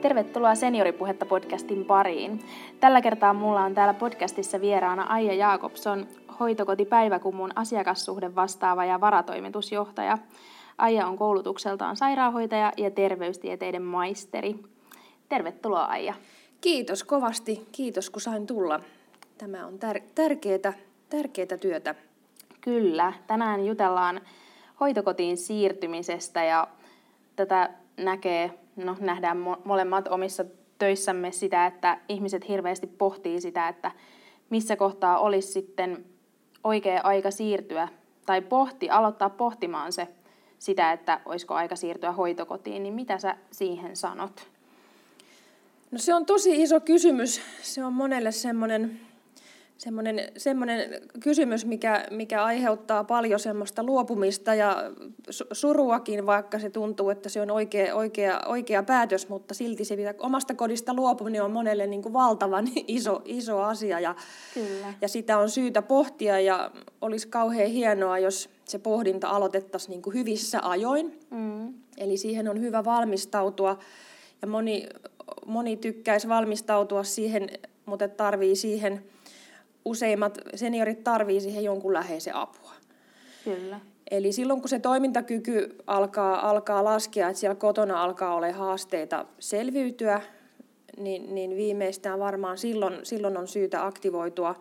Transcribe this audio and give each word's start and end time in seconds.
Tervetuloa 0.00 0.54
Senioripuhetta 0.54 1.26
podcastin 1.26 1.84
pariin. 1.84 2.40
Tällä 2.80 3.00
kertaa 3.00 3.34
mulla 3.34 3.60
on 3.64 3.74
täällä 3.74 3.94
podcastissa 3.94 4.60
vieraana 4.60 5.02
Aija 5.02 5.34
Jaakobson, 5.34 6.06
hoitokoti 6.40 6.84
Päiväkumun 6.84 7.50
asiakassuhde 7.54 8.34
vastaava 8.34 8.84
ja 8.84 9.00
varatoimitusjohtaja. 9.00 10.18
Aija 10.78 11.06
on 11.06 11.16
koulutukseltaan 11.16 11.96
sairaanhoitaja 11.96 12.72
ja 12.76 12.90
terveystieteiden 12.90 13.82
maisteri. 13.82 14.56
Tervetuloa 15.28 15.84
Aija. 15.84 16.14
Kiitos 16.60 17.04
kovasti. 17.04 17.68
Kiitos 17.72 18.10
kun 18.10 18.20
sain 18.20 18.46
tulla. 18.46 18.80
Tämä 19.38 19.66
on 19.66 19.74
tär- 19.74 20.02
tärkeää, 20.14 20.72
tärkeää 21.10 21.58
työtä. 21.60 21.94
Kyllä. 22.60 23.12
Tänään 23.26 23.66
jutellaan 23.66 24.20
hoitokotiin 24.80 25.36
siirtymisestä 25.36 26.44
ja 26.44 26.68
tätä 27.36 27.70
näkee, 27.96 28.58
no 28.84 28.96
nähdään 29.00 29.36
molemmat 29.64 30.08
omissa 30.08 30.44
töissämme 30.78 31.32
sitä, 31.32 31.66
että 31.66 31.98
ihmiset 32.08 32.48
hirveästi 32.48 32.86
pohtii 32.86 33.40
sitä, 33.40 33.68
että 33.68 33.92
missä 34.50 34.76
kohtaa 34.76 35.18
olisi 35.18 35.52
sitten 35.52 36.04
oikea 36.64 37.00
aika 37.04 37.30
siirtyä 37.30 37.88
tai 38.26 38.42
pohti, 38.42 38.90
aloittaa 38.90 39.30
pohtimaan 39.30 39.92
se 39.92 40.08
sitä, 40.58 40.92
että 40.92 41.20
olisiko 41.24 41.54
aika 41.54 41.76
siirtyä 41.76 42.12
hoitokotiin, 42.12 42.82
niin 42.82 42.94
mitä 42.94 43.18
sä 43.18 43.36
siihen 43.50 43.96
sanot? 43.96 44.48
No 45.90 45.98
se 45.98 46.14
on 46.14 46.26
tosi 46.26 46.62
iso 46.62 46.80
kysymys. 46.80 47.40
Se 47.62 47.84
on 47.84 47.92
monelle 47.92 48.32
semmoinen 48.32 49.00
semmoinen, 49.78 50.32
semmoinen 50.36 51.00
kysymys, 51.20 51.64
mikä, 51.64 52.06
mikä 52.10 52.44
aiheuttaa 52.44 53.04
paljon 53.04 53.40
semmoista 53.40 53.82
luopumista 53.82 54.54
ja 54.54 54.76
suruakin, 55.52 56.26
vaikka 56.26 56.58
se 56.58 56.70
tuntuu, 56.70 57.10
että 57.10 57.28
se 57.28 57.40
on 57.40 57.50
oikea, 57.50 57.94
oikea, 57.94 58.40
oikea 58.46 58.82
päätös, 58.82 59.28
mutta 59.28 59.54
silti 59.54 59.84
se 59.84 59.96
pitää, 59.96 60.14
omasta 60.18 60.54
kodista 60.54 60.94
luopuminen 60.94 61.42
on 61.42 61.50
monelle 61.50 61.86
niin 61.86 62.02
kuin 62.02 62.12
valtavan 62.12 62.68
iso, 62.86 63.22
iso 63.24 63.60
asia 63.60 64.00
ja, 64.00 64.14
Kyllä. 64.54 64.94
ja 65.00 65.08
sitä 65.08 65.38
on 65.38 65.50
syytä 65.50 65.82
pohtia 65.82 66.40
ja 66.40 66.70
olisi 67.00 67.28
kauhean 67.28 67.70
hienoa, 67.70 68.18
jos 68.18 68.50
se 68.64 68.78
pohdinta 68.78 69.28
aloitettaisiin 69.28 69.90
niin 69.90 70.02
kuin 70.02 70.14
hyvissä 70.14 70.60
ajoin. 70.62 71.20
Mm. 71.30 71.74
Eli 71.98 72.16
siihen 72.16 72.48
on 72.48 72.60
hyvä 72.60 72.84
valmistautua 72.84 73.78
ja 74.42 74.48
moni, 74.48 74.86
moni 75.46 75.76
tykkäisi 75.76 76.28
valmistautua 76.28 77.04
siihen, 77.04 77.50
mutta 77.86 78.08
tarvii 78.08 78.56
siihen– 78.56 79.02
useimmat 79.84 80.38
seniorit 80.54 81.04
tarvii 81.04 81.40
siihen 81.40 81.64
jonkun 81.64 81.92
läheisen 81.92 82.34
apua. 82.34 82.72
Kyllä. 83.44 83.80
Eli 84.10 84.32
silloin 84.32 84.60
kun 84.60 84.68
se 84.68 84.78
toimintakyky 84.78 85.76
alkaa, 85.86 86.50
alkaa 86.50 86.84
laskea, 86.84 87.28
että 87.28 87.40
siellä 87.40 87.54
kotona 87.54 88.02
alkaa 88.02 88.34
olla 88.34 88.52
haasteita 88.52 89.26
selviytyä, 89.38 90.20
niin, 90.96 91.34
niin 91.34 91.56
viimeistään 91.56 92.18
varmaan 92.18 92.58
silloin, 92.58 92.98
silloin 93.02 93.36
on 93.36 93.48
syytä 93.48 93.86
aktivoitua 93.86 94.54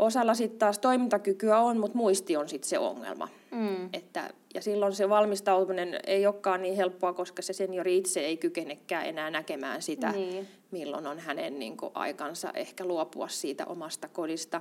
Osalla 0.00 0.34
sitten 0.34 0.58
taas 0.58 0.78
toimintakykyä 0.78 1.58
on, 1.58 1.78
mutta 1.78 1.96
muisti 1.96 2.36
on 2.36 2.48
sitten 2.48 2.68
se 2.68 2.78
ongelma. 2.78 3.28
Mm. 3.50 3.88
Että, 3.92 4.30
ja 4.54 4.62
silloin 4.62 4.92
se 4.92 5.08
valmistautuminen 5.08 6.00
ei 6.06 6.26
olekaan 6.26 6.62
niin 6.62 6.76
helppoa, 6.76 7.12
koska 7.12 7.42
se 7.42 7.52
seniori 7.52 7.96
itse 7.96 8.20
ei 8.20 8.36
kykenekään 8.36 9.06
enää 9.06 9.30
näkemään 9.30 9.82
sitä, 9.82 10.12
niin. 10.12 10.48
milloin 10.70 11.06
on 11.06 11.18
hänen 11.18 11.58
niin 11.58 11.76
kuin, 11.76 11.90
aikansa 11.94 12.50
ehkä 12.54 12.84
luopua 12.84 13.28
siitä 13.28 13.66
omasta 13.66 14.08
kodista. 14.08 14.60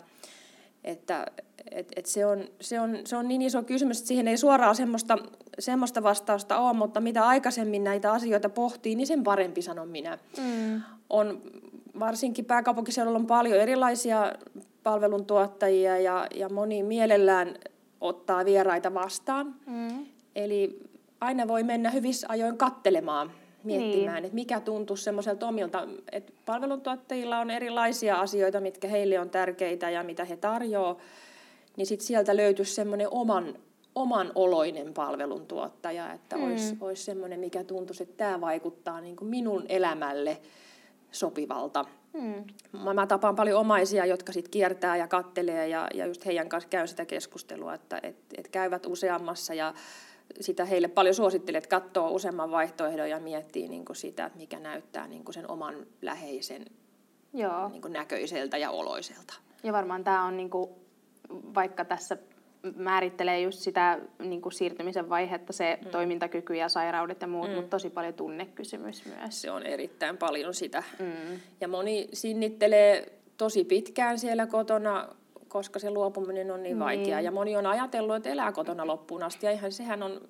Että 0.83 1.25
et, 1.71 1.87
et 1.95 2.05
se, 2.05 2.25
on, 2.25 2.43
se, 2.61 2.79
on, 2.79 2.97
se 3.05 3.15
on 3.15 3.27
niin 3.27 3.41
iso 3.41 3.63
kysymys, 3.63 3.97
että 3.97 4.07
siihen 4.07 4.27
ei 4.27 4.37
suoraan 4.37 4.75
semmoista, 4.75 5.17
semmoista 5.59 6.03
vastausta 6.03 6.59
ole, 6.59 6.73
mutta 6.73 7.01
mitä 7.01 7.27
aikaisemmin 7.27 7.83
näitä 7.83 8.11
asioita 8.11 8.49
pohtii, 8.49 8.95
niin 8.95 9.07
sen 9.07 9.23
parempi 9.23 9.61
sanon 9.61 9.87
minä. 9.87 10.17
Mm. 10.37 10.81
On, 11.09 11.41
varsinkin 11.99 12.45
pääkaupunkiseudulla 12.45 13.19
on 13.19 13.27
paljon 13.27 13.59
erilaisia 13.59 14.33
palveluntuottajia 14.83 15.97
ja, 15.97 16.27
ja 16.35 16.49
moni 16.49 16.83
mielellään 16.83 17.55
ottaa 18.01 18.45
vieraita 18.45 18.93
vastaan. 18.93 19.55
Mm. 19.65 20.05
Eli 20.35 20.79
aina 21.21 21.47
voi 21.47 21.63
mennä 21.63 21.89
hyvissä 21.89 22.27
ajoin 22.29 22.57
kattelemaan, 22.57 23.31
miettimään, 23.63 24.15
niin. 24.15 24.25
että 24.25 24.35
mikä 24.35 24.59
tuntuu 24.59 24.95
semmoiselta 24.95 25.47
omilta. 25.47 25.87
Että 26.11 26.33
palveluntuottajilla 26.45 27.39
on 27.39 27.51
erilaisia 27.51 28.15
asioita, 28.19 28.61
mitkä 28.61 28.87
heille 28.87 29.19
on 29.19 29.29
tärkeitä 29.29 29.89
ja 29.89 30.03
mitä 30.03 30.25
he 30.25 30.37
tarjoavat. 30.37 30.97
Niin 31.77 31.85
sitten 31.85 32.07
sieltä 32.07 32.37
löytyisi 32.37 32.75
semmoinen 32.75 33.07
oman, 33.11 33.55
oman 33.95 34.31
oloinen 34.35 34.93
palveluntuottaja, 34.93 36.13
että 36.13 36.37
mm. 36.37 36.43
olisi, 36.43 36.77
olisi 36.81 37.03
semmoinen, 37.03 37.39
mikä 37.39 37.63
tuntuisi, 37.63 38.03
että 38.03 38.17
tämä 38.17 38.41
vaikuttaa 38.41 39.01
niin 39.01 39.15
kuin 39.15 39.29
minun 39.29 39.65
elämälle 39.69 40.37
sopivalta. 41.11 41.85
Hmm. 42.13 42.43
Mä, 42.83 42.93
mä 42.93 43.07
tapaan 43.07 43.35
paljon 43.35 43.59
omaisia, 43.59 44.05
jotka 44.05 44.31
sit 44.31 44.47
kiertää 44.49 44.97
ja 44.97 45.07
kattelee 45.07 45.67
ja, 45.67 45.87
ja 45.93 46.05
just 46.05 46.25
heidän 46.25 46.49
kanssa 46.49 46.69
käyn 46.69 46.87
sitä 46.87 47.05
keskustelua, 47.05 47.73
että 47.73 47.99
et, 48.03 48.15
et 48.37 48.47
käyvät 48.47 48.85
useammassa 48.85 49.53
ja 49.53 49.73
sitä 50.41 50.65
heille 50.65 50.87
paljon 50.87 51.15
suosittelen, 51.15 51.57
että 51.57 51.79
katsoo 51.79 52.11
useamman 52.11 52.51
vaihtoehdon 52.51 53.09
ja 53.09 53.19
miettii 53.19 53.67
niin 53.67 53.85
kuin 53.85 53.95
sitä, 53.95 54.25
että 54.25 54.37
mikä 54.37 54.59
näyttää 54.59 55.07
niin 55.07 55.23
kuin 55.23 55.33
sen 55.33 55.51
oman 55.51 55.75
läheisen 56.01 56.65
Joo. 57.33 57.69
Niin 57.69 57.81
kuin 57.81 57.93
näköiseltä 57.93 58.57
ja 58.57 58.71
oloiselta. 58.71 59.33
Ja 59.63 59.73
varmaan 59.73 60.03
tämä 60.03 60.23
on, 60.23 60.37
niin 60.37 60.49
kuin, 60.49 60.69
vaikka 61.29 61.85
tässä 61.85 62.17
määrittelee 62.75 63.41
just 63.41 63.59
sitä 63.59 63.99
niin 64.19 64.41
kuin 64.41 64.53
siirtymisen 64.53 65.09
vaihetta, 65.09 65.53
se 65.53 65.79
mm. 65.85 65.91
toimintakyky 65.91 66.55
ja 66.55 66.69
sairaudet 66.69 67.21
ja 67.21 67.27
muut, 67.27 67.49
mm. 67.49 67.55
mutta 67.55 67.69
tosi 67.69 67.89
paljon 67.89 68.13
tunnekysymys 68.13 69.03
myös. 69.05 69.41
Se 69.41 69.51
on 69.51 69.65
erittäin 69.65 70.17
paljon 70.17 70.53
sitä. 70.53 70.83
Mm. 70.99 71.39
Ja 71.61 71.67
moni 71.67 72.09
sinnittelee 72.13 73.11
tosi 73.37 73.63
pitkään 73.63 74.19
siellä 74.19 74.47
kotona, 74.47 75.07
koska 75.47 75.79
se 75.79 75.91
luopuminen 75.91 76.51
on 76.51 76.63
niin, 76.63 76.63
niin. 76.63 76.79
vaikeaa. 76.79 77.21
Ja 77.21 77.31
moni 77.31 77.57
on 77.57 77.65
ajatellut, 77.65 78.15
että 78.15 78.29
elää 78.29 78.51
kotona 78.51 78.87
loppuun 78.87 79.23
asti, 79.23 79.45
ja 79.45 79.51
ihan 79.51 79.71
sehän 79.71 80.03
on 80.03 80.21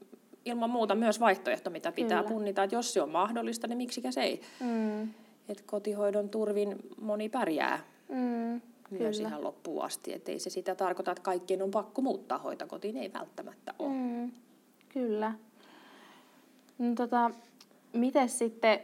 ilman 0.46 0.70
muuta 0.70 0.96
myös 0.96 1.20
vaihtoehto, 1.20 1.70
mitä 1.70 1.92
pitää 1.92 2.24
Kyllä. 2.24 2.34
punnita, 2.34 2.64
että 2.64 2.76
jos 2.76 2.94
se 2.94 3.02
on 3.02 3.10
mahdollista, 3.10 3.68
niin 3.68 3.78
miksikä 3.78 4.12
se 4.12 4.22
ei. 4.22 4.42
Mm. 4.60 5.02
Et 5.50 5.62
kotihoidon 5.66 6.30
turvin 6.30 6.76
moni 7.02 7.30
pärjää. 7.30 7.80
Mm 8.10 8.62
myös 8.92 9.18
Kyllä. 9.18 9.30
ihan 9.30 9.44
loppuun 9.44 9.86
asti. 9.86 10.14
Että 10.14 10.32
ei 10.32 10.40
se 10.40 10.50
sitä 10.50 10.76
tarkoita, 10.76 11.12
että 11.12 11.24
kaikkien 11.24 11.62
on 11.62 11.72
pakko 11.72 12.02
muuttaa 12.02 12.38
hoitokotiin, 12.38 12.98
ei 12.98 13.14
välttämättä 13.14 13.74
ole. 13.80 13.90
Mm, 13.90 14.32
kyllä. 14.90 15.34
No, 16.78 16.96
tota, 16.96 17.32
miten 17.94 18.30
sitten 18.30 18.80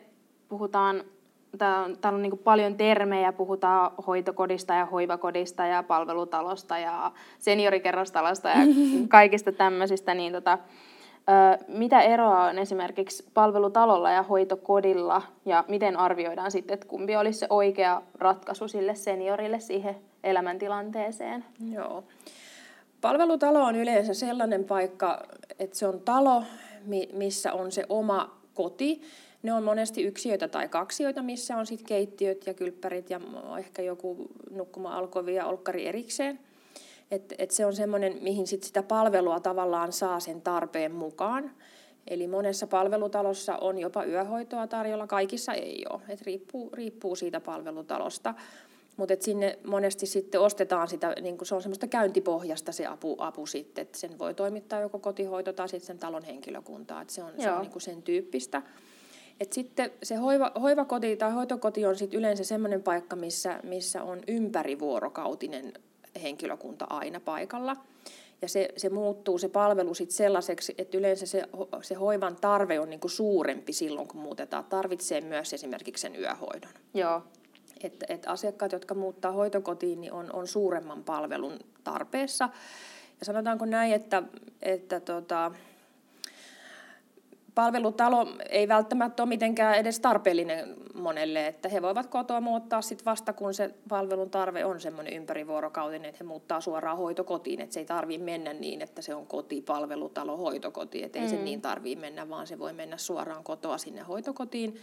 puhutaan, 0.49 1.03
täällä 1.57 2.15
on 2.15 2.21
niin 2.21 2.37
paljon 2.37 2.75
termejä, 2.75 3.33
puhutaan 3.33 3.91
hoitokodista 4.07 4.73
ja 4.73 4.85
hoivakodista 4.85 5.65
ja 5.65 5.83
palvelutalosta 5.83 6.77
ja 6.77 7.11
seniorikerrostalosta 7.39 8.49
ja 8.49 8.55
kaikista 9.07 9.51
tämmöisistä, 9.51 10.13
niin 10.13 10.33
tota, 10.33 10.57
mitä 11.67 12.01
eroa 12.01 12.43
on 12.43 12.57
esimerkiksi 12.59 13.25
palvelutalolla 13.33 14.11
ja 14.11 14.23
hoitokodilla 14.23 15.21
ja 15.45 15.63
miten 15.67 15.97
arvioidaan 15.97 16.51
sitten, 16.51 16.73
että 16.73 16.87
kumpi 16.87 17.15
olisi 17.15 17.39
se 17.39 17.47
oikea 17.49 18.01
ratkaisu 18.19 18.67
sille 18.67 18.95
seniorille 18.95 19.59
siihen 19.59 19.95
elämäntilanteeseen? 20.23 21.45
Joo. 21.71 22.03
Palvelutalo 23.01 23.63
on 23.63 23.75
yleensä 23.75 24.13
sellainen 24.13 24.63
paikka, 24.63 25.23
että 25.59 25.77
se 25.77 25.87
on 25.87 26.01
talo, 26.01 26.43
missä 27.13 27.53
on 27.53 27.71
se 27.71 27.85
oma 27.89 28.37
koti. 28.53 29.01
Ne 29.43 29.53
on 29.53 29.63
monesti 29.63 30.03
yksiöitä 30.03 30.47
tai 30.47 30.67
kaksioita, 30.67 31.21
missä 31.21 31.57
on 31.57 31.65
sitten 31.65 31.87
keittiöt 31.87 32.47
ja 32.47 32.53
kylppärit 32.53 33.09
ja 33.09 33.21
ehkä 33.59 33.81
joku 33.81 34.27
nukkuma-alkovi 34.51 35.35
ja 35.35 35.45
olkkari 35.45 35.87
erikseen. 35.87 36.39
Et, 37.11 37.33
et 37.37 37.51
se 37.51 37.65
on 37.65 37.75
semmoinen, 37.75 38.17
mihin 38.21 38.47
sit 38.47 38.63
sitä 38.63 38.83
palvelua 38.83 39.39
tavallaan 39.39 39.93
saa 39.93 40.19
sen 40.19 40.41
tarpeen 40.41 40.91
mukaan. 40.91 41.51
Eli 42.07 42.27
monessa 42.27 42.67
palvelutalossa 42.67 43.57
on 43.57 43.77
jopa 43.77 44.03
yöhoitoa 44.03 44.67
tarjolla, 44.67 45.07
kaikissa 45.07 45.53
ei 45.53 45.85
ole. 45.89 46.01
Et 46.09 46.21
riippuu, 46.21 46.69
riippuu 46.73 47.15
siitä 47.15 47.39
palvelutalosta. 47.39 48.33
Mutta 48.97 49.13
sinne 49.19 49.59
monesti 49.67 50.05
sitten 50.05 50.41
ostetaan 50.41 50.87
sitä, 50.87 51.15
niin 51.21 51.37
se 51.43 51.55
on 51.55 51.61
semmoista 51.61 51.87
käyntipohjasta 51.87 52.71
se 52.71 52.85
apu, 52.85 53.15
apu 53.19 53.45
sitten, 53.45 53.81
että 53.81 53.97
sen 53.97 54.19
voi 54.19 54.33
toimittaa 54.33 54.79
joko 54.79 54.99
kotihoito 54.99 55.53
tai 55.53 55.69
sitten 55.69 55.87
sen 55.87 55.99
talon 55.99 56.23
henkilökuntaa, 56.23 57.01
että 57.01 57.13
se 57.13 57.23
on, 57.23 57.31
se 57.39 57.51
on 57.51 57.61
niin 57.61 57.81
sen 57.81 58.03
tyyppistä. 58.03 58.61
Et 59.39 59.53
sitten 59.53 59.91
se 60.03 60.15
hoiva, 60.15 60.51
hoivakoti 60.61 61.17
tai 61.17 61.31
hoitokoti 61.31 61.85
on 61.85 61.95
sitten 61.95 62.19
yleensä 62.19 62.43
semmoinen 62.43 62.83
paikka, 62.83 63.15
missä, 63.15 63.59
missä 63.63 64.03
on 64.03 64.21
ympärivuorokautinen 64.27 65.73
henkilökunta 66.23 66.85
aina 66.89 67.19
paikalla. 67.19 67.75
Ja 68.41 68.49
se, 68.49 68.69
se 68.77 68.89
muuttuu 68.89 69.37
se 69.37 69.49
palvelu 69.49 69.93
sitten 69.93 70.17
sellaiseksi, 70.17 70.75
että 70.77 70.97
yleensä 70.97 71.25
se, 71.25 71.43
se 71.81 71.95
hoivan 71.95 72.35
tarve 72.35 72.79
on 72.79 72.89
niinku 72.89 73.09
suurempi 73.09 73.73
silloin, 73.73 74.07
kun 74.07 74.21
muutetaan. 74.21 74.65
Tarvitsee 74.65 75.21
myös 75.21 75.53
esimerkiksi 75.53 76.01
sen 76.01 76.15
yöhoidon. 76.15 76.71
Joo. 76.93 77.23
Että 77.83 78.05
et 78.09 78.27
asiakkaat, 78.27 78.71
jotka 78.71 78.95
muuttaa 78.95 79.31
hoitokotiin, 79.31 80.01
niin 80.01 80.13
on, 80.13 80.29
on 80.33 80.47
suuremman 80.47 81.03
palvelun 81.03 81.59
tarpeessa. 81.83 82.49
Ja 83.19 83.25
sanotaanko 83.25 83.65
näin, 83.65 83.93
että, 83.93 84.23
että 84.61 84.99
tota, 84.99 85.51
palvelutalo 87.55 88.27
ei 88.49 88.67
välttämättä 88.67 89.23
ole 89.23 89.29
mitenkään 89.29 89.75
edes 89.75 89.99
tarpeellinen 89.99 90.75
monelle, 90.93 91.47
että 91.47 91.69
he 91.69 91.81
voivat 91.81 92.07
kotoa 92.07 92.41
muuttaa 92.41 92.81
sit 92.81 93.05
vasta, 93.05 93.33
kun 93.33 93.53
se 93.53 93.75
palvelun 93.89 94.29
tarve 94.29 94.65
on 94.65 94.79
semmoinen 94.79 95.13
ympärivuorokautinen, 95.13 96.09
että 96.09 96.23
he 96.23 96.27
muuttaa 96.27 96.61
suoraan 96.61 96.97
hoitokotiin, 96.97 97.61
että 97.61 97.73
se 97.73 97.79
ei 97.79 97.85
tarvitse 97.85 98.25
mennä 98.25 98.53
niin, 98.53 98.81
että 98.81 99.01
se 99.01 99.15
on 99.15 99.27
koti, 99.27 99.61
palvelutalo, 99.61 100.37
hoitokoti, 100.37 101.03
että 101.03 101.19
ei 101.19 101.25
mm. 101.25 101.29
se 101.29 101.35
niin 101.35 101.61
tarvitse 101.61 102.01
mennä, 102.01 102.29
vaan 102.29 102.47
se 102.47 102.59
voi 102.59 102.73
mennä 102.73 102.97
suoraan 102.97 103.43
kotoa 103.43 103.77
sinne 103.77 104.01
hoitokotiin 104.01 104.79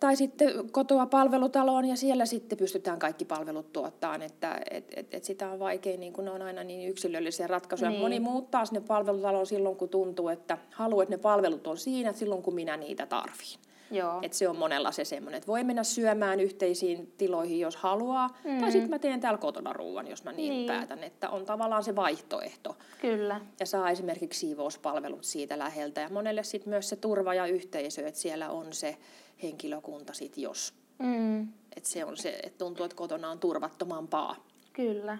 tai 0.00 0.16
sitten 0.16 0.70
kotoa 0.70 1.06
palvelutaloon 1.06 1.84
ja 1.84 1.96
siellä 1.96 2.26
sitten 2.26 2.58
pystytään 2.58 2.98
kaikki 2.98 3.24
palvelut 3.24 3.72
tuottamaan, 3.72 4.22
että 4.22 4.60
et, 4.70 4.84
et, 4.96 5.14
et 5.14 5.24
sitä 5.24 5.50
on 5.50 5.58
vaikea, 5.58 5.96
niin 5.96 6.12
kun 6.12 6.24
ne 6.24 6.30
on 6.30 6.42
aina 6.42 6.64
niin 6.64 6.88
yksilöllisiä 6.88 7.46
ratkaisuja. 7.46 7.90
Niin. 7.90 8.00
Moni 8.00 8.20
muuttaa 8.20 8.64
sinne 8.64 8.80
palvelutaloon 8.80 9.46
silloin, 9.46 9.76
kun 9.76 9.88
tuntuu, 9.88 10.28
että 10.28 10.58
haluaa, 10.70 11.02
että 11.02 11.14
ne 11.14 11.22
palvelut 11.22 11.66
on 11.66 11.78
siinä 11.78 12.12
silloin, 12.12 12.42
kun 12.42 12.54
minä 12.54 12.76
niitä 12.76 13.06
tarviin. 13.06 13.69
Joo. 13.90 14.18
Et 14.22 14.32
se 14.32 14.48
on 14.48 14.56
monella 14.56 14.92
se 14.92 15.04
semmoinen, 15.04 15.38
että 15.38 15.46
voi 15.46 15.64
mennä 15.64 15.84
syömään 15.84 16.40
yhteisiin 16.40 17.12
tiloihin, 17.18 17.60
jos 17.60 17.76
haluaa, 17.76 18.28
mm. 18.44 18.60
tai 18.60 18.72
sitten 18.72 18.90
mä 18.90 18.98
teen 18.98 19.20
täällä 19.20 19.38
kotona 19.38 19.72
ruuan, 19.72 20.06
jos 20.06 20.24
mä 20.24 20.32
niin, 20.32 20.50
niin 20.50 20.66
päätän, 20.66 21.04
että 21.04 21.30
on 21.30 21.44
tavallaan 21.44 21.84
se 21.84 21.96
vaihtoehto. 21.96 22.76
Kyllä. 23.00 23.40
Ja 23.60 23.66
saa 23.66 23.90
esimerkiksi 23.90 24.40
siivouspalvelut 24.40 25.24
siitä 25.24 25.58
läheltä, 25.58 26.00
ja 26.00 26.08
monelle 26.08 26.42
sitten 26.42 26.70
myös 26.70 26.88
se 26.88 26.96
turva 26.96 27.34
ja 27.34 27.46
yhteisö, 27.46 28.06
että 28.06 28.20
siellä 28.20 28.50
on 28.50 28.72
se 28.72 28.96
henkilökunta 29.42 30.12
sit 30.12 30.38
jos. 30.38 30.74
Mm. 30.98 31.48
Et 31.76 31.84
se 31.84 32.04
on 32.04 32.16
se, 32.16 32.40
että 32.42 32.58
tuntuu, 32.58 32.84
että 32.84 32.96
kotona 32.96 33.30
on 33.30 33.38
turvattomampaa. 33.38 34.36
Kyllä. 34.72 35.18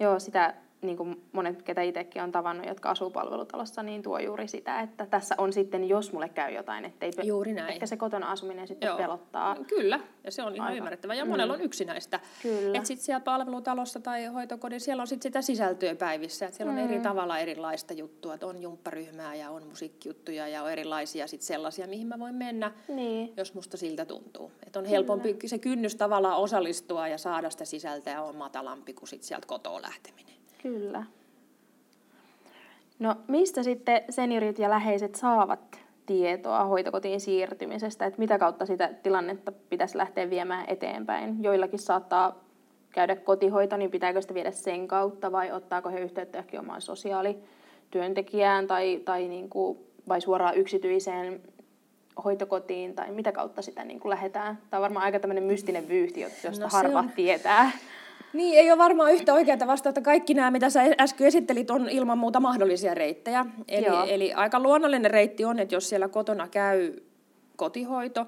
Joo, 0.00 0.20
sitä 0.20 0.54
niin 0.82 0.96
kuin 0.96 1.22
monet, 1.32 1.62
ketä 1.62 1.82
itsekin 1.82 2.22
on 2.22 2.32
tavannut, 2.32 2.66
jotka 2.66 2.90
asuu 2.90 3.10
palvelutalossa, 3.10 3.82
niin 3.82 4.02
tuo 4.02 4.18
juuri 4.18 4.48
sitä, 4.48 4.80
että 4.80 5.06
tässä 5.06 5.34
on 5.38 5.52
sitten, 5.52 5.88
jos 5.88 6.12
mulle 6.12 6.28
käy 6.28 6.52
jotain, 6.52 6.84
ettei 6.84 7.12
juuri 7.22 7.52
näin. 7.52 7.72
ehkä 7.72 7.86
se 7.86 7.96
kotona 7.96 8.30
asuminen 8.30 8.68
sitten 8.68 8.86
Joo. 8.86 8.96
pelottaa. 8.96 9.56
Kyllä, 9.68 10.00
ja 10.24 10.30
se 10.30 10.42
on 10.42 10.54
ihan 10.54 10.76
ymmärrettävää. 10.76 11.16
Ja 11.16 11.24
mm. 11.24 11.30
monella 11.30 11.54
on 11.54 11.60
yksinäistä. 11.60 12.20
Että 12.74 12.86
sitten 12.86 13.04
siellä 13.04 13.20
palvelutalossa 13.20 14.00
tai 14.00 14.26
hoitokodissa, 14.26 14.84
siellä 14.84 15.00
on 15.00 15.06
sitten 15.06 15.22
sitä 15.22 15.42
sisältöä 15.42 15.94
päivissä. 15.94 16.46
Että 16.46 16.56
siellä 16.56 16.72
on 16.72 16.78
mm. 16.78 16.84
eri 16.84 17.00
tavalla 17.00 17.38
erilaista 17.38 17.94
juttua, 17.94 18.34
että 18.34 18.46
on 18.46 18.62
jumpparyhmää 18.62 19.34
ja 19.34 19.50
on 19.50 19.66
musiikkijuttuja 19.66 20.48
ja 20.48 20.62
on 20.62 20.72
erilaisia 20.72 21.26
sit 21.26 21.42
sellaisia, 21.42 21.86
mihin 21.86 22.06
mä 22.06 22.18
voin 22.18 22.34
mennä, 22.34 22.72
niin. 22.88 23.32
jos 23.36 23.54
musta 23.54 23.76
siltä 23.76 24.04
tuntuu. 24.04 24.52
Että 24.66 24.78
on 24.78 24.84
helpompi 24.84 25.34
Kyllä. 25.34 25.48
se 25.48 25.58
kynnys 25.58 25.94
tavallaan 25.94 26.36
osallistua 26.36 27.08
ja 27.08 27.18
saada 27.18 27.50
sitä 27.50 27.64
sisältöä 27.64 28.22
on 28.22 28.36
matalampi 28.36 28.92
kuin 28.92 29.08
sit 29.08 29.22
sieltä 29.22 29.46
kotoa 29.46 29.82
lähteminen. 29.82 30.38
Kyllä. 30.62 31.04
No 32.98 33.16
mistä 33.28 33.62
sitten 33.62 34.02
seniorit 34.10 34.58
ja 34.58 34.70
läheiset 34.70 35.14
saavat 35.14 35.80
tietoa 36.06 36.64
hoitokotiin 36.64 37.20
siirtymisestä, 37.20 38.06
että 38.06 38.18
mitä 38.18 38.38
kautta 38.38 38.66
sitä 38.66 38.90
tilannetta 39.02 39.52
pitäisi 39.52 39.98
lähteä 39.98 40.30
viemään 40.30 40.64
eteenpäin? 40.68 41.44
Joillakin 41.44 41.78
saattaa 41.78 42.44
käydä 42.90 43.16
kotihoito, 43.16 43.76
niin 43.76 43.90
pitääkö 43.90 44.20
sitä 44.20 44.34
viedä 44.34 44.50
sen 44.50 44.88
kautta 44.88 45.32
vai 45.32 45.52
ottaako 45.52 45.88
he 45.88 46.00
yhteyttä 46.00 46.38
johonkin 46.38 46.60
omaan 46.60 46.80
sosiaalityöntekijään 46.80 48.66
tai, 48.66 49.00
tai 49.04 49.28
niin 49.28 49.48
kuin, 49.48 49.78
vai 50.08 50.20
suoraan 50.20 50.56
yksityiseen 50.56 51.40
hoitokotiin 52.24 52.94
tai 52.94 53.10
mitä 53.10 53.32
kautta 53.32 53.62
sitä 53.62 53.84
niin 53.84 54.00
kuin 54.00 54.10
lähdetään? 54.10 54.58
Tämä 54.70 54.78
on 54.78 54.82
varmaan 54.82 55.04
aika 55.04 55.20
tämmöinen 55.20 55.44
mystinen 55.44 55.88
vyyhti, 55.88 56.20
josta 56.20 56.64
no, 56.64 56.68
harva 56.72 56.98
on... 56.98 57.10
tietää. 57.16 57.70
Niin, 58.32 58.58
ei 58.58 58.70
ole 58.70 58.78
varmaan 58.78 59.12
yhtä 59.12 59.34
oikeaa 59.34 59.66
vastausta. 59.66 60.00
Kaikki 60.00 60.34
nämä, 60.34 60.50
mitä 60.50 60.70
sä 60.70 60.82
äsken 61.00 61.26
esittelit, 61.26 61.70
on 61.70 61.88
ilman 61.88 62.18
muuta 62.18 62.40
mahdollisia 62.40 62.94
reittejä. 62.94 63.46
Eli, 63.68 63.86
eli 64.08 64.32
aika 64.32 64.60
luonnollinen 64.60 65.10
reitti 65.10 65.44
on, 65.44 65.58
että 65.58 65.74
jos 65.74 65.88
siellä 65.88 66.08
kotona 66.08 66.48
käy 66.48 66.96
kotihoito, 67.56 68.26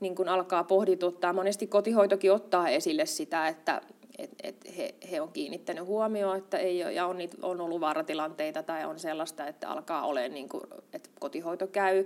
niin 0.00 0.14
kun 0.14 0.28
alkaa 0.28 0.64
pohdituttaa, 0.64 1.32
monesti 1.32 1.66
kotihoitokin 1.66 2.32
ottaa 2.32 2.68
esille 2.68 3.06
sitä, 3.06 3.48
että 3.48 3.80
et, 4.18 4.30
et 4.42 4.76
he, 4.76 4.94
he 5.10 5.20
on 5.20 5.32
kiinnittänyt 5.32 5.84
huomioon, 5.84 6.38
että 6.38 6.58
ei 6.58 6.84
ole, 6.84 6.92
ja 6.92 7.06
on, 7.06 7.18
niitä, 7.18 7.36
on 7.42 7.60
ollut 7.60 7.80
vaaratilanteita 7.80 8.62
tai 8.62 8.84
on 8.84 8.98
sellaista, 8.98 9.46
että 9.46 9.68
alkaa 9.68 10.06
olemaan, 10.06 10.34
niin 10.34 10.48
kuin, 10.48 10.62
että 10.92 11.10
kotihoito 11.20 11.66
käy 11.66 12.04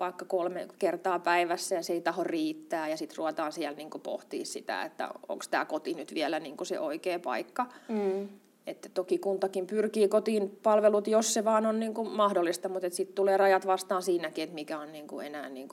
vaikka 0.00 0.24
kolme 0.24 0.68
kertaa 0.78 1.18
päivässä 1.18 1.74
ja 1.74 1.82
se 1.82 1.92
ei 1.92 2.00
taho 2.00 2.24
riittää 2.24 2.88
ja 2.88 2.96
sitten 2.96 3.18
ruvetaan 3.18 3.52
siellä 3.52 3.76
niin 3.76 3.90
pohtia 4.02 4.44
sitä, 4.44 4.82
että 4.82 5.08
onko 5.28 5.44
tämä 5.50 5.64
koti 5.64 5.94
nyt 5.94 6.14
vielä 6.14 6.40
niin 6.40 6.56
se 6.62 6.80
oikea 6.80 7.18
paikka. 7.18 7.66
Mm. 7.88 8.28
Että 8.66 8.88
toki 8.88 9.18
kuntakin 9.18 9.66
pyrkii 9.66 10.08
kotiin 10.08 10.58
palvelut, 10.62 11.06
jos 11.06 11.34
se 11.34 11.44
vaan 11.44 11.66
on 11.66 11.80
niin 11.80 11.94
mahdollista, 12.10 12.68
mutta 12.68 12.90
sitten 12.90 13.14
tulee 13.14 13.36
rajat 13.36 13.66
vastaan 13.66 14.02
siinäkin, 14.02 14.44
että 14.44 14.54
mikä 14.54 14.78
on 14.78 14.92
niin 14.92 15.06
enää 15.24 15.48
niin 15.48 15.68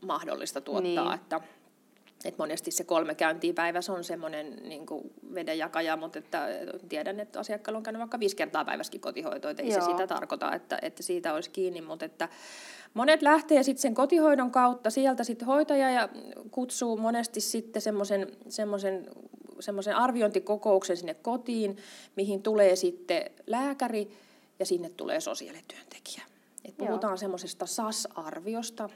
mahdollista 0.00 0.60
tuottaa. 0.60 1.04
Niin. 1.04 1.14
Että, 1.14 1.40
että 2.24 2.42
monesti 2.42 2.70
se 2.70 2.84
kolme 2.84 3.14
käyntiä 3.14 3.52
päivässä 3.52 3.92
on 3.92 4.04
semmoinen 4.04 4.56
niin 4.62 4.86
vedenjakaja, 5.34 5.96
mutta 5.96 6.18
että 6.18 6.48
tiedän, 6.88 7.20
että 7.20 7.40
asiakkaalla 7.40 7.76
on 7.76 7.82
käynyt 7.82 8.00
vaikka 8.00 8.20
viisi 8.20 8.36
kertaa 8.36 8.64
päivässäkin 8.64 9.00
kotihoitoa, 9.00 9.50
että 9.50 9.62
ei 9.62 9.68
Joo. 9.68 9.80
se 9.80 9.90
sitä 9.90 10.06
tarkoita, 10.06 10.54
että, 10.54 10.78
että 10.82 11.02
siitä 11.02 11.34
olisi 11.34 11.50
kiinni, 11.50 11.80
mutta 11.80 12.04
että 12.04 12.28
Monet 12.94 13.22
lähtee 13.22 13.62
sitten 13.62 13.82
sen 13.82 13.94
kotihoidon 13.94 14.50
kautta, 14.50 14.90
sieltä 14.90 15.24
sitten 15.24 15.46
hoitaja 15.46 15.90
ja 15.90 16.08
kutsuu 16.50 16.96
monesti 16.96 17.40
sitten 17.40 17.82
semmoisen 17.82 18.28
semmoisen 18.48 19.06
semmoisen 19.60 19.96
arviointikokouksen 19.96 20.96
sinne 20.96 21.14
kotiin, 21.14 21.76
mihin 22.16 22.42
tulee 22.42 22.76
sitten 22.76 23.30
lääkäri 23.46 24.10
ja 24.58 24.66
sinne 24.66 24.90
tulee 24.90 25.20
sosiaalityöntekijä. 25.20 26.22
Et 26.64 26.76
puhutaan 26.76 27.18
semmoisesta 27.18 27.66
SAS-arviosta. 27.66 28.88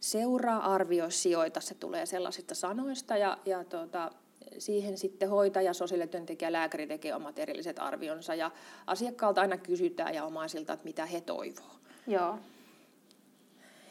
Seuraa, 0.00 0.74
arvioi, 0.74 1.12
sijoita, 1.12 1.60
se 1.60 1.74
tulee 1.74 2.06
sellaisista 2.06 2.54
sanoista 2.54 3.16
ja, 3.16 3.38
ja 3.46 3.64
tota, 3.64 4.10
siihen 4.58 4.98
sitten 4.98 5.30
hoitaja, 5.30 5.74
sosiaalityöntekijä, 5.74 6.52
lääkäri 6.52 6.86
tekee 6.86 7.14
omat 7.14 7.38
erilliset 7.38 7.78
arvionsa 7.78 8.34
ja 8.34 8.50
asiakkaalta 8.86 9.40
aina 9.40 9.56
kysytään 9.56 10.14
ja 10.14 10.24
omaisilta, 10.24 10.72
että 10.72 10.84
mitä 10.84 11.06
he 11.06 11.20
toivoo. 11.20 11.70
Joo. 12.06 12.38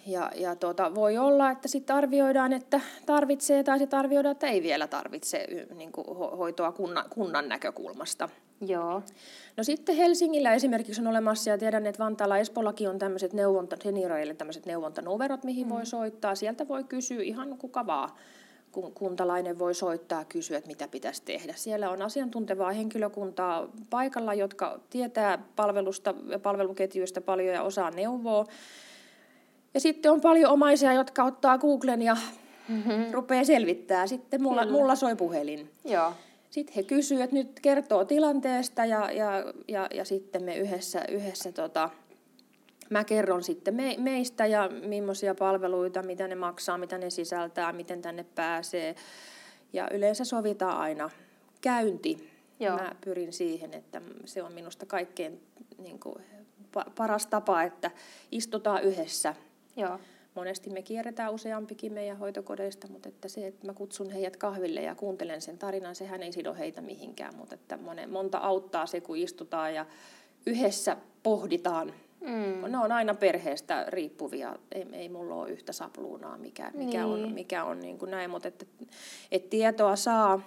Ja, 0.07 0.31
ja 0.35 0.55
tuota, 0.55 0.95
voi 0.95 1.17
olla, 1.17 1.51
että 1.51 1.67
sitten 1.67 1.95
arvioidaan, 1.95 2.53
että 2.53 2.81
tarvitsee 3.05 3.63
tai 3.63 3.79
sitten 3.79 3.99
arvioidaan, 3.99 4.31
että 4.31 4.47
ei 4.47 4.63
vielä 4.63 4.87
tarvitse 4.87 5.47
niin 5.75 5.91
kuin, 5.91 6.17
hoitoa 6.17 6.71
kunnan, 6.71 7.05
kunnan 7.09 7.49
näkökulmasta. 7.49 8.29
Joo. 8.61 9.01
No 9.57 9.63
sitten 9.63 9.95
Helsingillä 9.95 10.53
esimerkiksi 10.53 11.01
on 11.01 11.07
olemassa, 11.07 11.49
ja 11.49 11.57
tiedän, 11.57 11.85
että 11.85 12.03
Vantaalla 12.03 12.37
Espollakin 12.37 12.89
on 12.89 12.99
tämmöiset 12.99 13.33
neuvonta, 13.33 13.77
senioreille 13.83 14.33
tämmöiset 14.33 14.65
neuvontanumerot, 14.65 15.43
mihin 15.43 15.67
mm. 15.67 15.73
voi 15.73 15.85
soittaa. 15.85 16.35
Sieltä 16.35 16.67
voi 16.67 16.83
kysyä 16.83 17.23
ihan 17.23 17.57
kuka 17.57 17.87
vaan 17.87 18.09
kuntalainen 18.93 19.59
voi 19.59 19.73
soittaa 19.73 20.19
ja 20.19 20.25
kysyä, 20.25 20.57
että 20.57 20.67
mitä 20.67 20.87
pitäisi 20.87 21.21
tehdä. 21.25 21.53
Siellä 21.55 21.89
on 21.89 22.01
asiantuntevaa 22.01 22.71
henkilökuntaa 22.71 23.67
paikalla, 23.89 24.33
jotka 24.33 24.79
tietää 24.89 25.39
palvelusta 25.55 26.13
ja 26.27 26.39
palveluketjuista 26.39 27.21
paljon 27.21 27.53
ja 27.55 27.63
osaa 27.63 27.91
neuvoa. 27.91 28.45
Ja 29.73 29.79
sitten 29.79 30.11
on 30.11 30.21
paljon 30.21 30.51
omaisia, 30.51 30.93
jotka 30.93 31.23
ottaa 31.23 31.57
Googlen 31.57 32.01
ja 32.01 32.17
mm-hmm. 32.69 33.11
rupeaa 33.11 33.43
selvittää. 33.43 34.07
Sitten 34.07 34.43
mulla, 34.43 34.65
mulla 34.65 34.95
soi 34.95 35.15
puhelin. 35.15 35.71
Joo. 35.85 36.13
Sitten 36.49 36.75
he 36.75 36.83
kysyvät, 36.83 37.23
että 37.23 37.35
nyt 37.35 37.59
kertoo 37.59 38.05
tilanteesta 38.05 38.85
ja, 38.85 39.11
ja, 39.11 39.53
ja, 39.67 39.87
ja 39.93 40.05
sitten 40.05 40.43
me 40.43 40.57
yhdessä, 40.57 41.05
yhdessä 41.09 41.51
tota, 41.51 41.89
mä 42.89 43.03
kerron 43.03 43.43
sitten 43.43 43.75
me, 43.75 43.95
meistä 43.97 44.45
ja 44.45 44.69
millaisia 44.83 45.35
palveluita, 45.35 46.03
mitä 46.03 46.27
ne 46.27 46.35
maksaa, 46.35 46.77
mitä 46.77 46.97
ne 46.97 47.09
sisältää, 47.09 47.73
miten 47.73 48.01
tänne 48.01 48.25
pääsee. 48.35 48.95
Ja 49.73 49.89
yleensä 49.91 50.25
sovitaan 50.25 50.77
aina 50.77 51.09
käynti. 51.61 52.29
Joo. 52.59 52.77
Mä 52.77 52.91
pyrin 53.03 53.33
siihen, 53.33 53.73
että 53.73 54.01
se 54.25 54.43
on 54.43 54.53
minusta 54.53 54.85
kaikkein 54.85 55.41
niin 55.77 55.99
kuin, 55.99 56.15
paras 56.95 57.27
tapa, 57.27 57.63
että 57.63 57.91
istutaan 58.31 58.83
yhdessä– 58.83 59.35
Joo. 59.79 59.99
Monesti 60.35 60.69
me 60.69 60.81
kierretään 60.81 61.33
useampikin 61.33 61.93
meidän 61.93 62.17
hoitokodeista, 62.17 62.87
mutta 62.87 63.09
että 63.09 63.27
se, 63.27 63.47
että 63.47 63.67
mä 63.67 63.73
kutsun 63.73 64.09
heidät 64.09 64.37
kahville 64.37 64.81
ja 64.81 64.95
kuuntelen 64.95 65.41
sen 65.41 65.57
tarinan, 65.57 65.95
sehän 65.95 66.23
ei 66.23 66.31
sido 66.31 66.53
heitä 66.53 66.81
mihinkään, 66.81 67.35
mutta 67.35 67.55
että 67.55 67.77
monen, 67.77 68.09
monta 68.09 68.37
auttaa 68.37 68.85
se, 68.85 69.01
kun 69.01 69.17
istutaan 69.17 69.73
ja 69.73 69.85
yhdessä 70.45 70.97
pohditaan. 71.23 71.93
Mm. 72.21 72.71
Ne 72.71 72.77
on 72.77 72.91
aina 72.91 73.13
perheestä 73.13 73.85
riippuvia, 73.87 74.55
ei, 74.71 74.85
ei 74.91 75.09
mulla 75.09 75.35
ole 75.35 75.49
yhtä 75.51 75.73
sapluunaa, 75.73 76.37
mikä, 76.37 76.71
mikä 76.73 77.03
niin. 77.03 77.25
on, 77.25 77.31
mikä 77.31 77.63
on 77.63 77.79
niin 77.79 77.97
kuin 77.97 78.11
näin, 78.11 78.29
mutta 78.29 78.47
että, 78.47 78.65
että 79.31 79.49
tietoa 79.49 79.95
saa, 79.95 80.41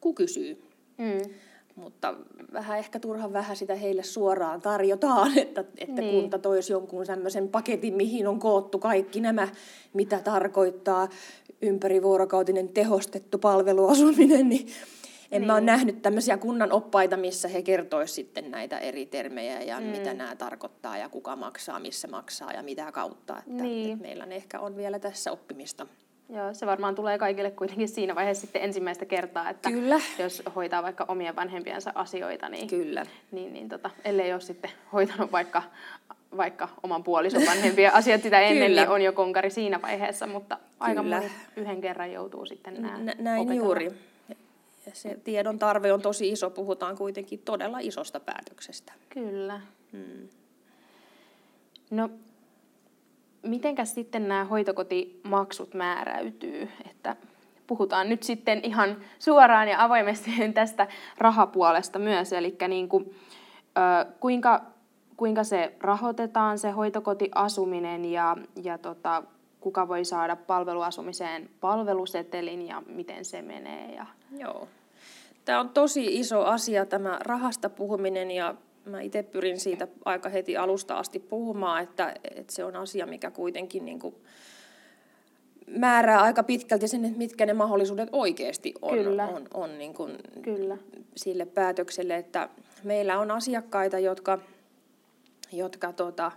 kun 0.00 0.14
kysyy. 0.14 0.62
Mm 0.98 1.34
mutta 1.80 2.14
vähän 2.52 2.78
ehkä 2.78 3.00
turhan 3.00 3.32
vähän 3.32 3.56
sitä 3.56 3.74
heille 3.74 4.02
suoraan 4.02 4.60
tarjotaan, 4.60 5.38
että, 5.38 5.64
että 5.78 6.02
niin. 6.02 6.20
kunta 6.20 6.38
toisi 6.38 6.72
jonkun 6.72 7.06
sellaisen 7.06 7.48
paketin, 7.48 7.94
mihin 7.94 8.28
on 8.28 8.38
koottu 8.38 8.78
kaikki 8.78 9.20
nämä, 9.20 9.48
mitä 9.92 10.18
tarkoittaa 10.18 11.08
ympärivuorokautinen 11.62 12.68
tehostettu 12.68 13.38
palveluasuminen, 13.38 14.48
niin 14.48 14.66
En 15.30 15.40
niin. 15.40 15.46
mä 15.46 15.52
ole 15.52 15.60
nähnyt 15.60 16.02
tämmöisiä 16.02 16.36
kunnan 16.36 16.72
oppaita, 16.72 17.16
missä 17.16 17.48
he 17.48 17.62
kertoisivat 17.62 18.14
sitten 18.14 18.50
näitä 18.50 18.78
eri 18.78 19.06
termejä 19.06 19.60
ja 19.60 19.80
mm. 19.80 19.86
mitä 19.86 20.14
nämä 20.14 20.36
tarkoittaa 20.36 20.98
ja 20.98 21.08
kuka 21.08 21.36
maksaa, 21.36 21.80
missä 21.80 22.08
maksaa 22.08 22.52
ja 22.52 22.62
mitä 22.62 22.92
kautta. 22.92 23.38
Että, 23.38 23.62
niin. 23.62 23.92
että 23.92 24.02
meillä 24.02 24.24
ehkä 24.24 24.60
on 24.60 24.76
vielä 24.76 24.98
tässä 24.98 25.32
oppimista. 25.32 25.86
Joo, 26.34 26.54
se 26.54 26.66
varmaan 26.66 26.94
tulee 26.94 27.18
kaikille 27.18 27.50
kuitenkin 27.50 27.88
siinä 27.88 28.14
vaiheessa 28.14 28.40
sitten 28.40 28.62
ensimmäistä 28.62 29.04
kertaa, 29.04 29.50
että 29.50 29.70
Kyllä. 29.70 30.00
jos 30.18 30.42
hoitaa 30.56 30.82
vaikka 30.82 31.04
omien 31.08 31.36
vanhempiensa 31.36 31.92
asioita, 31.94 32.48
niin, 32.48 32.68
Kyllä. 32.68 33.06
niin, 33.30 33.52
niin 33.52 33.68
tota, 33.68 33.90
ellei 34.04 34.32
ole 34.32 34.40
sitten 34.40 34.70
hoitanut 34.92 35.32
vaikka, 35.32 35.62
vaikka 36.36 36.68
oman 36.82 37.04
puolison 37.04 37.42
vanhempien 37.46 37.94
asiat 38.00 38.22
sitä 38.22 38.40
ennen, 38.40 38.68
Kyllä. 38.68 38.80
niin 38.80 38.90
on 38.90 39.02
jo 39.02 39.12
konkari 39.12 39.50
siinä 39.50 39.82
vaiheessa, 39.82 40.26
mutta 40.26 40.58
aika 40.80 41.02
moni 41.02 41.30
yhden 41.56 41.80
kerran 41.80 42.12
joutuu 42.12 42.46
sitten 42.46 42.82
nämä 42.82 42.98
N- 42.98 43.12
Näin 43.18 43.40
opetella. 43.40 43.64
juuri. 43.66 43.92
Ja 44.86 44.92
se 44.92 45.18
tiedon 45.24 45.58
tarve 45.58 45.92
on 45.92 46.02
tosi 46.02 46.28
iso, 46.28 46.50
puhutaan 46.50 46.96
kuitenkin 46.96 47.38
todella 47.38 47.78
isosta 47.78 48.20
päätöksestä. 48.20 48.92
Kyllä. 49.08 49.60
Hmm. 49.92 50.28
No 51.90 52.10
mitenkäs 53.42 53.94
sitten 53.94 54.28
nämä 54.28 54.44
hoitokotimaksut 54.44 55.74
määräytyy? 55.74 56.68
Että 56.90 57.16
puhutaan 57.66 58.08
nyt 58.08 58.22
sitten 58.22 58.60
ihan 58.64 58.96
suoraan 59.18 59.68
ja 59.68 59.84
avoimesti 59.84 60.30
tästä 60.54 60.86
rahapuolesta 61.18 61.98
myös, 61.98 62.32
eli 62.32 62.56
niin 62.68 62.88
kuin, 62.88 63.14
kuinka, 64.20 64.62
kuinka 65.16 65.44
se 65.44 65.74
rahoitetaan, 65.80 66.58
se 66.58 66.70
hoitokotiasuminen 66.70 68.04
ja, 68.04 68.36
ja 68.62 68.78
tota, 68.78 69.22
kuka 69.60 69.88
voi 69.88 70.04
saada 70.04 70.36
palveluasumiseen 70.36 71.50
palvelusetelin 71.60 72.68
ja 72.68 72.82
miten 72.86 73.24
se 73.24 73.42
menee. 73.42 73.94
Ja... 73.94 74.06
Joo. 74.38 74.68
Tämä 75.44 75.60
on 75.60 75.68
tosi 75.68 76.18
iso 76.20 76.44
asia 76.44 76.86
tämä 76.86 77.18
rahasta 77.20 77.70
puhuminen 77.70 78.30
ja 78.30 78.54
mä 78.84 79.00
itse 79.00 79.22
pyrin 79.22 79.60
siitä 79.60 79.88
aika 80.04 80.28
heti 80.28 80.56
alusta 80.56 80.98
asti 80.98 81.18
puhumaan, 81.18 81.82
että, 81.82 82.14
että 82.36 82.54
se 82.54 82.64
on 82.64 82.76
asia, 82.76 83.06
mikä 83.06 83.30
kuitenkin 83.30 83.84
niin 83.84 83.98
kuin 83.98 84.14
määrää 85.66 86.20
aika 86.20 86.42
pitkälti 86.42 86.88
sen, 86.88 87.04
että 87.04 87.18
mitkä 87.18 87.46
ne 87.46 87.52
mahdollisuudet 87.52 88.08
oikeasti 88.12 88.74
on, 88.82 88.98
Kyllä. 88.98 89.28
on, 89.28 89.48
on 89.54 89.78
niin 89.78 89.94
kuin 89.94 90.18
Kyllä. 90.42 90.76
sille 91.16 91.46
päätökselle. 91.46 92.16
Että 92.16 92.48
meillä 92.84 93.18
on 93.18 93.30
asiakkaita, 93.30 93.98
jotka, 93.98 94.38
jotka 95.52 95.92
tota, 95.92 96.32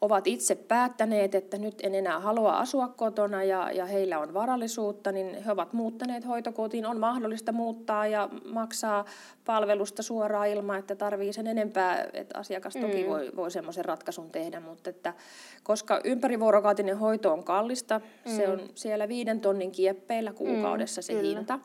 ovat 0.00 0.26
itse 0.26 0.54
päättäneet, 0.54 1.34
että 1.34 1.58
nyt 1.58 1.74
en 1.82 1.94
enää 1.94 2.20
halua 2.20 2.58
asua 2.58 2.88
kotona 2.88 3.44
ja, 3.44 3.70
ja 3.72 3.86
heillä 3.86 4.18
on 4.18 4.34
varallisuutta, 4.34 5.12
niin 5.12 5.42
he 5.44 5.52
ovat 5.52 5.72
muuttaneet 5.72 6.26
hoitokotiin. 6.26 6.86
On 6.86 7.00
mahdollista 7.00 7.52
muuttaa 7.52 8.06
ja 8.06 8.28
maksaa 8.44 9.04
palvelusta 9.44 10.02
suoraan 10.02 10.48
ilman, 10.48 10.78
että 10.78 10.94
tarvii 10.94 11.32
sen 11.32 11.46
enempää, 11.46 12.08
että 12.12 12.38
asiakas 12.38 12.74
toki 12.74 13.02
mm. 13.02 13.08
voi, 13.10 13.30
voi 13.36 13.50
semmoisen 13.50 13.84
ratkaisun 13.84 14.30
tehdä, 14.30 14.60
mutta 14.60 14.90
että 14.90 15.14
koska 15.62 16.00
ympärivuorokautinen 16.04 16.98
hoito 16.98 17.32
on 17.32 17.44
kallista, 17.44 17.98
mm. 17.98 18.36
se 18.36 18.48
on 18.48 18.60
siellä 18.74 19.08
viiden 19.08 19.40
tonnin 19.40 19.72
kieppeillä 19.72 20.32
kuukaudessa 20.32 21.00
mm, 21.00 21.02
se 21.02 21.12
kyllä. 21.12 21.38
hinta, 21.38 21.58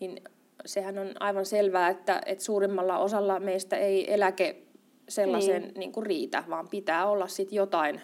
niin 0.00 0.22
sehän 0.66 0.98
on 0.98 1.08
aivan 1.20 1.46
selvää, 1.46 1.88
että, 1.88 2.22
että 2.26 2.44
suurimmalla 2.44 2.98
osalla 2.98 3.40
meistä 3.40 3.76
ei 3.76 4.14
eläke 4.14 4.63
sellaisen 5.08 5.62
niin. 5.62 5.74
Niin 5.74 5.92
kuin 5.92 6.06
riitä, 6.06 6.44
vaan 6.48 6.68
pitää 6.68 7.06
olla 7.06 7.28
sit 7.28 7.52
jotain, 7.52 8.00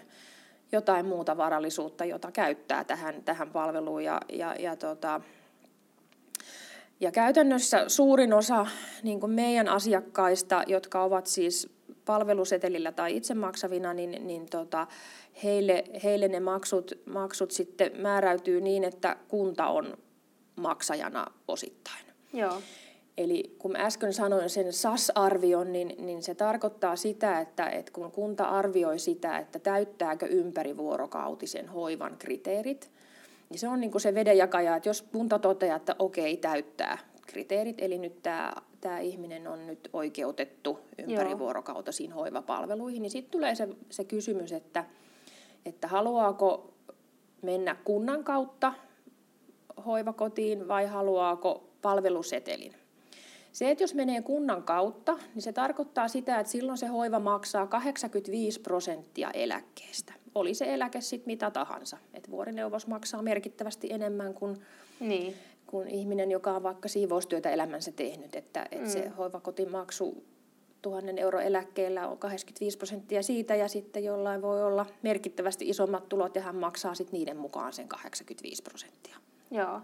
jotain 0.72 1.06
muuta 1.06 1.36
varallisuutta, 1.36 2.04
jota 2.04 2.32
käyttää 2.32 2.84
tähän, 2.84 3.22
tähän 3.24 3.50
palveluun. 3.50 4.04
Ja, 4.04 4.20
ja, 4.32 4.54
ja, 4.54 4.76
tota, 4.76 5.20
ja 7.00 7.12
käytännössä 7.12 7.88
suurin 7.88 8.32
osa 8.32 8.66
niin 9.02 9.20
kuin 9.20 9.32
meidän 9.32 9.68
asiakkaista, 9.68 10.62
jotka 10.66 11.02
ovat 11.02 11.26
siis 11.26 11.68
palvelusetelillä 12.04 12.92
tai 12.92 13.16
itse 13.16 13.34
maksavina, 13.34 13.94
niin, 13.94 14.26
niin 14.26 14.46
tota, 14.50 14.86
heille, 15.42 15.84
heille 16.02 16.28
ne 16.28 16.40
maksut, 16.40 16.92
maksut 17.06 17.50
sitten 17.50 17.92
määräytyy 17.96 18.60
niin, 18.60 18.84
että 18.84 19.16
kunta 19.28 19.66
on 19.66 19.98
maksajana 20.56 21.26
osittain. 21.48 22.04
Joo. 22.32 22.62
Eli 23.18 23.56
kun 23.58 23.76
äsken 23.76 24.12
sanoin 24.12 24.50
sen 24.50 24.72
SAS-arvion, 24.72 25.72
niin, 25.72 25.94
niin 25.98 26.22
se 26.22 26.34
tarkoittaa 26.34 26.96
sitä, 26.96 27.40
että, 27.40 27.68
että 27.68 27.92
kun 27.92 28.12
kunta 28.12 28.44
arvioi 28.44 28.98
sitä, 28.98 29.38
että 29.38 29.58
täyttääkö 29.58 30.26
ympärivuorokautisen 30.26 31.68
hoivan 31.68 32.16
kriteerit, 32.18 32.90
niin 33.50 33.58
se 33.58 33.68
on 33.68 33.80
niin 33.80 33.90
kuin 33.90 34.02
se 34.02 34.14
vedenjakaja, 34.14 34.76
että 34.76 34.88
jos 34.88 35.02
kunta 35.02 35.38
toteaa, 35.38 35.76
että 35.76 35.96
okei, 35.98 36.36
täyttää 36.36 36.98
kriteerit, 37.26 37.76
eli 37.82 37.98
nyt 37.98 38.22
tämä, 38.22 38.52
tämä 38.80 38.98
ihminen 38.98 39.48
on 39.48 39.66
nyt 39.66 39.88
oikeutettu 39.92 40.78
ympärivuorokautisiin 40.98 42.12
hoivapalveluihin, 42.12 43.02
niin 43.02 43.10
sitten 43.10 43.30
tulee 43.30 43.54
se, 43.54 43.68
se 43.90 44.04
kysymys, 44.04 44.52
että, 44.52 44.84
että 45.64 45.88
haluaako 45.88 46.74
mennä 47.42 47.76
kunnan 47.84 48.24
kautta 48.24 48.72
hoivakotiin 49.86 50.68
vai 50.68 50.86
haluaako 50.86 51.64
palvelusetelin. 51.82 52.79
Se, 53.52 53.70
että 53.70 53.84
jos 53.84 53.94
menee 53.94 54.22
kunnan 54.22 54.62
kautta, 54.62 55.18
niin 55.34 55.42
se 55.42 55.52
tarkoittaa 55.52 56.08
sitä, 56.08 56.40
että 56.40 56.52
silloin 56.52 56.78
se 56.78 56.86
hoiva 56.86 57.18
maksaa 57.18 57.66
85 57.66 58.60
prosenttia 58.60 59.30
eläkkeestä. 59.30 60.12
Oli 60.34 60.54
se 60.54 60.74
eläke 60.74 61.00
sitten 61.00 61.26
mitä 61.26 61.50
tahansa. 61.50 61.96
Et 62.14 62.30
vuorineuvos 62.30 62.86
maksaa 62.86 63.22
merkittävästi 63.22 63.92
enemmän 63.92 64.34
kuin, 64.34 64.56
niin. 65.00 65.34
kuin 65.66 65.88
ihminen, 65.88 66.30
joka 66.30 66.52
on 66.52 66.62
vaikka 66.62 66.88
siivoustyötä 66.88 67.50
elämänsä 67.50 67.92
tehnyt. 67.92 68.36
Että, 68.36 68.66
että 68.70 68.86
mm. 68.86 68.92
se 68.92 69.08
hoivakotimaksu 69.08 70.24
tuhannen 70.82 71.18
euro 71.18 71.40
eläkkeellä 71.40 72.08
on 72.08 72.18
85 72.18 72.78
prosenttia 72.78 73.22
siitä 73.22 73.54
ja 73.54 73.68
sitten 73.68 74.04
jollain 74.04 74.42
voi 74.42 74.62
olla 74.64 74.86
merkittävästi 75.02 75.68
isommat 75.68 76.08
tulot 76.08 76.36
ja 76.36 76.42
hän 76.42 76.56
maksaa 76.56 76.94
sitten 76.94 77.18
niiden 77.18 77.36
mukaan 77.36 77.72
sen 77.72 77.88
85 77.88 78.62
prosenttia. 78.62 79.16
Joo. 79.50 79.80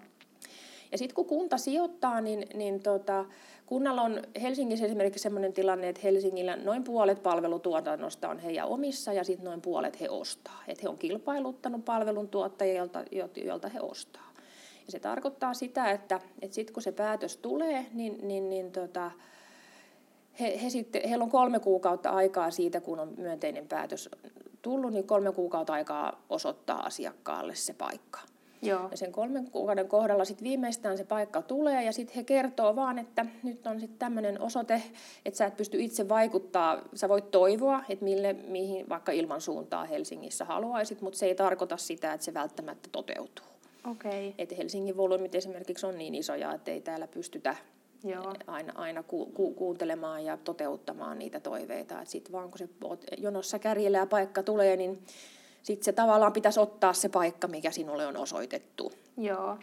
Ja 0.93 0.99
sitten 0.99 1.14
kun 1.14 1.26
kunta 1.26 1.59
sijoittaa, 1.59 2.21
niin, 2.21 2.47
niin 2.55 2.83
tota, 2.83 3.25
kunnalla 3.66 4.02
on 4.02 4.23
Helsingissä 4.43 4.87
esimerkiksi 4.87 5.23
sellainen 5.23 5.52
tilanne, 5.52 5.88
että 5.88 6.02
Helsingillä 6.05 6.57
noin 6.57 6.85
puolet 6.85 7.23
palvelutuotannosta 7.23 8.28
on 8.28 8.38
heidän 8.38 8.69
omissa 8.69 9.12
ja 9.12 9.25
sitten 9.25 9.45
noin 9.45 9.61
puolet 9.61 10.00
he 10.00 10.09
ostaa. 10.11 10.62
Että 10.69 10.83
he 10.83 10.88
on 10.88 10.99
kilpailuttanut 10.99 11.85
palveluntuottajilta, 11.85 13.05
joilta 13.37 13.69
he 13.69 13.81
ostaa. 13.81 14.33
Ja 14.87 14.93
se 14.93 14.99
tarkoittaa 14.99 15.55
sitä, 15.55 15.90
että, 15.90 16.21
että 16.43 16.55
sitten 16.55 16.75
kun 16.75 16.83
se 16.83 16.93
päätös 16.93 17.37
tulee, 17.37 17.87
niin, 17.93 18.28
niin, 18.28 18.50
niin 18.50 18.73
tota, 18.73 19.11
he, 20.40 20.61
he 20.62 20.71
sitten, 20.71 21.09
heillä 21.09 21.23
on 21.23 21.31
kolme 21.31 21.61
kuukautta 21.61 22.11
aikaa 22.11 22.50
siitä, 22.50 22.81
kun 22.81 23.00
on 23.00 23.14
myönteinen 23.16 23.69
päätös 23.69 24.11
tullut, 24.62 24.93
niin 24.93 25.07
kolme 25.07 25.33
kuukautta 25.33 25.73
aikaa 25.73 26.25
osoittaa 26.31 26.87
asiakkaalle 26.87 27.55
se 27.55 27.75
paikka. 27.75 28.21
Joo. 28.62 28.88
Ja 28.90 28.96
sen 28.96 29.12
kolmen 29.12 29.50
kuukauden 29.50 29.88
kohdalla 29.88 30.25
sitten 30.25 30.44
viimeistään 30.44 30.98
se 30.98 31.04
paikka 31.04 31.42
tulee 31.42 31.84
ja 31.84 31.92
sitten 31.92 32.16
he 32.16 32.25
kertoo 32.25 32.76
vaan, 32.76 32.98
että 32.98 33.26
nyt 33.42 33.66
on 33.66 33.80
sitten 33.80 33.98
tämmöinen 33.98 34.40
osoite, 34.40 34.82
että 35.25 35.38
sä 35.38 35.46
et 35.46 35.56
pysty 35.56 35.80
itse 35.80 36.08
vaikuttaa. 36.08 36.82
Sä 36.94 37.08
voit 37.08 37.30
toivoa, 37.30 37.82
että 37.88 38.04
mille, 38.04 38.32
mihin 38.32 38.88
vaikka 38.88 39.12
ilman 39.12 39.40
suuntaa 39.40 39.84
Helsingissä 39.84 40.44
haluaisit, 40.44 41.00
mutta 41.00 41.18
se 41.18 41.26
ei 41.26 41.34
tarkoita 41.34 41.76
sitä, 41.76 42.12
että 42.12 42.25
se 42.25 42.34
välttämättä 42.34 42.88
toteutuu. 42.92 43.46
Okay. 43.90 44.32
Että 44.38 44.54
Helsingin 44.54 44.96
volyymit 44.96 45.34
esimerkiksi 45.34 45.86
on 45.86 45.98
niin 45.98 46.14
isoja, 46.14 46.54
että 46.54 46.70
ei 46.70 46.80
täällä 46.80 47.06
pystytä 47.06 47.56
Joo. 48.04 48.34
aina, 48.46 48.72
aina 48.76 49.02
ku, 49.02 49.26
ku, 49.26 49.54
kuuntelemaan 49.54 50.25
ja 50.25 50.36
toteuttamaan 50.36 51.18
niitä 51.18 51.40
toiveita. 51.40 52.04
Sitten 52.04 52.32
vaan 52.32 52.50
kun 52.50 52.58
se 52.58 52.68
jonossa 53.18 53.58
kärjellä 53.58 53.98
ja 53.98 54.06
paikka 54.06 54.42
tulee, 54.42 54.76
niin 54.76 55.02
sitten 55.66 55.85
se 55.85 55.92
tavallaan 55.92 56.32
pitäisi 56.32 56.61
ottaa 56.61 56.92
se 56.92 57.08
paikka, 57.08 57.49
mikä 57.49 57.70
sinulle 57.70 58.06
on 58.06 58.16
osoitettu. 58.16 58.92
Joo. 59.16 59.58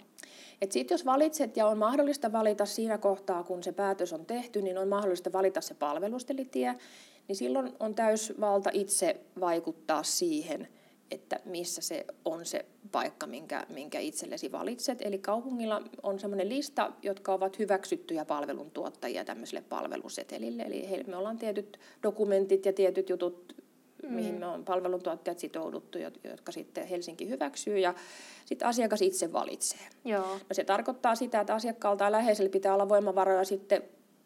Et 0.61 0.71
sit 0.71 0.91
jos 0.91 1.05
valitset 1.05 1.57
ja 1.57 1.67
on 1.67 1.77
mahdollista 1.77 2.31
valita 2.31 2.65
siinä 2.65 2.97
kohtaa, 2.97 3.43
kun 3.43 3.63
se 3.63 3.71
päätös 3.71 4.13
on 4.13 4.25
tehty, 4.25 4.61
niin 4.61 4.77
on 4.77 4.87
mahdollista 4.87 5.33
valita 5.33 5.61
se 5.61 5.73
palvelustelitie, 5.73 6.75
niin 7.27 7.35
silloin 7.35 7.73
on 7.79 7.95
täysvalta 7.95 8.69
itse 8.73 9.21
vaikuttaa 9.39 10.03
siihen, 10.03 10.67
että 11.11 11.39
missä 11.45 11.81
se 11.81 12.05
on 12.25 12.45
se 12.45 12.65
paikka, 12.91 13.27
minkä, 13.27 13.65
minkä 13.69 13.99
itsellesi 13.99 14.51
valitset. 14.51 15.01
Eli 15.01 15.17
kaupungilla 15.17 15.81
on 16.03 16.19
sellainen 16.19 16.49
lista, 16.49 16.91
jotka 17.01 17.33
ovat 17.33 17.59
hyväksyttyjä 17.59 18.25
palveluntuottajia 18.25 19.25
tämmöiselle 19.25 19.63
palvelusetelille. 19.69 20.63
Eli 20.63 21.03
me 21.07 21.17
ollaan 21.17 21.37
tietyt 21.37 21.79
dokumentit 22.03 22.65
ja 22.65 22.73
tietyt 22.73 23.09
jutut. 23.09 23.62
Mihin 24.09 24.35
me 24.35 24.45
on 24.45 24.65
palveluntuottajat 24.65 25.39
sitouduttu, 25.39 25.97
jotka 26.23 26.51
sitten 26.51 26.87
Helsinki 26.87 27.29
hyväksyy 27.29 27.79
ja 27.79 27.93
sitten 28.45 28.67
asiakas 28.67 29.01
itse 29.01 29.33
valitsee. 29.33 29.87
Joo. 30.05 30.33
No 30.33 30.51
se 30.51 30.63
tarkoittaa 30.63 31.15
sitä, 31.15 31.39
että 31.39 31.55
asiakkaalta 31.55 32.03
ja 32.03 32.11
läheisellä 32.11 32.49
pitää 32.49 32.73
olla 32.73 32.89
voimavaroja 32.89 33.43
sitten 33.43 33.83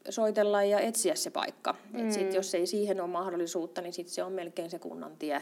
soitella 0.09 0.63
ja 0.63 0.79
etsiä 0.79 1.15
se 1.15 1.29
paikka. 1.29 1.75
Mm. 1.93 1.99
Et 1.99 2.11
sit, 2.11 2.33
jos 2.33 2.55
ei 2.55 2.67
siihen 2.67 3.01
ole 3.01 3.09
mahdollisuutta, 3.09 3.81
niin 3.81 3.93
sit 3.93 4.07
se 4.07 4.23
on 4.23 4.31
melkein 4.31 4.69
se 4.69 4.79
kunnan 4.79 5.17
tie 5.17 5.41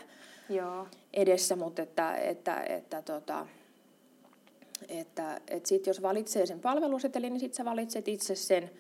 Joo. 0.50 0.88
edessä, 1.14 1.56
mutta 1.56 1.82
että, 1.82 2.16
että, 2.16 2.64
että, 2.64 3.02
tota, 3.02 3.48
Että 4.90 5.42
et 5.48 5.66
sit 5.66 5.88
jos 5.88 6.02
valitsee 6.02 6.46
sen 6.46 6.60
palvelusetelin, 6.60 7.34
niin 7.34 7.40
sitten 7.40 7.58
sä 7.58 7.66
valitset 7.66 8.08
itse 8.08 8.36
sen 8.36 8.72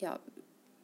ja 0.00 0.18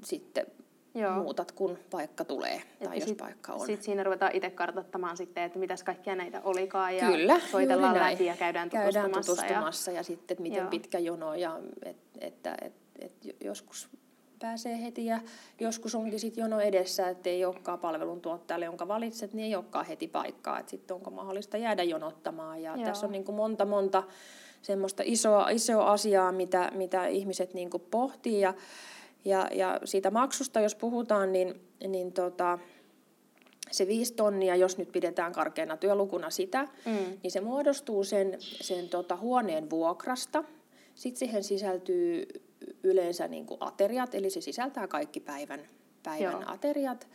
sitten 0.04 0.46
Joo. 0.94 1.14
muutat, 1.14 1.52
kun 1.52 1.78
paikka 1.90 2.24
tulee 2.24 2.62
tai 2.78 2.96
et 2.96 3.00
jos 3.00 3.08
sit, 3.08 3.18
paikka 3.18 3.52
on. 3.52 3.66
Sitten 3.66 3.84
siinä 3.84 4.02
ruvetaan 4.02 4.30
itse 4.34 4.50
kartoittamaan 4.50 5.16
sitten, 5.16 5.44
että 5.44 5.58
mitäs 5.58 5.82
kaikkia 5.82 6.16
näitä 6.16 6.40
olikaan 6.44 6.96
ja 6.96 7.06
Kyllä, 7.06 7.40
soitellaan 7.40 7.94
läpi 7.94 8.26
ja 8.26 8.36
käydään 8.36 8.70
tutustumassa. 8.70 9.00
Käydään 9.00 9.24
tutustumassa 9.24 9.90
ja, 9.90 9.96
ja 9.96 10.02
sitten, 10.02 10.34
että 10.34 10.42
miten 10.42 10.58
Joo. 10.58 10.70
pitkä 10.70 10.98
jono 10.98 11.34
ja 11.34 11.60
et, 11.84 11.96
että 12.20 12.54
et, 12.62 12.72
et, 12.98 13.12
et 13.28 13.36
joskus 13.44 13.88
pääsee 14.38 14.82
heti 14.82 15.06
ja 15.06 15.20
joskus 15.60 15.94
onkin 15.94 16.20
sitten 16.20 16.42
jono 16.42 16.60
edessä, 16.60 17.08
että 17.08 17.30
ei 17.30 17.44
olekaan 17.44 17.78
palveluntuottajalle, 17.78 18.64
jonka 18.64 18.88
valitset, 18.88 19.32
niin 19.32 19.46
ei 19.46 19.56
olekaan 19.56 19.86
heti 19.86 20.08
paikkaa, 20.08 20.58
että 20.58 20.70
sitten 20.70 20.94
onko 20.94 21.10
mahdollista 21.10 21.56
jäädä 21.56 21.82
jonottamaan 21.82 22.62
ja 22.62 22.76
Joo. 22.76 22.84
tässä 22.84 23.06
on 23.06 23.12
niin 23.12 23.24
kuin 23.24 23.36
monta 23.36 23.64
monta 23.64 24.02
semmoista 24.62 25.02
isoa, 25.06 25.48
isoa 25.48 25.92
asiaa, 25.92 26.32
mitä, 26.32 26.72
mitä 26.74 27.06
ihmiset 27.06 27.54
niin 27.54 27.70
kuin 27.70 27.82
pohtii 27.90 28.40
ja 28.40 28.54
ja, 29.24 29.48
ja 29.52 29.80
siitä 29.84 30.10
maksusta, 30.10 30.60
jos 30.60 30.74
puhutaan, 30.74 31.32
niin, 31.32 31.60
niin 31.88 32.12
tota, 32.12 32.58
se 33.70 33.86
viisi 33.86 34.14
tonnia, 34.14 34.56
jos 34.56 34.78
nyt 34.78 34.92
pidetään 34.92 35.32
karkeana 35.32 35.76
työlukuna 35.76 36.30
sitä, 36.30 36.68
mm. 36.86 37.18
niin 37.22 37.30
se 37.30 37.40
muodostuu 37.40 38.04
sen, 38.04 38.36
sen 38.38 38.88
tota 38.88 39.16
huoneen 39.16 39.70
vuokrasta. 39.70 40.44
Sitten 40.94 41.18
siihen 41.18 41.44
sisältyy 41.44 42.26
yleensä 42.82 43.28
niin 43.28 43.46
kuin 43.46 43.58
ateriat, 43.60 44.14
eli 44.14 44.30
se 44.30 44.40
sisältää 44.40 44.86
kaikki 44.86 45.20
päivän, 45.20 45.60
päivän 46.02 46.32
Joo. 46.32 46.42
ateriat. 46.46 47.08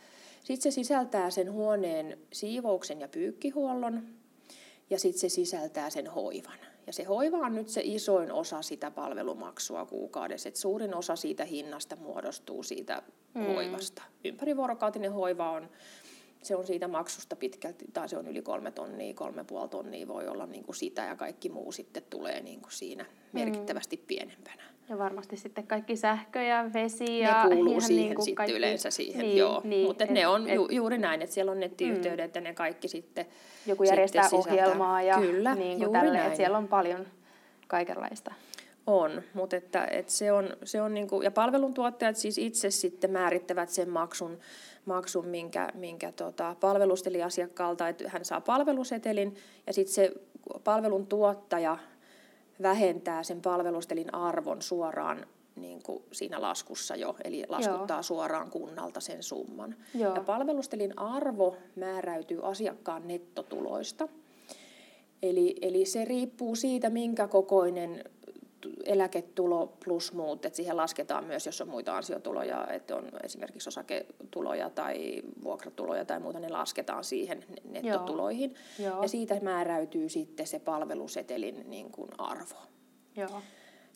Sitten 0.44 0.72
se 0.72 0.74
sisältää 0.74 1.30
sen 1.30 1.52
huoneen 1.52 2.18
siivouksen 2.32 3.00
ja 3.00 3.08
pyykkihuollon, 3.08 4.06
ja 4.90 4.98
sitten 4.98 5.20
se 5.20 5.28
sisältää 5.28 5.90
sen 5.90 6.06
hoivan. 6.06 6.58
Ja 6.90 6.94
se 6.94 7.04
hoiva 7.04 7.36
on 7.36 7.54
nyt 7.54 7.68
se 7.68 7.80
isoin 7.84 8.32
osa 8.32 8.62
sitä 8.62 8.90
palvelumaksua 8.90 9.86
kuukaudessa, 9.86 10.48
että 10.48 10.60
suurin 10.60 10.94
osa 10.94 11.16
siitä 11.16 11.44
hinnasta 11.44 11.96
muodostuu 11.96 12.62
siitä 12.62 13.02
mm. 13.34 13.46
hoivasta. 13.46 14.02
Ympärivuorokautinen 14.24 15.12
hoiva 15.12 15.50
on, 15.50 15.68
se 16.42 16.56
on 16.56 16.66
siitä 16.66 16.88
maksusta 16.88 17.36
pitkälti, 17.36 17.84
tai 17.92 18.08
se 18.08 18.18
on 18.18 18.28
yli 18.28 18.42
kolme 18.42 18.70
tonnia, 18.70 19.14
kolme 19.14 19.44
puoli 19.44 19.68
tonnia 19.68 20.08
voi 20.08 20.28
olla 20.28 20.46
niin 20.46 20.64
kuin 20.64 20.76
sitä, 20.76 21.02
ja 21.02 21.16
kaikki 21.16 21.48
muu 21.48 21.72
sitten 21.72 22.02
tulee 22.10 22.40
niin 22.40 22.60
kuin 22.60 22.72
siinä 22.72 23.04
mm. 23.04 23.10
merkittävästi 23.32 23.96
mm. 23.96 24.02
pienempänä. 24.06 24.62
Ja 24.90 24.98
varmasti 24.98 25.36
sitten 25.36 25.66
kaikki 25.66 25.96
sähkö 25.96 26.42
ja 26.42 26.70
vesi 26.74 27.18
ja... 27.18 27.44
Ne 27.44 27.54
kuuluu 27.54 27.80
siihen 27.80 28.14
niin 28.14 28.22
sitten 28.22 28.34
kaikki... 28.34 28.56
yleensä 28.56 28.90
siihen, 28.90 29.20
niin, 29.20 29.36
joo. 29.36 29.60
Niin, 29.64 29.86
Mutta 29.86 30.04
ne 30.04 30.26
on 30.26 30.54
ju, 30.54 30.68
juuri 30.70 30.98
näin, 30.98 31.22
että 31.22 31.34
siellä 31.34 31.52
on 31.52 31.60
nettiyhteydet 31.60 32.34
mm. 32.34 32.38
ja 32.38 32.40
ne 32.40 32.54
kaikki 32.54 32.88
sitten 32.88 33.26
Joku 33.66 33.84
järjestää 33.84 34.22
sitten 34.22 34.38
ohjelmaa 34.38 35.02
ja 35.02 35.18
Kyllä, 35.18 35.54
niin 35.54 35.78
kuin 35.78 35.92
tälle, 35.92 36.12
näin. 36.12 36.26
että 36.26 36.36
siellä 36.36 36.58
on 36.58 36.68
paljon 36.68 37.06
kaikenlaista. 37.66 38.34
On, 38.86 39.22
mutta 39.34 39.56
että, 39.56 39.84
että 39.90 40.12
se 40.12 40.32
on, 40.32 40.56
se 40.64 40.82
on 40.82 40.94
niin 40.94 41.08
kuin, 41.08 41.24
ja 41.24 41.30
palveluntuottajat 41.30 42.16
siis 42.16 42.38
itse 42.38 42.70
sitten 42.70 43.10
määrittävät 43.10 43.68
sen 43.68 43.88
maksun, 43.88 44.38
maksun 44.84 45.26
minkä, 45.26 45.68
minkä 45.74 46.12
tota, 46.12 46.56
palvelusteli 46.60 47.22
asiakkaalta, 47.22 47.88
että 47.88 48.08
hän 48.08 48.24
saa 48.24 48.40
palvelusetelin 48.40 49.36
ja 49.66 49.72
sitten 49.72 49.94
se 49.94 50.12
palvelun 50.64 51.06
tuottaja 51.06 51.78
vähentää 52.62 53.22
sen 53.22 53.42
palvelustelin 53.42 54.14
arvon 54.14 54.62
suoraan 54.62 55.26
niin 55.56 55.82
kuin 55.82 56.02
siinä 56.12 56.40
laskussa 56.40 56.96
jo, 56.96 57.16
eli 57.24 57.44
laskuttaa 57.48 57.96
Joo. 57.96 58.02
suoraan 58.02 58.50
kunnalta 58.50 59.00
sen 59.00 59.22
summan. 59.22 59.76
Joo. 59.94 60.14
Ja 60.14 60.20
palvelustelin 60.20 60.98
arvo 60.98 61.56
määräytyy 61.76 62.40
asiakkaan 62.42 63.08
nettotuloista. 63.08 64.08
Eli, 65.22 65.56
eli 65.62 65.84
se 65.84 66.04
riippuu 66.04 66.54
siitä, 66.54 66.90
minkä 66.90 67.28
kokoinen 67.28 68.04
eläketulo 68.84 69.76
plus 69.84 70.12
muut, 70.12 70.44
että 70.44 70.56
siihen 70.56 70.76
lasketaan 70.76 71.24
myös, 71.24 71.46
jos 71.46 71.60
on 71.60 71.68
muita 71.68 71.96
ansiotuloja, 71.96 72.66
että 72.66 72.96
on 72.96 73.08
esimerkiksi 73.24 73.68
osaketuloja 73.68 74.70
tai 74.70 75.22
vuokratuloja 75.42 76.04
tai 76.04 76.20
muuta, 76.20 76.40
ne 76.40 76.48
lasketaan 76.48 77.04
siihen 77.04 77.44
nettotuloihin. 77.64 78.54
Joo. 78.78 79.02
Ja 79.02 79.08
siitä 79.08 79.40
määräytyy 79.42 80.08
sitten 80.08 80.46
se 80.46 80.58
palvelusetelin 80.58 81.70
niin 81.70 81.92
kuin 81.92 82.08
arvo. 82.18 82.56
Joo. 83.16 83.42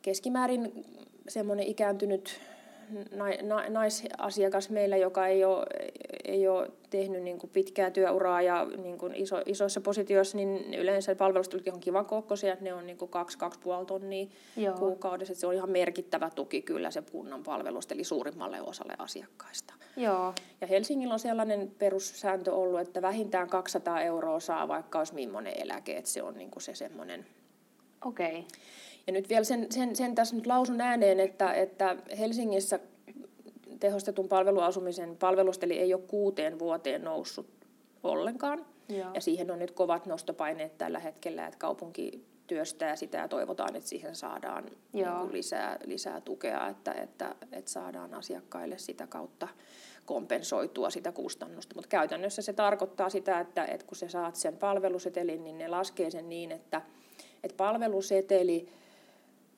Keskimäärin 0.03 0.85
semmoinen 1.29 1.67
ikääntynyt 1.67 2.41
naisasiakas 3.69 4.71
meillä, 4.71 4.97
joka 4.97 5.27
ei 5.27 5.45
ole, 5.45 5.67
ei 6.25 6.49
ole 6.49 6.71
tehnyt 6.91 7.23
niin 7.23 7.39
kuin 7.39 7.51
pitkää 7.51 7.91
työuraa 7.91 8.43
ja 8.43 8.67
niin 8.77 8.99
kuin 8.99 9.15
iso, 9.15 9.43
isoissa 9.47 9.81
positioissa, 9.81 10.37
niin 10.37 10.75
yleensä 10.75 11.15
palvelustulit 11.15 11.69
on 11.69 11.81
kivan 11.81 12.07
kokoisia, 12.07 12.57
ne 12.61 12.75
on 12.75 12.87
niin 12.87 12.99
kuin 12.99 13.11
2-2,5 13.81 13.85
tonnia 13.87 14.27
Joo. 14.57 14.75
kuukaudessa. 14.75 15.33
Että 15.33 15.41
se 15.41 15.47
on 15.47 15.55
ihan 15.55 15.71
merkittävä 15.71 16.31
tuki 16.31 16.63
kyllä 16.63 16.91
se 16.91 17.03
kunnan 17.03 17.43
palvelusta, 17.43 17.95
eli 17.95 18.05
suurimmalle 18.05 18.63
osalle 18.63 18.95
asiakkaista. 18.99 19.75
Joo. 19.97 20.35
Ja 20.61 20.67
Helsingillä 20.67 21.15
on 21.15 21.21
sellainen 21.21 21.71
perussääntö 21.79 22.53
ollut, 22.53 22.81
että 22.81 23.03
vähintään 23.03 23.49
200 23.49 24.01
euroa 24.01 24.41
saa, 24.41 24.69
vaikka 24.69 24.99
olisi 24.99 25.15
millainen 25.15 25.53
eläke, 25.57 25.97
että 25.97 26.11
se 26.11 26.23
on 26.23 26.35
niin 26.35 26.51
kuin 26.51 26.63
se 26.63 26.75
semmoinen... 26.75 27.27
Okei. 28.05 28.39
Okay. 28.39 28.43
Ja 29.07 29.13
nyt 29.13 29.29
vielä 29.29 29.45
sen, 29.45 29.67
sen, 29.71 29.97
sen 29.97 30.15
tässä 30.15 30.37
nyt 30.37 30.47
lausun 30.47 30.81
ääneen, 30.81 31.21
että, 31.21 31.53
että 31.53 31.97
Helsingissä 32.19 32.81
tehostetun 33.81 34.29
palveluasumisen 34.29 35.17
palvelusteli 35.17 35.79
ei 35.79 35.95
ole 35.95 36.03
kuuteen 36.03 36.59
vuoteen 36.59 37.05
noussut 37.05 37.47
ollenkaan. 38.03 38.67
Joo. 38.89 39.11
Ja 39.15 39.21
siihen 39.21 39.51
on 39.51 39.59
nyt 39.59 39.71
kovat 39.71 40.07
nostopaineet 40.07 40.79
tällä 40.79 40.99
hetkellä, 40.99 41.47
että 41.47 41.59
kaupunki 41.59 42.25
työstää 42.47 42.97
sitä 42.97 43.19
ja 43.19 43.29
toivotaan, 43.29 43.77
että 43.77 43.89
siihen 43.89 44.17
saadaan 44.17 44.65
niin 44.93 45.07
kuin 45.19 45.33
lisää, 45.33 45.79
lisää 45.85 46.21
tukea, 46.21 46.69
että, 46.69 46.93
että, 46.93 47.35
että 47.53 47.71
saadaan 47.71 48.15
asiakkaille 48.15 48.79
sitä 48.79 49.07
kautta 49.07 49.49
kompensoitua 50.07 50.91
sitä 50.91 51.13
kustannusta. 51.13 51.75
Mutta 51.75 51.89
käytännössä 51.89 52.43
se 52.43 52.53
tarkoittaa 52.53 53.11
sitä, 53.11 53.41
että, 53.41 53.65
että 53.65 53.87
kun 53.87 53.97
sä 53.97 54.09
saat 54.09 54.37
sen 54.37 54.57
palvelusetelin, 54.57 55.45
niin 55.45 55.59
ne 55.59 55.69
laskee 55.69 56.11
sen 56.11 56.29
niin, 56.29 56.53
että, 56.53 56.83
että 57.43 57.57
palveluseteli 57.57 58.69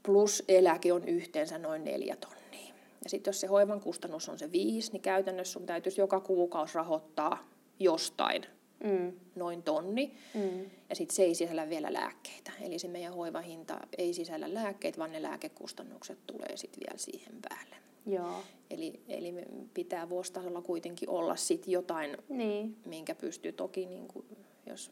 plus 0.07 0.45
eläke 0.49 0.93
on 0.93 1.09
yhteensä 1.09 1.59
noin 1.59 1.85
neljä 1.85 2.17
tonnia. 2.17 2.75
Ja 3.05 3.11
sitten 3.11 3.29
jos 3.29 3.41
se 3.41 3.47
hoivan 3.47 3.81
kustannus 3.81 4.29
on 4.29 4.39
se 4.39 4.53
viisi, 4.53 4.93
niin 4.93 5.03
käytännössä 5.03 5.53
sun 5.53 5.67
täytyisi 5.67 6.01
joka 6.01 6.21
kuukausi 6.21 6.75
rahoittaa 6.75 7.49
jostain 7.79 8.43
mm. 8.85 9.13
noin 9.35 9.63
tonni. 9.63 10.15
Mm. 10.35 10.71
Ja 10.91 10.97
sitten 10.97 11.17
se 11.17 11.23
ei 11.23 11.35
sisällä 11.35 11.69
vielä 11.69 11.93
lääkkeitä. 11.93 12.53
Eli 12.61 12.79
se 12.79 12.89
meidän 12.89 13.15
hoivahinta 13.15 13.81
ei 13.99 14.15
sisällä 14.15 14.55
lääkkeitä, 14.55 14.99
vaan 14.99 15.13
ne 15.13 15.23
lääkekustannukset 15.23 16.19
tulee 16.27 16.57
sitten 16.57 16.81
vielä 16.87 16.99
siihen 16.99 17.35
päälle. 17.49 17.77
Joo. 18.07 18.43
Eli, 18.71 19.01
eli 19.09 19.35
pitää 19.75 20.09
vuositasolla 20.09 20.63
kuitenkin 20.63 21.11
olla 21.11 21.37
sit 21.37 21.69
jotain, 21.69 22.17
niin. 22.29 22.77
minkä 22.85 23.15
pystyy 23.15 23.53
toki, 23.53 23.87
niin 23.87 24.09
kuin, 24.09 24.27
jos 24.67 24.91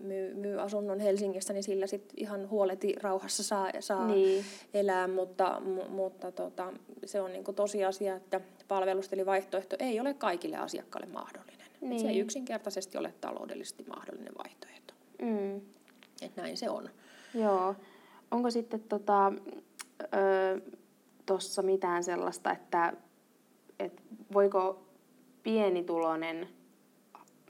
myy, 0.00 0.34
myy 0.34 0.60
asunnon 0.60 1.00
Helsingissä, 1.00 1.52
niin 1.52 1.62
sillä 1.62 1.86
sit 1.86 2.12
ihan 2.16 2.50
huoleti 2.50 2.94
rauhassa 3.02 3.42
saa, 3.42 3.70
saa 3.80 4.06
niin. 4.06 4.44
elää, 4.74 5.08
mutta, 5.08 5.62
mutta 5.88 6.32
tota, 6.32 6.72
se 7.04 7.20
on 7.20 7.32
niinku 7.32 7.52
tosiasia, 7.52 8.16
että 8.16 8.40
palvelustelivaihtoehto 8.68 9.76
ei 9.78 10.00
ole 10.00 10.14
kaikille 10.14 10.56
asiakkaille 10.56 11.12
mahdollinen. 11.12 11.66
Niin. 11.80 12.00
Se 12.00 12.08
ei 12.08 12.18
yksinkertaisesti 12.18 12.98
ole 12.98 13.14
taloudellisesti 13.20 13.84
mahdollinen 13.88 14.32
vaihtoehto. 14.38 14.94
Mm. 15.22 15.56
Et 16.22 16.36
näin 16.36 16.56
se 16.56 16.70
on. 16.70 16.90
Joo. 17.34 17.74
Onko 18.30 18.50
sitten 18.50 18.80
tota, 18.80 19.32
tuossa 21.26 21.62
mitään 21.62 22.04
sellaista, 22.04 22.52
että 22.52 22.92
et 23.78 24.02
voiko 24.32 24.82
pienituloinen– 25.42 26.48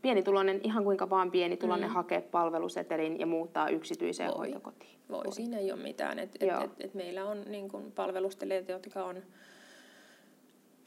pienituloinen, 0.03 0.61
ihan 0.63 0.85
kuinka 0.85 1.11
vaan 1.11 1.31
pienituloinen 1.31 1.89
mm. 1.89 1.95
hakea 1.95 2.21
palvelusetelin 2.21 3.21
ja 3.21 3.27
muuttaa 3.27 3.69
yksityiseen 3.69 4.31
Voi. 4.31 4.39
hoitokotiin. 4.39 4.99
Voi. 5.11 5.25
Voi, 5.25 5.33
siinä 5.33 5.59
ei 5.59 5.73
ole 5.73 5.83
mitään. 5.83 6.19
Et, 6.19 6.37
et, 6.41 6.49
et, 6.65 6.71
et 6.81 6.95
meillä 6.95 7.25
on 7.25 7.43
niin 7.47 7.69
kun 7.69 7.93
palvelustelijoita, 7.93 8.73
jotka 8.73 9.05
on, 9.05 9.23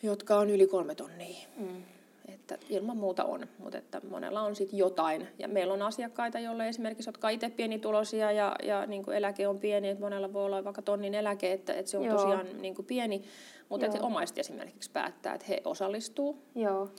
jotka 0.04 0.38
on 0.38 0.50
yli 0.50 0.68
kolme 0.68 0.96
tonnia. 0.96 1.48
Mm. 1.58 1.84
Että 2.28 2.58
ilman 2.70 2.98
muuta 2.98 3.24
on, 3.24 3.48
mutta 3.60 3.78
että 3.78 4.02
monella 4.10 4.42
on 4.42 4.56
sitten 4.56 4.80
jotain. 4.80 5.28
Ja 5.40 5.48
meillä 5.48 5.74
on 5.74 5.82
asiakkaita, 5.82 6.40
joille 6.40 6.70
esimerkiksi, 6.70 7.10
jotka 7.10 7.30
itse 7.30 7.50
pienituloisia 7.50 8.32
ja, 8.32 8.56
ja 8.64 8.86
niin 8.86 9.04
kuin 9.04 9.18
eläke 9.18 9.48
on 9.48 9.60
pieni, 9.60 9.90
että 9.90 10.04
monella 10.04 10.34
voi 10.34 10.46
olla 10.46 10.64
vaikka 10.64 10.82
tonnin 10.82 11.14
eläke, 11.14 11.52
että, 11.52 11.74
että 11.74 11.92
se 11.92 11.98
on 11.98 12.04
Joo. 12.04 12.16
tosiaan 12.16 12.48
niin 12.62 12.76
kuin 12.76 12.86
pieni. 12.86 13.24
Mutta 13.70 13.86
että 13.86 14.02
omaiset 14.02 14.38
esimerkiksi 14.38 14.92
päättää, 14.92 15.34
että 15.34 15.46
he 15.50 15.62
osallistuu. 15.66 16.38
Joo. 16.56 16.90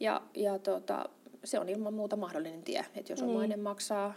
Ja, 0.00 0.22
ja 0.34 0.58
tota, 0.58 1.08
se 1.46 1.58
on 1.58 1.68
ilman 1.68 1.94
muuta 1.94 2.16
mahdollinen 2.16 2.62
tie. 2.62 2.86
Että 2.94 3.12
jos 3.12 3.20
niin. 3.20 3.30
omainen 3.30 3.60
maksaa 3.60 4.14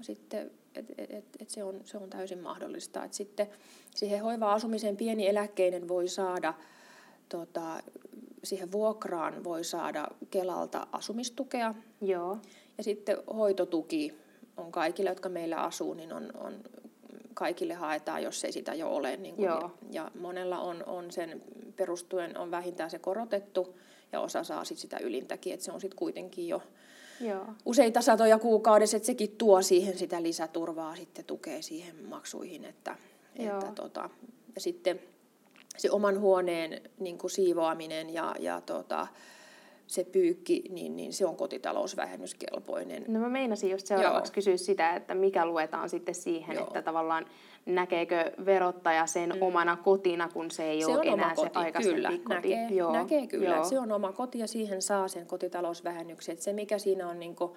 sitten, 0.00 0.50
et, 0.74 0.86
et, 0.98 1.10
et, 1.10 1.24
et 1.40 1.50
se, 1.50 1.64
on, 1.64 1.80
se 1.84 1.98
on 1.98 2.10
täysin 2.10 2.38
mahdollista. 2.38 3.04
Et 3.04 3.14
sitten 3.14 3.46
siihen 3.94 4.22
hoiva-asumiseen 4.22 4.96
pieni 4.96 5.28
eläkkeinen 5.28 5.88
voi 5.88 6.08
saada, 6.08 6.54
tota, 7.28 7.82
siihen 8.44 8.72
vuokraan 8.72 9.44
voi 9.44 9.64
saada 9.64 10.08
Kelalta 10.30 10.86
asumistukea. 10.92 11.74
Joo. 12.00 12.38
Ja 12.78 12.84
sitten 12.84 13.16
hoitotuki 13.36 14.14
on 14.56 14.72
kaikille, 14.72 15.10
jotka 15.10 15.28
meillä 15.28 15.56
asuu, 15.56 15.94
niin 15.94 16.12
on, 16.12 16.30
on 16.34 16.54
kaikille 17.34 17.74
haetaan, 17.74 18.22
jos 18.22 18.44
ei 18.44 18.52
sitä 18.52 18.74
jo 18.74 18.94
ole. 18.94 19.16
Niin 19.16 19.36
kuin, 19.36 19.46
Joo. 19.46 19.60
ja, 19.60 19.70
ja 19.90 20.10
monella 20.20 20.58
on, 20.58 20.84
on 20.86 21.10
sen 21.10 21.42
perustuen 21.76 22.38
on 22.38 22.50
vähintään 22.50 22.90
se 22.90 22.98
korotettu 22.98 23.76
ja 24.12 24.20
osa 24.20 24.44
saa 24.44 24.64
sit 24.64 24.78
sitä 24.78 24.98
ylintäkin, 24.98 25.54
että 25.54 25.64
se 25.64 25.72
on 25.72 25.80
sitten 25.80 25.98
kuitenkin 25.98 26.48
jo 26.48 26.62
Joo. 27.20 27.46
useita 27.64 28.02
satoja 28.02 28.38
kuukaudessa, 28.38 28.96
että 28.96 29.06
sekin 29.06 29.36
tuo 29.38 29.62
siihen 29.62 29.98
sitä 29.98 30.22
lisäturvaa, 30.22 30.96
sitten 30.96 31.24
tukee 31.24 31.62
siihen 31.62 31.96
maksuihin, 32.08 32.64
että, 32.64 32.96
Joo. 33.38 33.58
että 33.58 33.72
tota, 33.72 34.10
ja 34.54 34.60
sitten 34.60 35.00
se 35.76 35.90
oman 35.90 36.20
huoneen 36.20 36.90
niin 36.98 37.18
kuin 37.18 37.30
siivoaminen 37.30 38.14
ja, 38.14 38.34
ja 38.38 38.60
tota, 38.60 39.06
se 39.90 40.04
pyykki, 40.04 40.62
niin, 40.68 40.96
niin 40.96 41.12
se 41.12 41.26
on 41.26 41.36
kotitalousvähennyskelpoinen. 41.36 43.04
No 43.08 43.20
mä 43.20 43.28
meinasin 43.28 43.70
just 43.70 43.86
seuraavaksi 43.86 44.30
Joo. 44.30 44.34
kysyä 44.34 44.56
sitä, 44.56 44.96
että 44.96 45.14
mikä 45.14 45.46
luetaan 45.46 45.88
sitten 45.88 46.14
siihen, 46.14 46.54
Joo. 46.56 46.66
että 46.66 46.82
tavallaan 46.82 47.26
näkeekö 47.66 48.32
verottaja 48.44 49.06
sen 49.06 49.30
mm. 49.34 49.42
omana 49.42 49.76
kotina, 49.76 50.28
kun 50.28 50.50
se 50.50 50.64
ei 50.64 50.80
Se 50.80 50.86
ole 50.86 51.02
enää 51.02 51.34
koti, 51.34 51.50
se 51.52 51.58
aikaisempi 51.58 51.96
kyllä. 51.96 52.10
koti. 52.10 52.34
Näkee, 52.34 52.68
Joo. 52.70 52.92
näkee 52.92 53.26
kyllä, 53.26 53.48
Joo. 53.48 53.64
se 53.64 53.78
on 53.78 53.92
oma 53.92 54.12
koti 54.12 54.38
ja 54.38 54.46
siihen 54.46 54.82
saa 54.82 55.08
sen 55.08 55.26
kotitalousvähennyksen. 55.26 56.32
Et 56.32 56.40
se 56.40 56.52
mikä 56.52 56.78
siinä 56.78 57.08
on, 57.08 57.20
niin 57.20 57.36
kuin, 57.36 57.52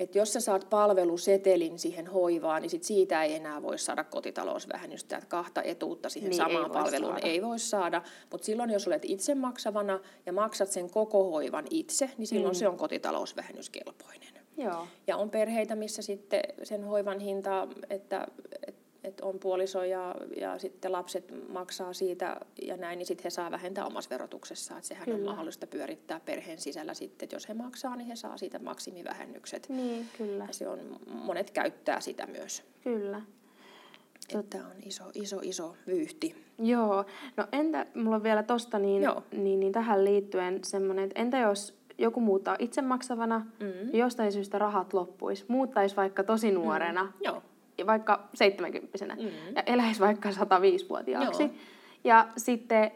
että 0.00 0.18
jos 0.18 0.32
sä 0.32 0.40
saat 0.40 0.66
palvelusetelin 0.70 1.78
siihen 1.78 2.06
hoivaan, 2.06 2.62
niin 2.62 2.70
sit 2.70 2.84
siitä 2.84 3.22
ei 3.24 3.34
enää 3.34 3.62
voi 3.62 3.78
saada 3.78 4.04
kotitalousvähennystä. 4.04 5.16
Että 5.16 5.28
kahta 5.28 5.62
etuutta 5.62 6.08
siihen 6.08 6.30
Niin, 6.30 6.36
samaan 6.36 6.64
ei 6.64 6.68
voi 6.68 6.82
palveluun 6.82 7.12
saada. 7.12 7.26
ei 7.26 7.42
voi 7.42 7.58
saada. 7.58 8.02
Mutta 8.30 8.44
silloin, 8.44 8.70
jos 8.70 8.86
olet 8.86 9.04
itse 9.04 9.34
maksavana 9.34 10.00
ja 10.26 10.32
maksat 10.32 10.68
sen 10.68 10.90
koko 10.90 11.30
hoivan 11.30 11.64
itse, 11.70 12.10
niin 12.18 12.26
silloin 12.26 12.54
mm. 12.54 12.58
se 12.58 12.68
on 12.68 12.76
kotitalousvähennyskelpoinen. 12.76 14.34
Joo. 14.56 14.86
Ja 15.06 15.16
on 15.16 15.30
perheitä, 15.30 15.76
missä 15.76 16.02
sitten 16.02 16.40
sen 16.62 16.84
hoivan 16.84 17.20
hinta, 17.20 17.68
että 17.90 18.26
et, 18.66 18.74
et 19.04 19.20
on 19.20 19.38
puoliso 19.38 19.84
ja, 19.84 20.14
ja 20.36 20.58
sitten 20.58 20.92
lapset 20.92 21.48
maksaa 21.48 21.92
siitä 21.92 22.40
ja 22.62 22.76
näin, 22.76 22.98
niin 22.98 23.06
sitten 23.06 23.24
he 23.24 23.30
saa 23.30 23.50
vähentää 23.50 23.86
omassa 23.86 24.10
verotuksessaan. 24.10 24.78
Että 24.78 24.88
sehän 24.88 25.04
Kyllä. 25.04 25.18
on 25.18 25.24
mahdollista 25.24 25.66
pyörittää 25.66 26.20
perheen 26.20 26.58
sisällä 26.58 26.94
sitten, 26.94 27.26
että 27.26 27.36
jos 27.36 27.48
he 27.48 27.54
maksaa, 27.54 27.96
niin 27.96 28.06
he 28.06 28.16
saa 28.16 28.36
siitä 28.36 28.58
maksimivähennykset. 28.58 29.68
Niin, 29.68 30.08
kyllä. 30.18 30.44
Ja 30.44 30.52
se 30.52 30.68
on, 30.68 30.78
monet 31.06 31.50
käyttää 31.50 32.00
sitä 32.00 32.26
myös. 32.26 32.62
Kyllä. 32.84 33.22
Että 34.38 34.58
on 34.58 34.72
iso, 34.86 35.04
iso, 35.14 35.40
iso 35.42 35.76
vyyhti. 35.86 36.44
Joo. 36.58 37.04
No 37.36 37.46
entä, 37.52 37.86
mulla 37.94 38.16
on 38.16 38.22
vielä 38.22 38.42
tosta 38.42 38.78
niin, 38.78 39.02
Joo. 39.02 39.22
niin, 39.32 39.60
niin 39.60 39.72
tähän 39.72 40.04
liittyen 40.04 40.64
semmoinen, 40.64 41.04
että 41.04 41.20
entä 41.20 41.38
jos 41.38 41.80
joku 41.98 42.20
muuttaa 42.20 42.56
itse 42.58 42.82
maksavana 42.82 43.46
Mm. 43.60 43.66
ja 43.92 43.98
jostain 43.98 44.32
syystä 44.32 44.58
rahat 44.58 44.92
loppuisi, 44.92 45.44
muuttaisi 45.48 45.96
vaikka 45.96 46.24
tosi 46.24 46.50
nuorena, 46.52 47.04
mm. 47.04 47.12
Joo. 47.20 47.42
Vaikka 47.86 48.28
70 48.34 48.88
Mm. 49.16 49.54
ja 49.56 49.62
eläisi 49.66 50.00
vaikka 50.00 50.30
105-vuotiaaksi. 50.30 51.42
Joo. 51.42 51.52
Ja 52.04 52.26
sitten, 52.36 52.90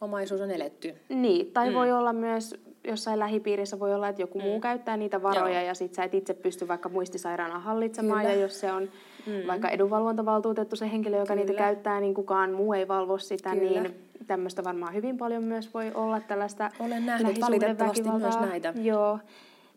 Omaisuus 0.00 0.40
on 0.40 0.50
eletty. 0.50 0.94
niin, 1.08 1.52
tai 1.52 1.68
mm. 1.68 1.74
voi 1.74 1.92
olla 1.92 2.12
myös 2.12 2.54
jossain 2.84 3.18
lähipiirissä 3.18 3.78
voi 3.78 3.94
olla, 3.94 4.08
että 4.08 4.22
joku 4.22 4.38
mm. 4.38 4.44
muu 4.44 4.60
käyttää 4.60 4.96
niitä 4.96 5.22
varoja 5.22 5.58
Joo. 5.58 5.66
ja 5.66 5.74
sit 5.74 5.94
sä 5.94 6.04
et 6.04 6.14
itse 6.14 6.34
pysty 6.34 6.68
vaikka 6.68 6.88
muistisairaana 6.88 7.58
hallitsemaan 7.58 8.20
Kyllä. 8.20 8.34
ja 8.34 8.40
jos 8.40 8.60
se 8.60 8.72
on 8.72 8.88
mm. 9.26 9.46
vaikka 9.46 9.68
edunvalvontavaltuutettu 9.68 10.76
se 10.76 10.90
henkilö, 10.90 11.16
joka 11.16 11.34
Kyllä. 11.34 11.46
niitä 11.46 11.58
käyttää, 11.58 12.00
niin 12.00 12.14
kukaan 12.14 12.52
muu 12.52 12.72
ei 12.72 12.88
valvo 12.88 13.18
sitä, 13.18 13.50
Kyllä. 13.50 13.80
niin 13.80 13.94
tämmöistä 14.26 14.64
varmaan 14.64 14.94
hyvin 14.94 15.18
paljon 15.18 15.42
myös 15.42 15.74
voi 15.74 15.92
olla 15.94 16.20
tällaista 16.20 16.70
Olen 16.80 17.06
nähnyt 17.06 17.40
valitettavasti 17.40 18.10
myös 18.10 18.40
näitä. 18.40 18.74
Joo, 18.76 19.18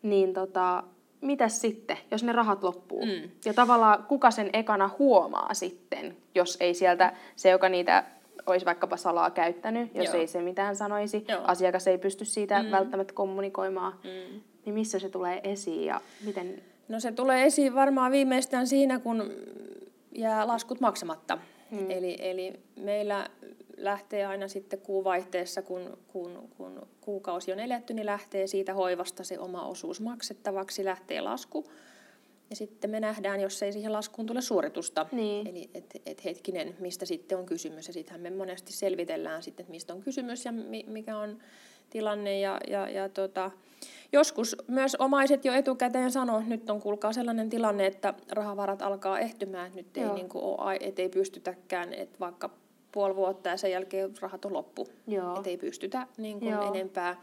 niin 0.01 0.33
tota, 0.33 0.83
mitäs 1.21 1.61
sitten, 1.61 1.97
jos 2.11 2.23
ne 2.23 2.31
rahat 2.31 2.63
loppuu? 2.63 3.05
Mm. 3.05 3.29
Ja 3.45 3.53
tavallaan 3.53 4.03
kuka 4.03 4.31
sen 4.31 4.49
ekana 4.53 4.89
huomaa 4.99 5.53
sitten, 5.53 6.17
jos 6.35 6.57
ei 6.59 6.73
sieltä 6.73 7.13
se, 7.35 7.49
joka 7.49 7.69
niitä 7.69 8.03
olisi 8.45 8.65
vaikkapa 8.65 8.97
salaa 8.97 9.29
käyttänyt, 9.29 9.95
jos 9.95 10.05
Joo. 10.05 10.15
ei 10.15 10.27
se 10.27 10.41
mitään 10.41 10.75
sanoisi, 10.75 11.25
Joo. 11.27 11.41
asiakas 11.43 11.87
ei 11.87 11.97
pysty 11.97 12.25
siitä 12.25 12.63
mm. 12.63 12.71
välttämättä 12.71 13.13
kommunikoimaan, 13.13 13.93
Mm. 13.93 14.41
niin 14.65 14.73
missä 14.73 14.99
se 14.99 15.09
tulee 15.09 15.41
esiin 15.43 15.85
ja 15.85 16.01
miten... 16.25 16.61
No 16.87 16.99
se 16.99 17.11
tulee 17.11 17.45
esiin 17.45 17.75
varmaan 17.75 18.11
viimeistään 18.11 18.67
siinä, 18.67 18.99
kun 18.99 19.31
jää 20.15 20.47
laskut 20.47 20.79
maksamatta. 20.81 21.37
Mm. 21.71 21.91
Eli, 21.91 22.17
eli 22.19 22.59
meillä 22.75 23.29
lähtee 23.83 24.25
aina 24.25 24.47
sitten 24.47 24.79
kuuvaihteessa, 24.79 25.61
kun, 25.61 25.97
kun, 26.07 26.49
kun 26.57 26.87
kuukausi 27.01 27.51
on 27.51 27.59
eletty, 27.59 27.93
niin 27.93 28.05
lähtee 28.05 28.47
siitä 28.47 28.73
hoivasta 28.73 29.23
se 29.23 29.39
oma 29.39 29.65
osuus 29.65 30.01
maksettavaksi, 30.01 30.85
lähtee 30.85 31.21
lasku. 31.21 31.65
Ja 32.49 32.55
sitten 32.55 32.89
me 32.89 32.99
nähdään, 32.99 33.41
jos 33.41 33.63
ei 33.63 33.73
siihen 33.73 33.93
laskuun 33.93 34.27
tule 34.27 34.41
suoritusta. 34.41 35.05
Niin. 35.11 35.47
Eli 35.47 35.69
et, 35.73 36.01
et 36.05 36.25
hetkinen, 36.25 36.75
mistä 36.79 37.05
sitten 37.05 37.37
on 37.37 37.45
kysymys. 37.45 37.87
Ja 37.87 37.93
sittenhän 37.93 38.21
me 38.21 38.29
monesti 38.29 38.73
selvitellään 38.73 39.43
sitten, 39.43 39.63
että 39.63 39.71
mistä 39.71 39.93
on 39.93 40.01
kysymys 40.01 40.45
ja 40.45 40.51
mi, 40.51 40.85
mikä 40.87 41.17
on 41.17 41.37
tilanne. 41.89 42.39
Ja, 42.39 42.59
ja, 42.67 42.89
ja 42.89 43.09
tota, 43.09 43.51
joskus 44.11 44.55
myös 44.67 44.95
omaiset 44.95 45.45
jo 45.45 45.53
etukäteen 45.53 46.11
sanoo, 46.11 46.37
että 46.37 46.49
nyt 46.49 46.69
on 46.69 46.81
kuulkaa 46.81 47.13
sellainen 47.13 47.49
tilanne, 47.49 47.85
että 47.85 48.13
rahavarat 48.31 48.81
alkaa 48.81 49.19
ehtymään. 49.19 49.65
Että 49.65 49.77
nyt 49.77 49.97
ei, 49.97 50.13
niin 50.13 50.29
kuin 50.29 50.43
ole, 50.43 50.77
et 50.79 50.99
ei 50.99 51.09
pystytäkään, 51.09 51.93
että 51.93 52.19
vaikka 52.19 52.49
puoli 52.91 53.15
vuotta 53.15 53.49
ja 53.49 53.57
sen 53.57 53.71
jälkeen 53.71 54.13
rahat 54.21 54.45
on 54.45 54.53
loppu. 54.53 54.87
Että 55.37 55.49
ei 55.49 55.57
pystytä 55.57 56.07
niin 56.17 56.39
kuin 56.39 56.51
Joo. 56.51 56.73
enempää. 56.73 57.21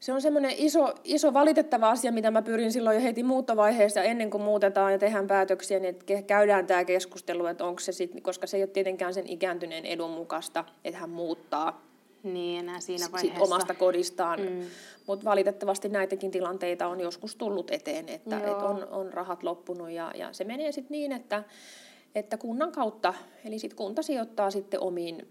Se 0.00 0.12
on 0.12 0.22
semmoinen 0.22 0.52
iso, 0.56 0.94
iso 1.04 1.32
valitettava 1.32 1.90
asia, 1.90 2.12
mitä 2.12 2.30
mä 2.30 2.42
pyrin 2.42 2.72
silloin 2.72 2.96
jo 2.96 3.02
heti 3.02 3.22
muuttovaiheessa 3.22 4.02
ennen 4.02 4.30
kuin 4.30 4.42
muutetaan 4.42 4.92
ja 4.92 4.98
tehdään 4.98 5.26
päätöksiä, 5.26 5.78
niin 5.78 5.94
että 5.94 6.22
käydään 6.22 6.66
tämä 6.66 6.84
keskustelu, 6.84 7.46
että 7.46 7.64
onko 7.64 7.80
se 7.80 7.92
sitten, 7.92 8.22
koska 8.22 8.46
se 8.46 8.56
ei 8.56 8.62
ole 8.62 8.70
tietenkään 8.70 9.14
sen 9.14 9.26
ikääntyneen 9.28 9.86
edun 9.86 10.10
mukaista, 10.10 10.64
että 10.84 11.00
hän 11.00 11.10
muuttaa 11.10 11.82
Niin, 12.22 12.58
enää 12.60 12.80
siinä 12.80 13.04
sit 13.04 13.12
vaiheessa. 13.12 13.42
omasta 13.44 13.74
kodistaan. 13.74 14.40
Mm. 14.40 14.62
Mutta 15.06 15.24
valitettavasti 15.24 15.88
näitäkin 15.88 16.30
tilanteita 16.30 16.86
on 16.86 17.00
joskus 17.00 17.36
tullut 17.36 17.70
eteen, 17.70 18.08
että 18.08 18.36
Joo. 18.36 18.56
et 18.56 18.62
on, 18.62 18.88
on 18.90 19.12
rahat 19.12 19.42
loppunut 19.42 19.90
ja, 19.90 20.12
ja 20.14 20.32
se 20.32 20.44
menee 20.44 20.72
sitten 20.72 20.94
niin, 20.94 21.12
että, 21.12 21.44
että 22.16 22.36
kunnan 22.36 22.72
kautta, 22.72 23.14
eli 23.44 23.58
sitten 23.58 23.76
kunta 23.76 24.02
sijoittaa 24.02 24.50
sitten 24.50 24.80
omiin, 24.80 25.28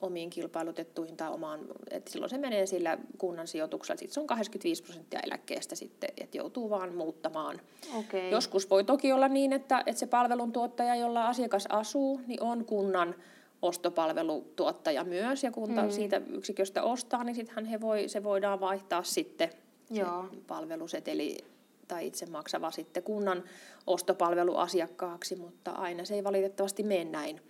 omiin 0.00 0.30
kilpailutettuihin 0.30 1.16
tai 1.16 1.30
omaan, 1.30 1.60
että 1.90 2.12
silloin 2.12 2.30
se 2.30 2.38
menee 2.38 2.66
sillä 2.66 2.98
kunnan 3.18 3.46
sijoituksella, 3.46 3.98
sitten 3.98 4.14
se 4.14 4.20
on 4.20 4.26
85 4.26 4.82
prosenttia 4.82 5.20
eläkkeestä 5.20 5.74
sitten, 5.74 6.08
että 6.16 6.38
joutuu 6.38 6.70
vaan 6.70 6.94
muuttamaan. 6.94 7.60
Okei. 7.98 8.30
Joskus 8.30 8.70
voi 8.70 8.84
toki 8.84 9.12
olla 9.12 9.28
niin, 9.28 9.52
että, 9.52 9.82
että 9.86 10.00
se 10.00 10.06
palveluntuottaja, 10.06 10.96
jolla 10.96 11.28
asiakas 11.28 11.66
asuu, 11.68 12.20
niin 12.26 12.42
on 12.42 12.64
kunnan 12.64 13.14
ostopalvelutuottaja 13.62 15.04
myös, 15.04 15.44
ja 15.44 15.50
kunta 15.50 15.82
mm. 15.82 15.90
siitä 15.90 16.20
yksiköstä 16.32 16.82
ostaa, 16.82 17.24
niin 17.24 17.36
sittenhän 17.36 17.64
he 17.64 17.80
voi, 17.80 18.08
se 18.08 18.22
voidaan 18.22 18.60
vaihtaa 18.60 19.02
sitten 19.02 19.50
Joo. 19.90 20.28
se 20.30 20.36
palveluseteli 20.46 21.38
tai 21.88 22.06
itse 22.06 22.26
maksava 22.26 22.70
sitten 22.70 23.02
kunnan 23.02 23.44
ostopalveluasiakkaaksi, 23.86 25.36
mutta 25.36 25.70
aina 25.70 26.04
se 26.04 26.14
ei 26.14 26.24
valitettavasti 26.24 26.82
mene 26.82 27.04
näin. 27.04 27.40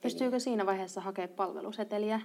Pystyykö 0.00 0.40
siinä 0.40 0.66
vaiheessa 0.66 1.00
hakemaan 1.00 1.36
palveluseteliä? 1.36 2.20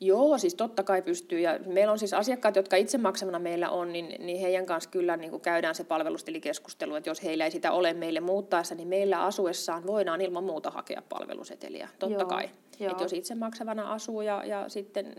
Joo, 0.00 0.38
siis 0.38 0.54
totta 0.54 0.82
kai 0.82 1.02
pystyy. 1.02 1.40
Ja 1.40 1.58
meillä 1.66 1.92
on 1.92 1.98
siis 1.98 2.14
asiakkaat, 2.14 2.56
jotka 2.56 2.76
itse 2.76 2.98
maksamana 2.98 3.38
meillä 3.38 3.70
on, 3.70 3.92
niin, 3.92 4.26
niin 4.26 4.40
heidän 4.40 4.66
kanssa 4.66 4.90
kyllä 4.90 5.16
niin 5.16 5.30
kuin 5.30 5.40
käydään 5.40 5.74
se 5.74 5.84
palvelustelikeskustelu, 5.84 6.94
että 6.94 7.10
jos 7.10 7.22
heillä 7.22 7.44
ei 7.44 7.50
sitä 7.50 7.72
ole 7.72 7.94
meille 7.94 8.20
muuttaessa, 8.20 8.74
niin 8.74 8.88
meillä 8.88 9.22
asuessaan 9.22 9.86
voidaan 9.86 10.20
ilman 10.20 10.44
muuta 10.44 10.70
hakea 10.70 11.02
palveluseteliä. 11.08 11.88
Totta 11.98 12.20
Joo, 12.20 12.28
kai. 12.28 12.48
joo. 12.80 12.90
Että 12.90 13.04
jos 13.04 13.12
itse 13.12 13.34
maksavana 13.34 13.92
asuu 13.92 14.20
ja, 14.20 14.44
ja 14.44 14.68
sitten 14.68 15.14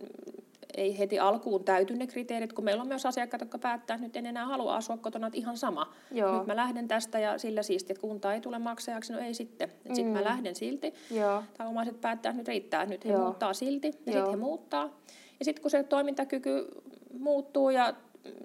ei 0.78 0.98
heti 1.00 1.20
alkuun 1.20 1.64
täyty 1.64 1.96
ne 1.96 2.08
kriteerit, 2.08 2.54
kun 2.54 2.64
meillä 2.64 2.82
on 2.82 2.88
myös 2.88 3.06
asiakkaita, 3.06 3.44
jotka 3.46 3.58
päättää, 3.58 3.96
että 3.96 4.08
nyt 4.08 4.16
en 4.16 4.26
enää 4.26 4.46
halua 4.46 4.76
asua 4.76 4.98
kotona, 4.98 5.28
että 5.28 5.40
ihan 5.40 5.58
sama. 5.58 5.94
Joo. 6.12 6.38
Nyt 6.38 6.48
mä 6.48 6.56
lähden 6.56 6.88
tästä 6.88 7.20
ja 7.20 7.38
sillä 7.38 7.64
siisti, 7.64 7.94
että 7.94 8.02
kunta 8.02 8.34
ei 8.34 8.42
tule 8.42 8.60
maksajaksi, 8.60 9.14
no 9.14 9.20
ei 9.20 9.34
sitten. 9.34 9.70
Sitten 9.84 10.06
Mm. 10.06 10.12
mä 10.12 10.24
lähden 10.24 10.56
silti. 10.56 10.94
Joo. 11.12 11.44
Tai 11.58 11.68
omaiset 11.68 12.02
päättää, 12.02 12.30
että 12.30 12.38
nyt 12.38 12.48
riittää, 12.48 12.86
nyt 12.86 13.06
he 13.06 13.10
Joo. 13.10 13.24
muuttaa 13.24 13.54
silti 13.54 13.88
ja 13.88 13.94
sitten 13.94 14.30
he 14.30 14.36
muuttaa. 14.36 14.84
Ja 15.40 15.46
sitten 15.46 15.62
kun 15.62 15.72
se 15.72 15.84
toimintakyky 15.84 16.68
muuttuu 17.20 17.70
ja 17.70 17.94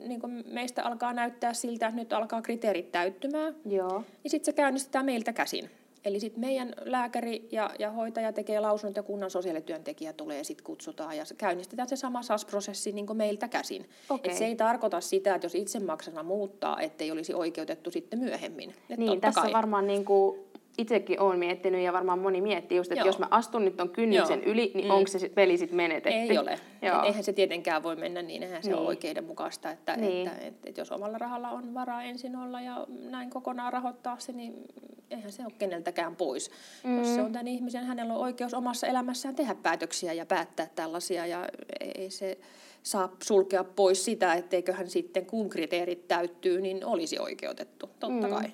niin 0.09 0.21
kuin 0.21 0.45
meistä 0.51 0.83
alkaa 0.85 1.12
näyttää 1.12 1.53
siltä, 1.55 1.87
että 1.87 2.01
nyt 2.01 2.12
alkaa 2.12 2.43
kriteerit 2.43 2.93
täyttymään, 2.93 3.55
Joo. 3.67 4.05
niin 4.23 4.31
sitten 4.31 4.45
se 4.45 4.53
käynnistetään 4.53 5.05
meiltä 5.05 5.33
käsin. 5.33 5.71
Eli 6.04 6.20
sitten 6.20 6.40
meidän 6.40 6.74
lääkäri 6.84 7.48
ja, 7.52 7.70
ja 7.78 7.90
hoitaja 7.90 8.32
tekee 8.32 8.61
lausunnot 8.61 8.96
ja 8.96 9.02
kunnan 9.02 9.30
sosiaalityöntekijä 9.30 10.12
tulee 10.12 10.44
sitten 10.44 10.64
kutsutaan 10.64 11.16
ja 11.16 11.24
käynnistetään 11.38 11.88
se 11.88 11.96
sama 11.96 12.22
SAS-prosessi 12.22 12.92
niin 12.92 13.06
kuin 13.06 13.16
meiltä 13.16 13.48
käsin. 13.48 13.88
Okei. 14.11 14.30
Et 14.32 14.38
se 14.38 14.46
ei 14.46 14.56
tarkoita 14.56 15.00
sitä, 15.00 15.34
että 15.34 15.44
jos 15.44 15.54
itse 15.54 15.80
maksana 15.80 16.22
muuttaa, 16.22 16.80
ettei 16.80 17.11
olisi 17.11 17.34
oikeutettu 17.34 17.90
sitten 17.90 18.18
myöhemmin. 18.18 18.74
Et 18.90 18.98
Niin, 18.98 19.20
tässä 19.20 19.40
kai. 19.40 19.52
varmaan 19.52 19.87
niin 19.87 20.04
kuin 20.04 20.38
itsekin 20.79 21.21
olen 21.21 21.38
miettinyt 21.38 21.81
ja 21.81 21.93
varmaan 21.93 22.19
moni 22.19 22.41
miettii 22.41 22.77
just, 22.77 22.93
että 22.93 23.01
Joo. 23.01 23.07
jos 23.07 23.19
mä 23.19 23.29
astun 23.31 23.64
nyt 23.64 23.77
ton 23.77 23.91
kynnyksen 23.91 24.43
Joo. 24.43 24.53
yli, 24.53 24.71
niin 24.75 24.87
Mm. 24.87 24.91
onko 24.91 25.09
se 25.09 25.29
peli 25.29 25.59
sitten 25.59 25.77
menetetty? 25.77 26.19
Ei 26.19 26.38
ole. 26.38 26.51
Joo. 26.83 26.99
Et 26.99 27.05
eihän 27.05 27.25
se 27.25 27.33
tietenkään 27.33 27.83
voi 27.83 27.97
mennä 27.97 28.23
niin, 28.23 28.43
eihän 28.43 28.62
se 28.62 28.69
Niin. 28.71 28.79
ole 28.79 28.88
oikeudenmukaista, 28.88 29.71
että, 29.71 29.97
Niin. 29.97 30.27
että, 30.29 30.38
että, 30.47 30.69
että 30.69 30.81
jos 30.81 30.93
omalla 30.93 31.19
rahalla 31.19 31.51
on 31.51 31.75
varaa 31.75 32.03
ensin 32.03 32.37
olla 32.37 32.61
ja 32.61 32.87
näin 33.11 33.31
kokonaan 33.31 33.73
rahoittaa 33.73 34.19
se, 34.19 34.33
niin 34.33 34.55
eihän 35.11 35.33
se 35.33 35.43
ole 35.43 35.53
keneltäkään 35.59 36.17
pois. 36.17 36.51
Mm. 36.85 36.99
Jos 36.99 37.14
se 37.14 37.23
on 37.23 37.33
tämän 37.33 37.49
ihmisen, 37.49 37.85
hänellä 37.85 38.14
on 38.14 38.21
oikeus 38.21 38.55
omassa 38.55 38.87
elämässään 38.87 39.35
tehdä 39.35 39.55
päätöksiä 39.55 40.12
ja 40.12 40.27
päättää 40.27 40.69
tällaisia 40.75 41.27
ja 41.27 41.47
ei 41.97 42.11
se 42.11 42.38
saa 42.83 43.17
sulkea 43.23 43.64
pois 43.64 44.05
sitä, 44.05 44.35
etteikö 44.35 44.73
hän 44.73 44.88
sitten 44.91 45.27
kun 45.27 45.49
kriteerit 45.51 46.09
täyttyy, 46.09 46.61
niin 46.61 46.85
olisi 46.85 47.19
oikeutettu, 47.19 47.91
totta 47.99 48.27
mm. 48.27 48.31
kai. 48.31 48.53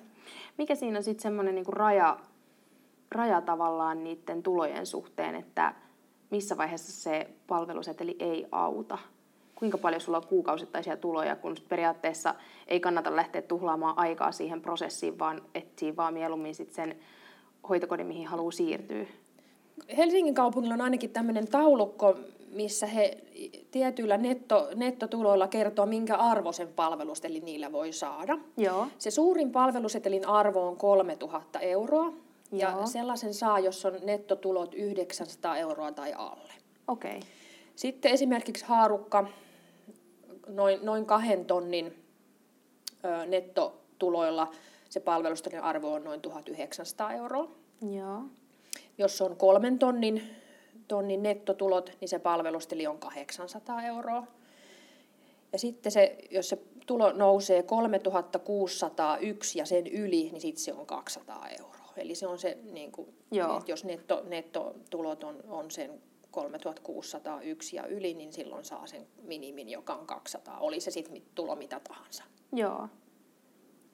Mikä 0.57 0.75
siinä 0.75 0.97
on 0.97 1.03
sitten 1.03 1.21
semmoinen 1.21 1.55
niinku 1.55 1.71
raja, 1.71 2.17
raja 3.11 3.41
tavallaan 3.41 4.03
niiden 4.03 4.43
tulojen 4.43 4.85
suhteen, 4.85 5.35
että 5.35 5.73
missä 6.29 6.57
vaiheessa 6.57 6.91
se 6.91 7.29
palveluseteli 7.47 8.15
ei 8.19 8.47
auta? 8.51 8.97
Kuinka 9.55 9.77
paljon 9.77 10.01
sulla 10.01 10.17
on 10.17 10.27
kuukausittaisia 10.27 10.97
tuloja, 10.97 11.35
kun 11.35 11.55
periaatteessa 11.69 12.35
ei 12.67 12.79
kannata 12.79 13.15
lähteä 13.15 13.41
tuhlaamaan 13.41 13.97
aikaa 13.97 14.31
siihen 14.31 14.61
prosessiin, 14.61 15.19
vaan 15.19 15.41
etsii 15.55 15.95
vaan 15.95 16.13
mieluummin 16.13 16.55
sit 16.55 16.73
sen 16.73 16.95
hoitokodin, 17.69 18.07
mihin 18.07 18.27
haluaa 18.27 18.51
siirtyä? 18.51 19.05
Helsingin 19.97 20.35
kaupungilla 20.35 20.73
on 20.73 20.81
ainakin 20.81 21.09
tämmöinen 21.09 21.47
taulukko, 21.47 22.17
missä 22.55 22.87
he 22.87 23.17
tietyillä 23.71 24.17
netto, 24.17 24.67
nettotuloilla 24.75 25.47
kertoo, 25.47 25.85
minkä 25.85 26.15
arvoisen 26.15 26.67
palvelusetelin 26.67 27.45
niillä 27.45 27.71
voi 27.71 27.93
saada. 27.93 28.37
Joo. 28.57 28.87
Se 28.97 29.11
suurin 29.11 29.51
palvelusetelin 29.51 30.27
arvo 30.27 30.67
on 30.67 30.77
3000 30.77 31.59
euroa, 31.59 32.13
ja 32.51 32.71
Joo. 32.71 32.87
sellaisen 32.87 33.33
saa, 33.33 33.59
jos 33.59 33.85
on 33.85 33.99
nettotulot 34.03 34.73
900 34.73 35.57
euroa 35.57 35.91
tai 35.91 36.13
alle. 36.13 36.53
Okei. 36.87 37.17
Okay. 37.17 37.29
Sitten 37.75 38.11
esimerkiksi 38.11 38.65
haarukka, 38.65 39.27
noin, 40.47 40.79
noin 40.83 41.05
kahden 41.05 41.45
tonnin 41.45 42.03
ö, 43.05 43.25
nettotuloilla 43.25 44.51
se 44.89 44.99
palvelusetelin 44.99 45.63
arvo 45.63 45.93
on 45.93 46.03
noin 46.03 46.21
1900 46.21 47.13
euroa. 47.13 47.51
Joo. 47.91 48.21
Jos 48.97 49.21
on 49.21 49.35
kolmen 49.35 49.79
tonnin, 49.79 50.21
tonnin 50.87 51.23
nettotulot, 51.23 51.91
niin 52.01 52.09
se 52.09 52.19
palvelustili 52.19 52.87
on 52.87 52.97
800 52.97 53.83
euroa. 53.83 54.27
Ja 55.53 55.59
sitten 55.59 55.91
se, 55.91 56.17
jos 56.31 56.49
se 56.49 56.57
tulo 56.85 57.11
nousee 57.11 57.63
3601 57.63 59.59
ja 59.59 59.65
sen 59.65 59.87
yli, 59.87 60.29
niin 60.31 60.41
sitten 60.41 60.63
se 60.63 60.73
on 60.73 60.85
200 60.85 61.47
euroa. 61.59 61.93
Eli 61.97 62.15
se 62.15 62.27
on 62.27 62.39
se, 62.39 62.57
niin 62.71 62.91
kuin, 62.91 63.07
että 63.57 63.71
jos 63.71 63.85
netto, 63.85 64.23
nettotulot 64.25 65.23
on, 65.23 65.43
on 65.47 65.71
sen 65.71 66.01
3601 66.31 67.75
ja 67.75 67.87
yli, 67.87 68.13
niin 68.13 68.33
silloin 68.33 68.65
saa 68.65 68.87
sen 68.87 69.07
minimin, 69.21 69.69
joka 69.69 69.95
on 69.95 70.07
200. 70.07 70.59
Oli 70.59 70.79
se 70.79 70.91
sitten 70.91 71.21
tulo 71.35 71.55
mitä 71.55 71.79
tahansa. 71.79 72.23
Joo. 72.53 72.87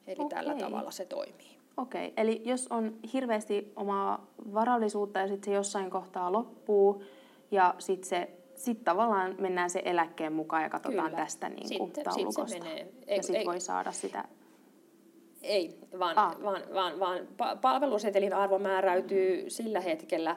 Eli 0.08 0.16
okay. 0.20 0.30
tällä 0.30 0.56
tavalla 0.56 0.92
se 0.92 1.06
toimii. 1.06 1.61
Okei, 1.78 2.08
okay. 2.08 2.14
eli 2.18 2.42
jos 2.46 2.68
on 2.70 2.96
hirveästi 3.14 3.72
omaa 3.76 4.28
varallisuutta 4.54 5.20
ja 5.20 5.28
sitten 5.28 5.46
se 5.52 5.56
jossain 5.56 5.90
kohtaa 5.90 6.32
loppuu 6.32 7.04
ja 7.52 7.76
sitten 7.80 8.10
se 8.10 8.30
sit 8.56 8.84
tavallaan 8.84 9.36
mennään 9.40 9.70
se 9.70 9.82
eläkkeen 9.86 10.34
mukaan 10.34 10.64
ja 10.64 10.70
katsotaan 10.70 11.10
Kyllä. 11.10 11.24
tästä 11.24 11.50
niin 11.50 11.60
kuin 11.60 11.68
Sitten- 11.68 11.86
sit 11.88 11.96
se 11.96 12.04
taulukosta. 12.04 12.60
menee. 12.60 12.80
ja 12.80 12.86
Ei- 13.08 13.24
sitten 13.24 13.40
ei- 13.42 13.46
voi 13.46 13.60
saada 13.60 13.92
sitä. 13.92 14.26
Ei, 15.42 15.78
vaan, 16.00 16.18
Ah. 16.18 16.44
vaan, 16.44 16.62
vaan, 16.74 17.00
vaan 17.00 17.18
pa- 17.20 17.58
palvelusetelin 17.62 18.34
arvo 18.34 18.60
määräytyy 18.60 19.50
sillä 19.50 19.80
hetkellä, 19.82 20.36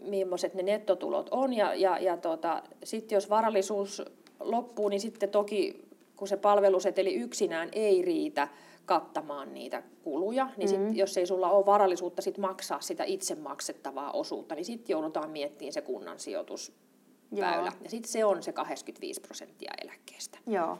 millaiset 0.00 0.54
ne 0.54 0.62
nettotulot 0.62 1.28
on. 1.30 1.52
Ja, 1.52 1.74
ja, 1.74 1.98
ja 1.98 2.16
tota, 2.16 2.62
sitten 2.84 3.16
jos 3.16 3.30
varallisuus 3.30 4.02
loppuu, 4.40 4.88
niin 4.88 5.00
sitten 5.00 5.28
toki 5.28 5.82
kun 6.16 6.28
se 6.28 6.36
palveluseteli 6.36 7.14
yksinään 7.14 7.68
ei 7.72 8.02
riitä 8.02 8.48
kattamaan 8.84 9.54
niitä 9.54 9.82
kuluja, 10.02 10.48
niin 10.56 10.68
sit, 10.68 10.80
Mm. 10.80 10.94
jos 10.96 11.16
ei 11.16 11.26
sulla 11.26 11.50
ole 11.50 11.66
varallisuutta 11.66 12.22
sit 12.22 12.38
maksaa 12.38 12.80
sitä 12.80 13.04
itse 13.04 13.34
maksettavaa 13.34 14.12
osuutta, 14.12 14.54
niin 14.54 14.64
sitten 14.64 14.94
joudutaan 14.94 15.30
miettimään 15.30 15.72
se 15.72 15.80
kunnan 15.80 16.18
sijoitusväylä. 16.18 17.72
Ja 17.84 17.90
sitten 17.90 18.12
se 18.12 18.24
on 18.24 18.42
se 18.42 18.52
85 18.52 19.20
prosenttia 19.20 19.72
eläkkeestä. 19.82 20.38
Joo. 20.46 20.78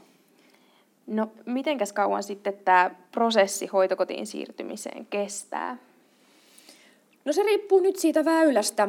No, 1.07 1.29
mitenkäs 1.47 1.93
kauan 1.93 2.23
sitten 2.23 2.55
tämä 2.65 2.91
prosessi 3.13 3.67
hoitokotiin 3.67 4.27
siirtymiseen 4.27 5.07
kestää? 5.07 5.77
No 7.25 7.33
se 7.33 7.43
riippuu 7.43 7.81
nyt 7.81 7.97
siitä 7.97 8.25
väylästä, 8.25 8.89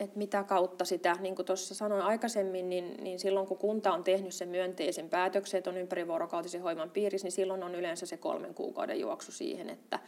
että 0.00 0.18
mitä 0.18 0.44
kautta 0.44 0.84
sitä, 0.84 1.16
niin 1.20 1.34
kuin 1.36 1.46
tuossa 1.46 1.74
sanoin 1.74 2.02
aikaisemmin, 2.02 2.68
niin, 2.68 2.94
niin 3.00 3.18
silloin 3.18 3.46
kun 3.46 3.58
kunta 3.58 3.92
on 3.92 4.04
tehnyt 4.04 4.34
sen 4.34 4.48
myönteisen 4.48 5.08
päätöksen, 5.08 5.58
että 5.58 5.70
on 5.70 5.76
ympärivuorokautisen 5.76 6.62
hoivan 6.62 6.90
piirissä, 6.90 7.26
niin 7.26 7.32
silloin 7.32 7.62
on 7.62 7.74
yleensä 7.74 8.06
se 8.06 8.16
kolmen 8.16 8.54
kuukauden 8.54 9.00
juoksu 9.00 9.32
siihen, 9.32 9.70
että 9.70 9.98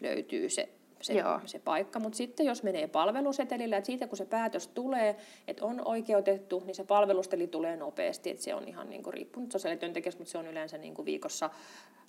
löytyy 0.00 0.48
se, 0.48 0.68
se, 1.00 1.12
Joo. 1.12 1.40
se 1.44 1.58
paikka. 1.58 1.98
Mutta 1.98 2.16
sitten 2.16 2.46
jos 2.46 2.62
menee 2.62 2.86
palvelusetelillä, 2.86 3.76
että 3.76 3.86
siitä 3.86 4.06
kun 4.06 4.18
se 4.18 4.24
päätös 4.24 4.68
tulee, 4.68 5.16
että 5.48 5.64
on 5.64 5.82
oikeutettu, 5.84 6.62
niin 6.66 6.74
se 6.74 6.84
palvelusteli 6.84 7.46
tulee 7.46 7.76
nopeasti, 7.76 8.30
että 8.30 8.42
se 8.42 8.54
on 8.54 8.68
ihan 8.68 8.90
niin 8.90 9.02
kuin 9.02 9.14
riippunut 9.14 9.52
sosiaalityöntekijästä, 9.52 10.20
mutta 10.20 10.32
se 10.32 10.38
on 10.38 10.46
yleensä 10.46 10.78
niin 10.78 10.94
kuin 10.94 11.06
viikossa 11.06 11.50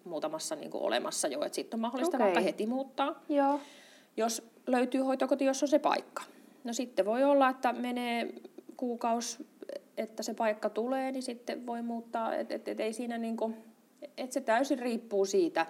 muutamassa 0.03 0.55
niin 0.55 0.71
kuin 0.71 0.83
olemassa 0.83 1.27
jo, 1.27 1.41
että 1.43 1.55
sitten 1.55 1.77
on 1.77 1.81
mahdollista 1.81 2.17
Okei. 2.17 2.25
vaikka 2.25 2.41
heti 2.41 2.65
muuttaa 2.65 3.23
Joo. 3.29 3.59
jos 4.17 4.49
löytyy 4.67 5.01
hoitokoti, 5.01 5.45
jos 5.45 5.63
on 5.63 5.69
se 5.69 5.79
paikka. 5.79 6.23
No 6.67 6.73
sitten 6.73 7.05
voi 7.05 7.23
olla, 7.23 7.49
että 7.49 7.73
menee 7.73 8.33
kuukausi, 8.77 9.47
että 9.97 10.23
se 10.23 10.33
paikka 10.33 10.69
tulee, 10.69 11.11
niin 11.11 11.23
sitten 11.23 11.65
voi 11.65 11.81
muuttaa, 11.81 12.35
että 12.35 12.55
et, 12.55 12.67
et 12.67 12.79
ei 12.79 12.93
siinä 12.93 13.17
niinku, 13.17 13.53
että 14.17 14.33
se 14.33 14.41
täysin 14.41 14.79
riippuu 14.79 15.25
siitä. 15.25 15.65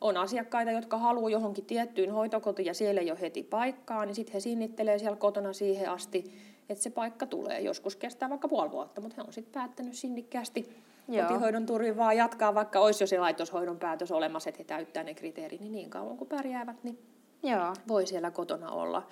On 0.00 0.16
asiakkaita, 0.16 0.70
jotka 0.70 0.98
haluaa 0.98 1.30
johonkin 1.30 1.64
tiettyyn 1.64 2.10
hoitokotiin 2.10 2.66
ja 2.66 2.74
siellä 2.74 3.00
ei 3.00 3.10
ole 3.10 3.20
heti 3.20 3.42
paikkaa, 3.42 4.06
niin 4.06 4.14
sitten 4.14 4.32
he 4.32 4.40
sinnittelee 4.40 4.98
siellä 4.98 5.16
kotona 5.16 5.52
siihen 5.52 5.90
asti, 5.90 6.24
että 6.68 6.84
se 6.84 6.90
paikka 6.90 7.26
tulee. 7.26 7.60
Joskus 7.60 7.96
kestää 7.96 8.30
vaikka 8.30 8.48
puoli 8.48 8.70
vuotta, 8.70 9.00
mutta 9.00 9.16
he 9.16 9.22
on 9.26 9.32
sitten 9.32 9.52
päättänyt 9.52 9.94
sinnikkäästi 9.94 10.82
Joo. 11.08 11.26
kotihoidon 11.26 11.66
turvin 11.66 11.96
vaan 11.96 12.16
jatkaa, 12.16 12.54
vaikka 12.54 12.80
olisi 12.80 13.02
jo 13.02 13.06
se 13.06 13.18
laitoshoidon 13.18 13.78
päätös 13.78 14.12
olemassa, 14.12 14.50
että 14.50 14.58
he 14.58 14.64
täyttää 14.64 15.04
ne 15.04 15.14
kriteerit, 15.14 15.60
niin 15.60 15.72
niin 15.72 15.90
kauan 15.90 16.16
kuin 16.16 16.28
pärjäävät, 16.28 16.84
niin 16.84 16.98
Joo. 17.42 17.74
voi 17.88 18.06
siellä 18.06 18.30
kotona 18.30 18.70
olla. 18.70 19.08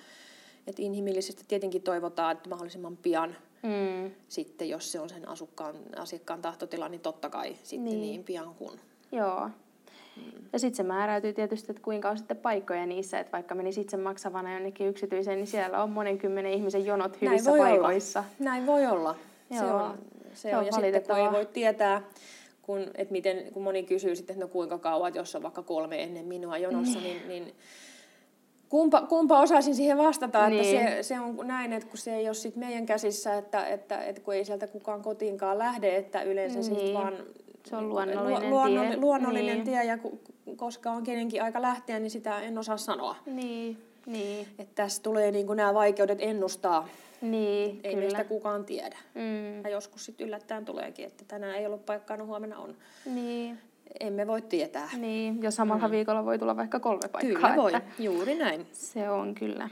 Et 0.67 0.79
inhimillisesti 0.79 1.43
tietenkin 1.47 1.81
toivotaan, 1.81 2.31
että 2.31 2.49
mahdollisimman 2.49 2.97
pian 2.97 3.35
Mm. 3.63 4.11
sitten, 4.27 4.69
jos 4.69 4.91
se 4.91 4.99
on 4.99 5.09
sen 5.09 5.27
asukkaan, 5.29 5.75
asiakkaan 5.97 6.41
tahtotila, 6.41 6.89
niin 6.89 7.01
totta 7.01 7.29
kai 7.29 7.55
sitten 7.63 7.83
Niin. 7.85 7.99
niin, 7.99 8.01
niin 8.01 8.23
pian 8.23 8.55
kuin. 8.55 8.79
Joo. 9.11 9.49
Ja 10.53 10.59
sitten 10.59 10.75
se 10.75 10.83
määräytyy 10.83 11.33
tietysti, 11.33 11.71
että 11.71 11.81
kuinka 11.83 12.09
on 12.09 12.17
sitten 12.17 12.37
paikkoja 12.37 12.85
niissä, 12.85 13.19
että 13.19 13.31
vaikka 13.31 13.55
menisi 13.55 13.81
itse 13.81 13.97
maksavana 13.97 14.53
jonnekin 14.53 14.87
yksityiseen, 14.87 15.37
niin 15.37 15.47
siellä 15.47 15.83
on 15.83 15.89
monen 15.89 16.17
kymmenen 16.17 16.53
ihmisen 16.53 16.85
jonot 16.85 17.21
hyvissä 17.21 17.51
voi 17.51 17.59
paikoissa. 17.59 18.19
Olla. 18.19 18.29
Näin 18.39 18.65
voi 18.65 18.85
olla. 18.87 19.15
Se 19.51 19.55
Joo. 19.65 19.83
on, 19.83 19.97
se 20.33 20.41
Se 20.41 20.55
on. 20.55 20.59
on 20.59 20.65
Ja 20.65 20.71
sitten 20.71 21.03
kun 21.03 21.17
ei 21.17 21.31
voi 21.31 21.45
tietää, 21.45 22.01
kun, 22.61 22.79
että 22.95 23.11
miten, 23.11 23.51
kun 23.53 23.63
moni 23.63 23.83
kysyy 23.83 24.15
sitten, 24.15 24.33
että 24.33 24.45
no 24.45 24.51
kuinka 24.51 24.77
kauan, 24.77 25.07
että 25.07 25.19
jos 25.19 25.35
on 25.35 25.43
vaikka 25.43 25.63
kolme 25.63 26.03
ennen 26.03 26.25
minua 26.25 26.57
jonossa, 26.57 26.99
niin, 26.99 27.27
niin 27.27 27.53
kumpa, 28.75 29.01
kumpa 29.01 29.39
osaisin 29.41 29.75
siihen 29.75 29.97
vastata, 29.97 30.49
Niin. 30.49 30.77
että 30.79 30.95
se, 30.95 31.03
se 31.03 31.19
on 31.19 31.39
näin, 31.47 31.73
että 31.73 31.89
kun 31.89 31.97
se 31.97 32.15
ei 32.15 32.27
ole 32.27 32.33
sit 32.33 32.55
meidän 32.55 32.85
käsissä, 32.85 33.37
että, 33.37 33.65
että, 33.67 34.03
että 34.03 34.21
kun 34.21 34.33
ei 34.33 34.45
sieltä 34.45 34.67
kukaan 34.67 35.01
kotiinkaan 35.01 35.57
lähde, 35.57 35.95
että 35.97 36.21
yleensä 36.21 36.59
Niin. 36.59 36.73
niin. 36.73 36.93
vaan 36.93 37.13
Se 37.65 37.75
on 37.75 37.89
luonnollinen 37.89 38.49
luonnollinen, 38.49 38.91
tie. 38.91 38.99
luonnollinen 39.01 39.55
Niin. 39.55 39.65
tie 39.65 39.83
ja 39.85 39.97
ku, 39.97 40.19
koska 40.55 40.91
on 40.91 41.03
kenenkin 41.03 41.43
aika 41.43 41.61
lähteä, 41.61 41.99
niin 41.99 42.11
sitä 42.11 42.41
en 42.41 42.57
osaa 42.57 42.77
sanoa. 42.77 43.15
Niin, 43.25 43.77
niin, 44.05 44.47
Että 44.59 44.75
tässä 44.75 45.03
tulee 45.03 45.31
niin 45.31 45.47
nämä 45.55 45.73
vaikeudet 45.73 46.17
ennustaa, 46.21 46.87
niin, 47.21 47.79
ei 47.83 47.93
kyllä. 47.93 47.97
meistä 48.03 48.23
kukaan 48.23 48.65
tiedä. 48.65 48.97
Mm, 49.13 49.63
Ja 49.63 49.69
joskus 49.69 50.05
sitten 50.05 50.27
yllättäen 50.27 50.65
tuleekin, 50.65 51.05
että 51.05 51.23
tänään 51.27 51.55
ei 51.55 51.65
ollut 51.65 51.85
paikkaa, 51.85 52.17
no 52.17 52.25
huomenna 52.25 52.57
on. 52.57 52.75
niin, 53.05 53.59
Emme 53.99 54.27
voi 54.27 54.41
tietää. 54.41 54.89
niin, 54.97 55.43
ja 55.43 55.51
samalla 55.51 55.91
viikolla 55.91 56.25
voi 56.25 56.39
tulla 56.39 56.57
vaikka 56.57 56.79
kolme 56.79 57.07
paikkaa. 57.11 57.39
Mm. 57.39 57.45
Kyllä 57.45 57.55
voi, 57.55 57.75
Että 57.75 58.03
juuri 58.03 58.35
näin. 58.35 58.67
se 58.71 59.09
on 59.09 59.35
kyllä. 59.35 59.69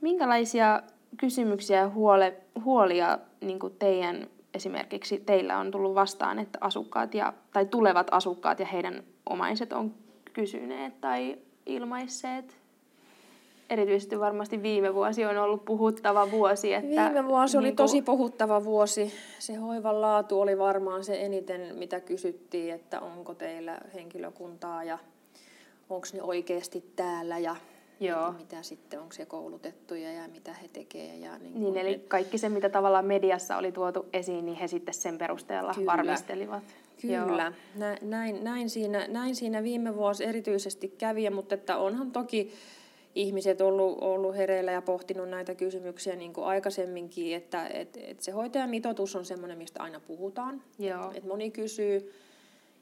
Minkälaisia 0.00 0.82
kysymyksiä 1.16 1.78
ja 1.78 1.88
huole, 1.88 2.36
huolia 2.64 3.18
niin 3.40 3.58
teidän 3.78 4.26
esimerkiksi 4.54 5.18
teillä 5.26 5.58
on 5.58 5.70
tullut 5.70 5.94
vastaan, 5.94 6.38
että 6.38 6.58
asukkaat 6.62 7.14
ja, 7.14 7.32
tai 7.52 7.66
tulevat 7.66 8.06
asukkaat 8.10 8.60
ja 8.60 8.66
heidän 8.66 9.02
omaiset 9.30 9.72
on 9.72 9.94
kysyneet 10.32 11.00
tai 11.00 11.38
ilmaisseet? 11.66 12.58
Erityisesti 13.70 14.20
varmasti 14.20 14.62
viime 14.62 14.94
vuosi 14.94 15.24
on 15.24 15.36
ollut 15.38 15.64
puhuttava 15.64 16.30
vuosi. 16.30 16.74
Että 16.74 16.88
Viime 16.90 17.28
vuosi 17.28 17.56
oli 17.56 17.64
niin 17.64 17.76
kuin- 17.76 17.84
tosi 17.84 18.02
puhuttava 18.02 18.64
vuosi. 18.64 19.12
Se 19.38 19.54
hoivan 19.54 20.00
laatu 20.00 20.40
oli 20.40 20.58
varmaan 20.58 21.04
se 21.04 21.20
eniten, 21.24 21.76
mitä 21.76 22.00
kysyttiin, 22.00 22.74
että 22.74 23.00
onko 23.00 23.34
teillä 23.34 23.78
henkilökuntaa 23.94 24.84
ja 24.84 24.98
onko 25.90 26.06
ne 26.12 26.22
oikeasti 26.22 26.84
täällä 26.96 27.38
ja 27.38 27.56
Joo. 28.00 28.32
mitä 28.32 28.62
sitten, 28.62 29.00
onko 29.00 29.12
se 29.12 29.26
koulutettuja 29.26 30.12
ja 30.12 30.28
mitä 30.28 30.52
he 30.52 30.68
tekevät. 30.68 31.20
Ja 31.20 31.38
niin 31.38 31.60
Niin, 31.60 31.76
eli 31.76 32.04
kaikki 32.08 32.38
se, 32.38 32.48
mitä 32.48 32.68
tavallaan 32.68 33.04
mediassa 33.04 33.56
oli 33.56 33.72
tuotu 33.72 34.06
esiin, 34.12 34.44
niin 34.44 34.56
he 34.58 34.68
sitten 34.68 34.94
sen 34.94 35.18
perusteella 35.18 35.74
Kyllä. 35.74 35.92
varmistelivat. 35.92 36.62
Kyllä, 37.00 37.52
Nä, 37.76 37.96
näin, 38.02 38.44
näin, 38.44 38.70
siinä, 38.70 39.06
näin 39.08 39.36
siinä 39.36 39.62
viime 39.62 39.96
vuosi 39.96 40.24
erityisesti 40.24 40.88
kävi, 40.98 41.30
mutta 41.30 41.54
että 41.54 41.76
onhan 41.76 42.10
toki 42.12 42.52
ihmiset 43.14 43.60
ollut, 43.60 43.98
ollut 44.00 44.36
hereillä 44.36 44.72
ja 44.72 44.82
pohtinut 44.82 45.28
näitä 45.28 45.54
kysymyksiä 45.54 46.16
niin 46.16 46.32
kuin 46.32 46.46
aikaisemminkin, 46.46 47.36
että 47.36 47.66
et, 47.66 47.98
et 48.02 48.20
se 48.20 48.32
hoitajamitoitus 48.32 49.16
on 49.16 49.24
semmoinen, 49.24 49.58
mistä 49.58 49.82
aina 49.82 50.00
puhutaan. 50.00 50.62
Joo. 50.78 51.12
Et 51.14 51.24
moni 51.24 51.50
kysyy, 51.50 52.12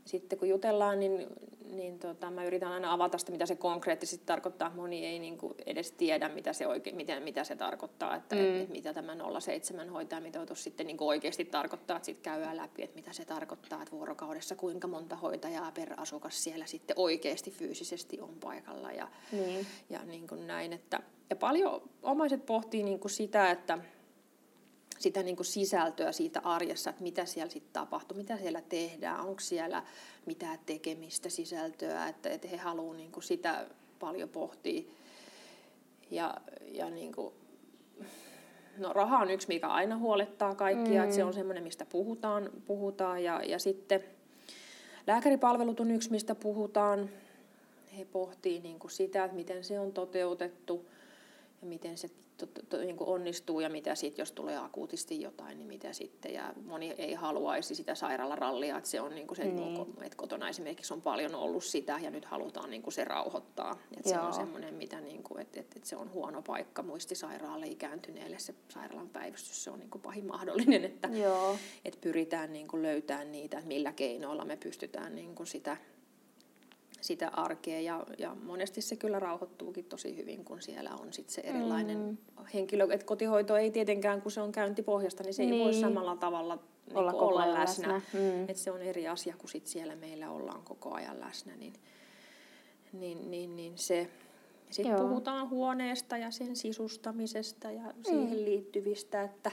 sitten 0.07 0.39
kun 0.39 0.49
jutellaan, 0.49 1.01
niin, 1.01 1.27
niin 1.71 1.99
tota, 1.99 2.31
mä 2.31 2.45
yritän 2.45 2.73
aina 2.73 2.93
avata 2.93 3.19
sitä, 3.19 3.33
mitä 3.33 3.47
se 3.47 3.57
konkreettisesti 3.57 4.27
tarkoittaa. 4.27 4.73
Moni 4.75 5.07
ei 5.07 5.19
niin 5.19 5.39
kuin 5.39 5.55
edes 5.67 5.93
tiedä, 5.93 6.29
mitä 6.29 6.53
se, 6.53 6.67
oikein, 6.67 6.97
mitä, 6.97 7.21
mitä 7.21 7.45
se 7.45 7.57
tarkoittaa, 7.57 8.17
että 8.17 8.37
mm. 8.37 8.61
et, 8.61 8.69
mitä 8.69 8.95
tämä 8.95 9.15
0,7 9.15 9.91
hoitajamitoitus 9.91 10.65
sitten 10.65 10.87
niin 10.87 10.97
kuin 10.97 11.09
oikeasti 11.09 11.45
tarkoittaa. 11.45 11.97
Että 11.97 12.07
sitten 12.07 12.33
käydään 12.33 12.57
läpi, 12.57 12.83
että 12.83 12.97
mitä 12.97 13.13
se 13.13 13.25
tarkoittaa, 13.25 13.83
että 13.83 13.97
vuorokaudessa 13.97 14.55
kuinka 14.55 14.89
monta 14.89 15.17
hoitajaa 15.17 15.73
per 15.73 15.95
asukas 15.97 16.45
siellä 16.45 16.67
sitten 16.67 16.99
oikeasti 16.99 17.51
fyysisesti 17.51 18.21
on 18.21 18.35
paikalla. 18.41 18.93
Ja, 18.93 19.09
Niin. 19.33 19.67
ja 19.91 20.05
niin 20.05 20.29
kuin 20.29 20.47
näin. 20.47 20.73
Että, 20.73 21.01
ja 21.31 21.37
paljon 21.37 21.83
omaiset 22.03 22.47
pohtii 22.47 22.83
niin 22.83 23.01
kuin 23.01 23.11
sitä, 23.11 23.51
että 23.51 23.79
sitä 24.99 25.23
niin 25.23 25.37
kuin 25.37 25.47
sisältöä 25.47 26.13
siitä 26.13 26.41
arjessa, 26.45 26.91
että 26.91 27.03
mitä 27.03 27.25
siellä 27.25 27.51
sitten 27.51 27.73
tapahtuu, 27.73 28.17
mitä 28.17 28.37
siellä 28.37 28.61
tehdään, 28.61 29.21
onko 29.21 29.41
siellä 29.41 29.83
mitään 30.27 30.59
tekemistä 30.67 31.29
sisältöä, 31.29 32.09
että, 32.09 32.31
että 32.31 32.49
he 32.49 32.57
haluavat 32.57 32.97
niin 32.97 33.13
kuin 33.13 33.25
sitä 33.25 33.67
paljon 33.99 34.29
pohtia. 34.29 34.83
Ja, 36.11 36.35
ja 36.73 36.91
niin 36.91 37.13
kuin, 37.13 37.35
no 38.79 38.93
raha 38.93 39.19
on 39.19 39.31
yksi, 39.31 39.49
mikä 39.49 39.69
aina 39.69 39.99
huolettaa 39.99 40.55
kaikkia, 40.55 41.01
mm. 41.01 41.05
että 41.05 41.17
se 41.17 41.25
on 41.25 41.35
semmoinen, 41.35 41.63
mistä 41.63 41.87
puhutaan, 41.87 42.51
puhutaan 42.67 43.25
ja, 43.25 43.43
ja 43.45 43.59
sitten 43.59 44.05
lääkäripalvelut 45.07 45.81
on 45.81 45.91
yksi, 45.91 46.11
mistä 46.11 46.35
puhutaan. 46.35 47.11
He 47.99 48.05
pohtii 48.05 48.61
niin 48.61 48.79
kuin 48.79 48.91
sitä, 48.91 49.25
että 49.25 49.37
miten 49.37 49.65
se 49.65 49.81
on 49.81 49.93
toteutettu 49.93 50.87
miten 51.67 51.99
se 51.99 52.09
to, 52.37 52.47
to, 52.69 52.77
niin 52.77 52.97
kuin 52.97 53.09
onnistuu 53.09 53.61
ja 53.61 53.69
mitä 53.69 53.95
sitten, 53.95 54.23
jos 54.23 54.33
tulee 54.33 54.57
akuutisti 54.57 55.21
jotain, 55.21 55.59
niin 55.59 55.69
mitä 55.69 55.93
sitten. 55.93 56.35
Ja 56.35 56.55
moni 56.65 56.95
ei 56.99 57.15
haluaisi 57.15 57.75
sitä 57.75 57.95
sairaalarallia, 57.95 58.79
että 58.79 58.91
se 58.91 59.01
on 59.01 59.15
niin 59.15 59.27
kuin 59.27 59.37
se, 59.37 59.45
niin. 59.45 59.87
että 60.03 60.17
kotona 60.17 60.49
esimerkiksi 60.49 60.95
on 60.95 61.03
paljon 61.03 61.35
ollut 61.35 61.65
sitä 61.65 61.99
ja 62.03 62.11
nyt 62.11 62.25
halutaan 62.25 62.71
niin 62.71 62.83
kuin 62.83 62.95
se 62.95 63.05
rauhoittaa. 63.05 63.79
Että 63.97 64.11
se 64.11 64.19
on 64.19 64.33
semmoinen, 64.33 64.75
mitä 64.75 65.01
niin 65.01 65.23
kuin, 65.23 65.41
että, 65.41 65.61
että, 65.61 65.75
että 65.77 65.89
se 65.89 65.97
on 65.97 66.13
huono 66.13 66.43
paikka 66.43 66.83
muistisairaalle 66.83 67.67
ikääntyneelle, 67.67 68.39
se 68.39 68.55
sairaalan 68.69 69.09
päivystys, 69.09 69.65
se 69.65 69.71
on 69.71 69.79
niin 69.79 69.91
kuin 69.91 70.03
pahin 70.03 70.27
mahdollinen, 70.27 70.85
että, 70.85 71.09
Joo. 71.09 71.57
että 71.85 71.99
pyritään 72.01 72.53
niin 72.53 72.69
kuin 72.69 72.83
löytämään 72.83 73.33
niitä, 73.33 73.63
millä 73.65 73.93
keinoilla 73.93 74.45
me 74.45 74.57
pystytään 74.57 75.15
niin 75.15 75.35
kuin 75.35 75.47
sitä 75.47 75.77
sitä 77.07 77.29
arkea 77.29 77.81
ja, 77.81 78.07
ja 78.19 78.37
monesti 78.43 78.81
se 78.81 78.97
kyllä 78.97 79.19
rauhoittuukin 79.19 79.85
tosi 79.85 80.17
hyvin, 80.17 80.45
kun 80.45 80.63
siellä 80.63 80.91
on 81.01 81.13
sit 81.13 81.31
se 81.31 81.41
erilainen 81.41 81.99
mm. 81.99 82.17
henkilö. 82.55 82.87
Et 82.91 83.05
kotihoito 83.05 83.57
ei 83.57 83.71
tietenkään, 83.71 84.23
kun 84.23 84.33
se 84.33 84.41
on 84.41 84.53
käyntipohjasta, 84.53 85.23
niin 85.23 85.35
se 85.35 85.43
niin. 85.43 85.55
ei 85.55 85.61
voi 85.61 85.75
samalla 85.75 86.17
tavalla 86.17 86.59
niin 86.87 86.97
olla, 86.97 87.13
olla 87.13 87.55
läsnä. 87.55 87.95
läsnä. 87.95 88.21
Mm. 88.21 88.49
Et 88.49 88.57
se 88.57 88.71
on 88.71 88.83
eri 88.83 89.09
asia, 89.09 89.35
kun 89.39 89.49
sit 89.49 89.67
siellä 89.67 89.97
meillä 89.97 90.31
ollaan 90.31 90.63
koko 90.63 90.95
ajan 90.95 91.21
läsnä. 91.21 91.57
Niin, 91.57 91.73
niin, 92.93 93.31
niin, 93.31 93.57
niin 93.57 93.79
se, 93.79 94.11
sitten 94.71 94.97
puhutaan 94.97 95.51
huoneesta 95.51 96.17
ja 96.17 96.31
sen 96.31 96.57
sisustamisesta 96.57 97.71
ja 97.71 97.83
mm. 97.83 98.03
siihen 98.03 98.45
liittyvistä, 98.45 99.23
että 99.23 99.51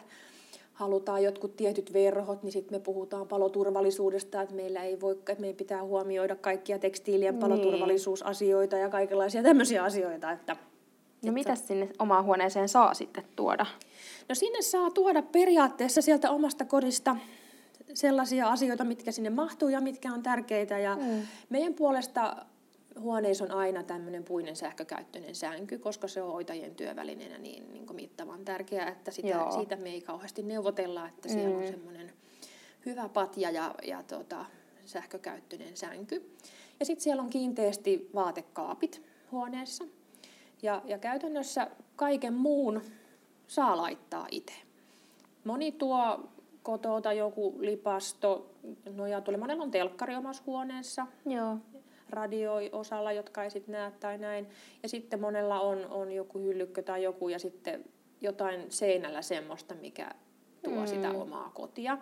halutaan 0.73 1.23
jotkut 1.23 1.55
tietyt 1.55 1.93
verhot, 1.93 2.43
niin 2.43 2.51
sitten 2.51 2.75
me 2.75 2.79
puhutaan 2.79 3.27
paloturvallisuudesta, 3.27 4.41
että 4.41 4.55
meillä 4.55 4.83
ei 4.83 5.01
voi, 5.01 5.11
että 5.11 5.35
meidän 5.39 5.57
pitää 5.57 5.83
huomioida 5.83 6.35
kaikkia 6.35 6.79
tekstiilien 6.79 7.33
niin. 7.33 7.41
paloturvallisuusasioita 7.41 8.77
ja 8.77 8.89
kaikenlaisia 8.89 9.43
tämmöisiä 9.43 9.83
asioita. 9.83 10.31
Että, 10.31 10.55
no 11.25 11.31
mitä 11.31 11.55
sinne 11.55 11.89
omaan 11.99 12.25
huoneeseen 12.25 12.69
saa 12.69 12.93
sitten 12.93 13.23
tuoda? 13.35 13.65
No 14.29 14.35
sinne 14.35 14.61
saa 14.61 14.91
tuoda 14.91 15.21
periaatteessa 15.21 16.01
sieltä 16.01 16.31
omasta 16.31 16.65
kodista 16.65 17.15
sellaisia 17.93 18.49
asioita, 18.49 18.83
mitkä 18.83 19.11
sinne 19.11 19.29
mahtuu 19.29 19.69
ja 19.69 19.81
mitkä 19.81 20.13
on 20.13 20.23
tärkeitä. 20.23 20.79
Ja 20.79 20.95
mm. 20.95 21.21
meidän 21.49 21.73
puolesta 21.73 22.45
huoneissa 22.99 23.43
on 23.43 23.51
aina 23.51 23.83
tämmöinen 23.83 24.23
puinen 24.23 24.55
sähkökäyttöinen 24.55 25.35
sänky, 25.35 25.77
koska 25.77 26.07
se 26.07 26.21
on 26.21 26.31
hoitajien 26.31 26.75
työvälineenä 26.75 27.37
niin, 27.37 27.73
niin 27.73 27.85
kuin 27.85 27.95
mittavan 27.95 28.45
tärkeää, 28.45 28.89
että 28.89 29.11
sitä, 29.11 29.45
siitä 29.53 29.75
me 29.75 29.89
ei 29.89 30.01
kauheasti 30.01 30.43
neuvotella, 30.43 31.07
että 31.07 31.29
mm. 31.29 31.33
siellä 31.33 31.57
on 31.57 31.67
semmoinen 31.67 32.13
hyvä 32.85 33.09
patja 33.09 33.51
ja, 33.51 33.75
ja 33.83 34.03
tota, 34.03 34.45
sähkökäyttöinen 34.85 35.77
sänky. 35.77 36.35
Ja 36.79 36.85
sitten 36.85 37.03
siellä 37.03 37.23
on 37.23 37.29
kiinteästi 37.29 38.09
vaatekaapit 38.15 39.01
huoneessa. 39.31 39.83
Ja, 40.61 40.81
ja 40.85 40.97
käytännössä 40.97 41.67
kaiken 41.95 42.33
muun 42.33 42.81
saa 43.47 43.77
laittaa 43.77 44.27
itse. 44.31 44.53
Moni 45.43 45.71
tuo 45.71 46.29
kotota 46.63 47.13
joku 47.13 47.55
lipasto, 47.59 48.49
nojatuoli. 48.95 49.37
Monella 49.37 49.63
on 49.63 49.71
telkkari 49.71 50.15
omassa 50.15 50.43
huoneessa. 50.45 51.07
Joo 51.25 51.57
radioi 52.13 52.69
osalla, 52.71 53.11
jotka 53.11 53.43
ei 53.43 53.49
sitten 53.49 53.71
näe 53.71 53.91
tai 53.91 54.17
näin. 54.17 54.47
Ja 54.83 54.89
sitten 54.89 55.21
monella 55.21 55.59
on, 55.59 55.85
on 55.89 56.11
joku 56.11 56.39
hyllykkö 56.39 56.81
tai 56.81 57.03
joku 57.03 57.29
ja 57.29 57.39
sitten 57.39 57.85
jotain 58.21 58.71
seinällä 58.71 59.21
semmoista, 59.21 59.75
mikä 59.75 60.11
tuo 60.63 60.79
mm. 60.79 60.87
sitä 60.87 61.11
omaa 61.11 61.51
kotia. 61.53 61.97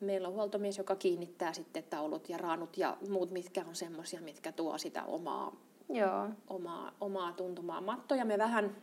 Meillä 0.00 0.28
on 0.28 0.34
huoltomies, 0.34 0.78
joka 0.78 0.96
kiinnittää 0.96 1.52
sitten 1.52 1.84
taulut 1.90 2.28
ja 2.28 2.38
raanut 2.38 2.78
ja 2.78 2.96
muut, 3.08 3.30
mitkä 3.30 3.64
on 3.68 3.76
semmoisia, 3.76 4.20
mitkä 4.20 4.52
tuo 4.52 4.78
sitä 4.78 5.04
omaa, 5.04 5.56
Joo. 5.88 6.28
omaa, 6.48 6.92
omaa 7.00 7.32
tuntumaa. 7.32 7.80
Mattoja 7.80 8.24
me 8.24 8.38
vähän 8.38 8.76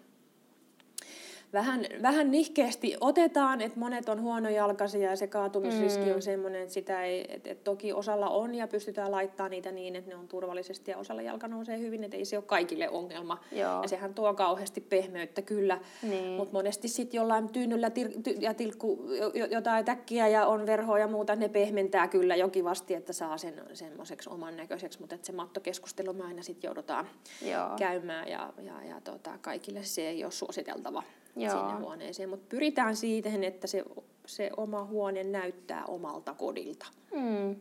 vähän, 1.54 1.86
vähän 2.02 2.32
nihkeästi 2.32 2.96
otetaan, 3.02 3.62
että 3.62 3.80
monet 3.80 4.10
on 4.10 4.22
huonojalkaisia 4.22 5.10
ja 5.10 5.16
se 5.16 5.28
kaatumisriski 5.28 6.06
mm. 6.06 6.16
on 6.16 6.22
sellainen, 6.22 6.62
että 6.62 6.74
sitä 6.74 7.04
ei, 7.04 7.26
että, 7.30 7.50
että 7.50 7.64
toki 7.64 7.94
osalla 7.94 8.30
on 8.30 8.56
ja 8.56 8.68
pystytään 8.68 9.12
laittamaan 9.12 9.52
niitä 9.52 9.72
niin, 9.72 9.96
että 9.96 10.10
ne 10.10 10.16
on 10.16 10.28
turvallisesti 10.28 10.92
ja 10.92 10.98
osalla 10.98 11.22
jalka 11.22 11.48
nousee 11.48 11.80
hyvin, 11.80 12.04
että 12.04 12.18
ei 12.18 12.26
se 12.26 12.38
ole 12.38 12.46
kaikille 12.48 12.90
ongelma. 12.90 13.40
Joo. 13.52 13.82
Ja 13.82 13.88
sehän 13.88 14.14
tuo 14.14 14.34
kauheasti 14.34 14.82
pehmeyttä 14.82 15.42
kyllä, 15.42 15.80
niin. 16.02 16.32
mutta 16.32 16.54
monesti 16.54 16.88
sitten 16.88 17.18
jollain 17.18 17.50
tyynyllä 17.50 17.90
tir- 17.90 18.22
ty- 18.22 18.38
ja 18.40 18.54
tilkku 18.54 19.10
jotain 19.52 19.86
täkkiä 19.86 20.28
ja 20.28 20.46
on 20.46 20.66
verhoa 20.66 21.00
ja 21.00 21.08
muuta, 21.08 21.36
ne 21.36 21.50
pehmentää 21.50 22.08
kyllä 22.08 22.36
jokivasti, 22.36 22.94
että 22.94 23.14
saa 23.14 23.38
sen 23.38 23.62
semmoiseksi 23.74 24.30
oman 24.30 24.58
näköiseksi, 24.58 25.00
mutta 25.00 25.18
se 25.22 25.32
mattokeskustelu 25.32 26.14
me 26.14 26.24
aina 26.24 26.44
sitten 26.44 26.68
joudutaan 26.68 27.08
Joo. 27.42 27.70
käymään 27.78 28.28
ja, 28.28 28.54
ja, 28.62 28.84
ja 28.84 29.02
tota, 29.02 29.38
kaikille 29.42 29.84
se 29.84 30.08
ei 30.08 30.24
ole 30.24 30.32
suositeltava. 30.32 31.04
Joo. 31.36 31.52
sinne 31.52 31.74
huoneeseen. 31.74 32.30
Mutta 32.30 32.46
pyritään 32.50 32.96
siihen, 32.96 33.44
että 33.44 33.68
se, 33.68 33.84
se 34.26 34.52
oma 34.58 34.86
huone 34.86 35.24
näyttää 35.24 35.86
omalta 35.86 36.34
kodilta. 36.34 36.86
Mm. 37.16 37.56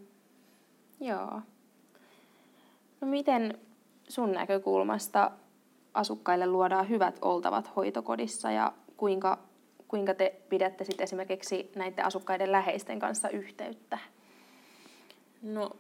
Joo. 1.01 1.41
No 3.01 3.09
miten 3.09 3.59
sun 4.09 4.33
näkökulmasta 4.33 5.31
asukkaille 5.95 6.47
luodaan 6.47 6.89
hyvät 6.89 7.19
oltavat 7.23 7.77
hoitokodissa 7.77 8.51
ja 8.51 8.73
kuinka, 8.97 9.39
kuinka 9.89 10.15
te 10.15 10.35
pidätte 10.49 10.85
sitten 10.85 11.05
esimerkiksi 11.05 11.73
näiden 11.77 12.05
asukkaiden 12.05 12.53
läheisten 12.53 12.99
kanssa 12.99 13.29
yhteyttä? 13.29 13.99
No, 15.43 15.71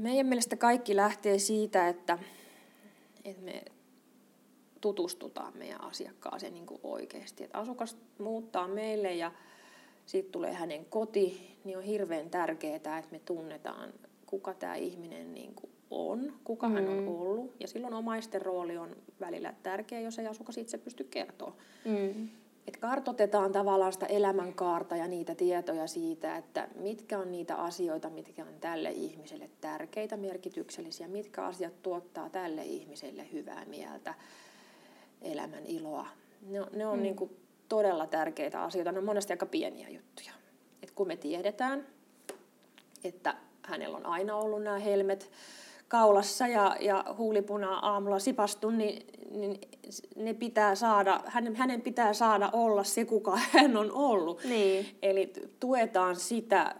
meidän 0.00 0.26
mielestä 0.26 0.56
kaikki 0.56 0.96
lähtee 0.96 1.38
siitä, 1.38 1.88
että, 1.88 2.18
että 3.24 3.42
me 3.42 3.62
tutustutaan 4.84 5.56
meidän 5.56 5.84
asiakkaaseen 5.84 6.54
niin 6.54 6.66
kuin 6.66 6.80
oikeasti. 6.82 7.44
Et 7.44 7.50
asukas 7.52 7.96
muuttaa 8.18 8.68
meille 8.68 9.14
ja 9.14 9.32
siitä 10.06 10.28
tulee 10.32 10.52
hänen 10.52 10.84
koti, 10.84 11.56
niin 11.64 11.78
on 11.78 11.82
hirveän 11.82 12.30
tärkeää, 12.30 12.76
että 12.76 13.02
me 13.10 13.18
tunnetaan, 13.18 13.92
kuka 14.26 14.54
tämä 14.54 14.74
ihminen 14.74 15.34
niin 15.34 15.54
kuin 15.54 15.70
on, 15.90 16.32
kuka 16.44 16.68
mm. 16.68 16.74
hän 16.74 16.88
on 16.88 16.98
mm. 16.98 17.08
ollut. 17.08 17.54
Ja 17.60 17.68
silloin 17.68 17.94
omaisten 17.94 18.42
rooli 18.42 18.76
on 18.76 18.96
välillä 19.20 19.54
tärkeä, 19.62 20.00
jos 20.00 20.18
ei 20.18 20.26
asukas 20.26 20.58
itse 20.58 20.78
pysty 20.78 21.04
kertoa. 21.04 21.56
Mm. 21.84 22.28
Et 22.68 22.76
kartotetaan 22.76 23.52
tavallaan 23.52 23.92
sitä 23.92 24.06
elämänkaarta 24.06 24.96
ja 24.96 25.08
niitä 25.08 25.34
tietoja 25.34 25.86
siitä, 25.86 26.36
että 26.36 26.68
mitkä 26.80 27.18
on 27.18 27.32
niitä 27.32 27.56
asioita, 27.56 28.10
mitkä 28.10 28.42
on 28.42 28.60
tälle 28.60 28.90
ihmiselle 28.90 29.50
tärkeitä, 29.60 30.16
merkityksellisiä, 30.16 31.08
mitkä 31.08 31.44
asiat 31.44 31.82
tuottaa 31.82 32.30
tälle 32.30 32.64
ihmiselle 32.64 33.26
hyvää 33.32 33.64
mieltä 33.64 34.14
elämän 35.24 35.66
iloa. 35.66 36.06
Ne, 36.46 36.66
ne 36.72 36.86
on 36.86 36.98
mm. 36.98 37.02
niin 37.02 37.16
kuin 37.16 37.36
todella 37.68 38.06
tärkeitä 38.06 38.62
asioita. 38.62 38.92
Ne 38.92 38.98
on 38.98 39.04
monesti 39.04 39.32
aika 39.32 39.46
pieniä 39.46 39.88
juttuja. 39.88 40.32
Et 40.82 40.90
kun 40.90 41.06
me 41.06 41.16
tiedetään, 41.16 41.86
että 43.04 43.34
hänellä 43.62 43.96
on 43.96 44.06
aina 44.06 44.36
ollut 44.36 44.62
nämä 44.62 44.78
helmet 44.78 45.30
kaulassa 45.88 46.46
ja, 46.46 46.76
ja 46.80 47.04
huulipuna 47.18 47.78
aamulla 47.78 48.18
sipastu, 48.18 48.70
niin, 48.70 49.06
niin 49.30 49.60
ne 50.16 50.34
pitää 50.34 50.74
saada, 50.74 51.20
hänen, 51.26 51.56
hänen 51.56 51.82
pitää 51.82 52.12
saada 52.12 52.50
olla 52.52 52.84
se, 52.84 53.04
kuka 53.04 53.38
hän 53.52 53.76
on 53.76 53.92
ollut. 53.92 54.44
Niin. 54.44 54.86
Eli 55.02 55.32
tuetaan 55.60 56.16
sitä 56.16 56.74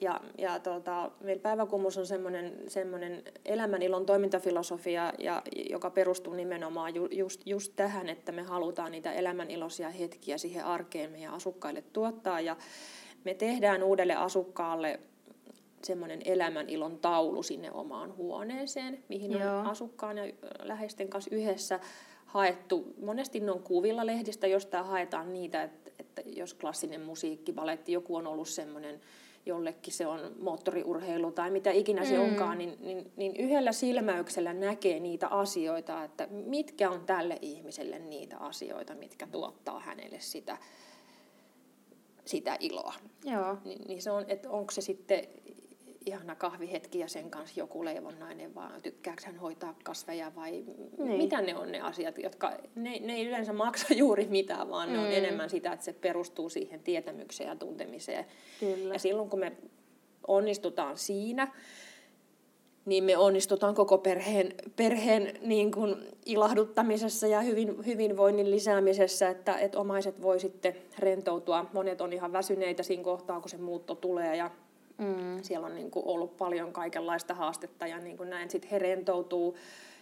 Ja, 0.00 0.20
ja 0.38 0.58
tota, 0.58 1.10
meillä 1.20 1.42
Päiväkummus 1.42 1.98
on 1.98 2.06
semmoinen, 2.06 2.52
semmoinen 2.68 3.22
elämänilon 3.44 4.06
toimintafilosofia, 4.06 5.12
ja, 5.18 5.42
joka 5.70 5.90
perustuu 5.90 6.34
nimenomaan 6.34 6.94
ju, 6.94 7.08
just, 7.10 7.40
just 7.46 7.72
tähän, 7.76 8.08
että 8.08 8.32
me 8.32 8.42
halutaan 8.42 8.92
niitä 8.92 9.12
elämäniloisia 9.12 9.90
hetkiä 9.90 10.38
siihen 10.38 10.64
arkeen 10.64 11.10
meidän 11.10 11.34
asukkaille 11.34 11.84
tuottaa. 11.92 12.40
Ja 12.40 12.56
me 13.24 13.34
tehdään 13.34 13.82
uudelle 13.82 14.14
asukkaalle 14.14 15.00
semmoinen 15.82 16.20
elämänilon 16.24 16.98
taulu 16.98 17.42
sinne 17.42 17.72
omaan 17.72 18.16
huoneeseen, 18.16 19.04
mihin 19.08 19.32
Joo. 19.32 19.58
on 19.58 19.66
asukkaan 19.66 20.18
ja 20.18 20.24
läheisten 20.62 21.08
kanssa 21.08 21.34
yhdessä 21.34 21.80
haettu. 22.26 22.94
Monesti 23.02 23.40
ne 23.40 23.50
on 23.50 23.62
kuvilla 23.62 24.06
lehdistä, 24.06 24.46
josta 24.46 24.82
haetaan 24.82 25.32
niitä, 25.32 25.62
että, 25.62 25.90
että 25.98 26.22
jos 26.26 26.54
klassinen 26.54 27.00
musiikki, 27.00 27.52
baletti, 27.52 27.92
joku 27.92 28.16
on 28.16 28.26
ollut 28.26 28.48
semmoinen, 28.48 29.00
jollekin 29.46 29.92
se 29.92 30.06
on 30.06 30.20
moottoriurheilu 30.40 31.32
tai 31.32 31.50
mitä 31.50 31.70
ikinä 31.70 32.00
mm. 32.02 32.08
se 32.08 32.18
onkaan, 32.18 32.58
niin, 32.58 32.76
niin, 32.80 33.12
niin 33.16 33.36
yhdellä 33.36 33.72
silmäyksellä 33.72 34.52
näkee 34.52 35.00
niitä 35.00 35.28
asioita, 35.28 36.04
että 36.04 36.28
mitkä 36.30 36.90
on 36.90 37.06
tälle 37.06 37.38
ihmiselle 37.42 37.98
niitä 37.98 38.38
asioita, 38.38 38.94
mitkä 38.94 39.26
tuottaa 39.26 39.80
hänelle 39.80 40.20
sitä, 40.20 40.58
sitä 42.24 42.56
iloa. 42.60 42.94
Joo. 43.24 43.58
Ni, 43.64 43.76
niin 43.88 44.02
se 44.02 44.10
on, 44.10 44.24
että 44.28 44.50
onko 44.50 44.70
se 44.70 44.80
sitten 44.80 45.24
ihana 46.06 46.34
kahvihetki 46.34 46.98
ja 46.98 47.08
sen 47.08 47.30
kanssa 47.30 47.60
joku 47.60 47.84
leivonnainen, 47.84 48.54
vaan 48.54 48.82
tykkääkö 48.82 49.22
hän 49.26 49.36
hoitaa 49.36 49.74
kasveja 49.84 50.32
vai 50.36 50.50
niin. 50.98 51.16
mitä 51.16 51.40
ne 51.40 51.56
on 51.56 51.72
ne 51.72 51.80
asiat, 51.80 52.18
jotka, 52.18 52.52
ne, 52.74 52.98
ne 52.98 53.14
ei 53.14 53.26
yleensä 53.26 53.52
maksa 53.52 53.94
juuri 54.02 54.26
mitään, 54.26 54.70
vaan 54.70 54.88
mm. 54.88 54.92
ne 54.92 54.98
on 54.98 55.06
mm. 55.06 55.12
enemmän 55.12 55.50
sitä, 55.50 55.72
että 55.72 55.84
se 55.84 55.92
perustuu 55.92 56.48
siihen 56.48 56.80
tietämykseen 56.80 57.48
ja 57.48 57.56
tuntemiseen. 57.56 58.26
Kyllä. 58.60 58.94
Ja 58.94 58.98
silloin 58.98 59.30
kun 59.30 59.40
me 59.40 59.52
onnistutaan 60.28 60.98
siinä, 60.98 61.52
niin 62.84 63.04
me 63.04 63.16
onnistutaan 63.16 63.74
koko 63.74 63.98
perheen, 63.98 64.54
perheen 64.76 65.38
niin 65.40 65.70
kuin 65.70 65.96
ilahduttamisessa 66.26 67.26
ja 67.26 67.40
hyvin, 67.40 67.86
hyvinvoinnin 67.86 68.50
lisäämisessä, 68.50 69.28
että, 69.28 69.58
että 69.58 69.78
omaiset 69.78 70.22
voi 70.22 70.40
sitten 70.40 70.76
rentoutua. 70.98 71.66
Monet 71.72 72.00
on 72.00 72.12
ihan 72.12 72.32
väsyneitä 72.32 72.82
siinä 72.82 73.02
kohtaa, 73.02 73.40
kun 73.40 73.50
se 73.50 73.56
muutto 73.56 73.94
tulee 73.94 74.36
ja 74.36 74.50
Mm. 74.98 75.42
Siellä 75.42 75.66
on 75.66 75.74
niin 75.74 75.90
kuin 75.90 76.06
ollut 76.06 76.36
paljon 76.36 76.72
kaikenlaista 76.72 77.34
haastetta 77.34 77.86
ja 77.86 77.98
niin 77.98 78.16
kuin 78.16 78.30
näin 78.30 78.50
sitten 78.50 78.70
he 78.70 78.78
rentoutuu 78.78 79.56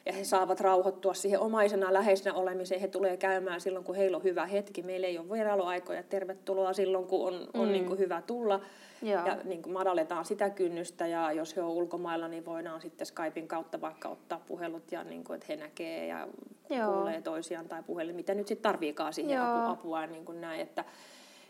ja 0.06 0.12
he 0.12 0.24
saavat 0.24 0.60
rauhoittua 0.60 1.14
siihen 1.14 1.40
omaisena 1.40 1.92
läheisenä 1.92 2.34
olemiseen. 2.34 2.80
He 2.80 2.88
tulee 2.88 3.16
käymään 3.16 3.60
silloin, 3.60 3.84
kun 3.84 3.94
heillä 3.94 4.16
on 4.16 4.24
hyvä 4.24 4.46
hetki. 4.46 4.82
Meillä 4.82 5.06
ei 5.06 5.18
ole 5.18 5.30
vierailuaikoja. 5.30 6.02
Tervetuloa 6.02 6.72
silloin, 6.72 7.06
kun 7.06 7.26
on, 7.26 7.48
on 7.54 7.66
mm. 7.66 7.72
niin 7.72 7.84
kuin 7.86 7.98
hyvä 7.98 8.22
tulla. 8.22 8.60
Joo. 9.02 9.26
Ja 9.26 9.38
niin 9.44 9.62
kuin 9.62 9.72
madalletaan 9.72 10.24
sitä 10.24 10.50
kynnystä 10.50 11.06
ja 11.06 11.32
jos 11.32 11.56
he 11.56 11.62
on 11.62 11.70
ulkomailla, 11.70 12.28
niin 12.28 12.44
voidaan 12.44 12.80
sitten 12.80 13.06
Skypein 13.06 13.48
kautta 13.48 13.80
vaikka 13.80 14.08
ottaa 14.08 14.40
puhelut 14.46 14.92
ja 14.92 15.04
niin 15.04 15.24
kuin, 15.24 15.34
että 15.34 15.46
he 15.48 15.56
näkee 15.56 16.06
ja 16.06 16.28
Joo. 16.70 16.92
kuulee 16.92 17.22
toisiaan 17.22 17.68
tai 17.68 17.82
puhelin, 17.82 18.16
mitä 18.16 18.34
nyt 18.34 18.48
sitten 18.48 18.62
tarviikaan 18.62 19.12
siihen 19.12 19.36
Joo. 19.36 19.70
apua 19.70 20.00
ja 20.00 20.06
niin 20.06 20.24
kuin 20.24 20.40
näin. 20.40 20.60
Että, 20.60 20.84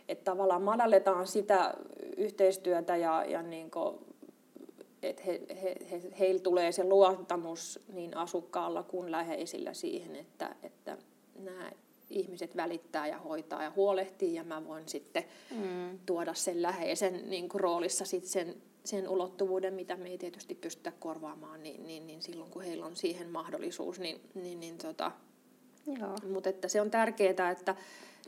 että 0.08 0.24
tavallaan 0.24 0.62
madalletaan 0.62 1.26
sitä 1.26 1.74
yhteistyötä 2.16 2.96
ja, 2.96 3.24
ja 3.24 3.42
niin 3.42 3.70
kuin, 3.70 3.98
että 5.02 5.22
he, 5.22 5.40
he, 5.62 5.76
he, 5.90 6.02
heillä 6.18 6.40
tulee 6.40 6.72
se 6.72 6.84
luottamus 6.84 7.80
niin 7.92 8.16
asukkaalla 8.16 8.82
kuin 8.82 9.10
läheisillä 9.10 9.74
siihen, 9.74 10.16
että, 10.16 10.56
että 10.62 10.98
nämä 11.38 11.70
ihmiset 12.10 12.56
välittää 12.56 13.06
ja 13.06 13.18
hoitaa 13.18 13.62
ja 13.62 13.72
huolehtii 13.76 14.34
ja 14.34 14.44
mä 14.44 14.66
voin 14.66 14.88
sitten 14.88 15.24
mm. 15.50 15.98
tuoda 16.06 16.34
sen 16.34 16.62
läheisen 16.62 17.30
niin 17.30 17.48
kuin 17.48 17.60
roolissa 17.60 18.04
sit 18.04 18.24
sen, 18.24 18.54
sen 18.84 19.08
ulottuvuuden, 19.08 19.74
mitä 19.74 19.96
me 19.96 20.08
ei 20.08 20.18
tietysti 20.18 20.54
pystytä 20.54 20.92
korvaamaan, 20.98 21.62
niin, 21.62 21.86
niin, 21.86 22.06
niin 22.06 22.22
silloin 22.22 22.50
kun 22.50 22.62
heillä 22.62 22.86
on 22.86 22.96
siihen 22.96 23.30
mahdollisuus, 23.30 24.00
niin, 24.00 24.20
niin, 24.34 24.60
niin 24.60 24.78
tota, 24.78 25.12
mutta 26.32 26.48
että 26.48 26.68
se 26.68 26.80
on 26.80 26.90
tärkeää, 26.90 27.50
että 27.50 27.76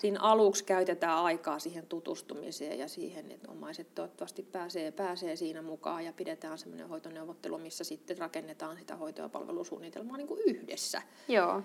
siinä 0.01 0.21
aluksi 0.21 0.65
käytetään 0.65 1.19
aikaa 1.19 1.59
siihen 1.59 1.87
tutustumiseen 1.87 2.79
ja 2.79 2.89
siihen, 2.89 3.31
että 3.31 3.51
omaiset 3.51 3.95
toivottavasti 3.95 4.43
pääsee, 4.43 4.91
pääsee 4.91 5.37
siinä 5.37 5.63
mukaan 5.63 6.05
ja 6.05 6.13
pidetään 6.13 6.59
semmoinen 6.59 6.89
hoitoneuvottelu, 6.89 7.59
missä 7.59 7.85
sitten 7.85 8.19
rakennetaan 8.19 8.79
sitä 8.79 8.97
hoito- 8.97 9.23
ja 9.23 9.29
palvelusuunnitelmaa 9.29 10.17
niin 10.17 10.27
kuin 10.27 10.41
yhdessä. 10.47 11.03
Joo. 11.29 11.63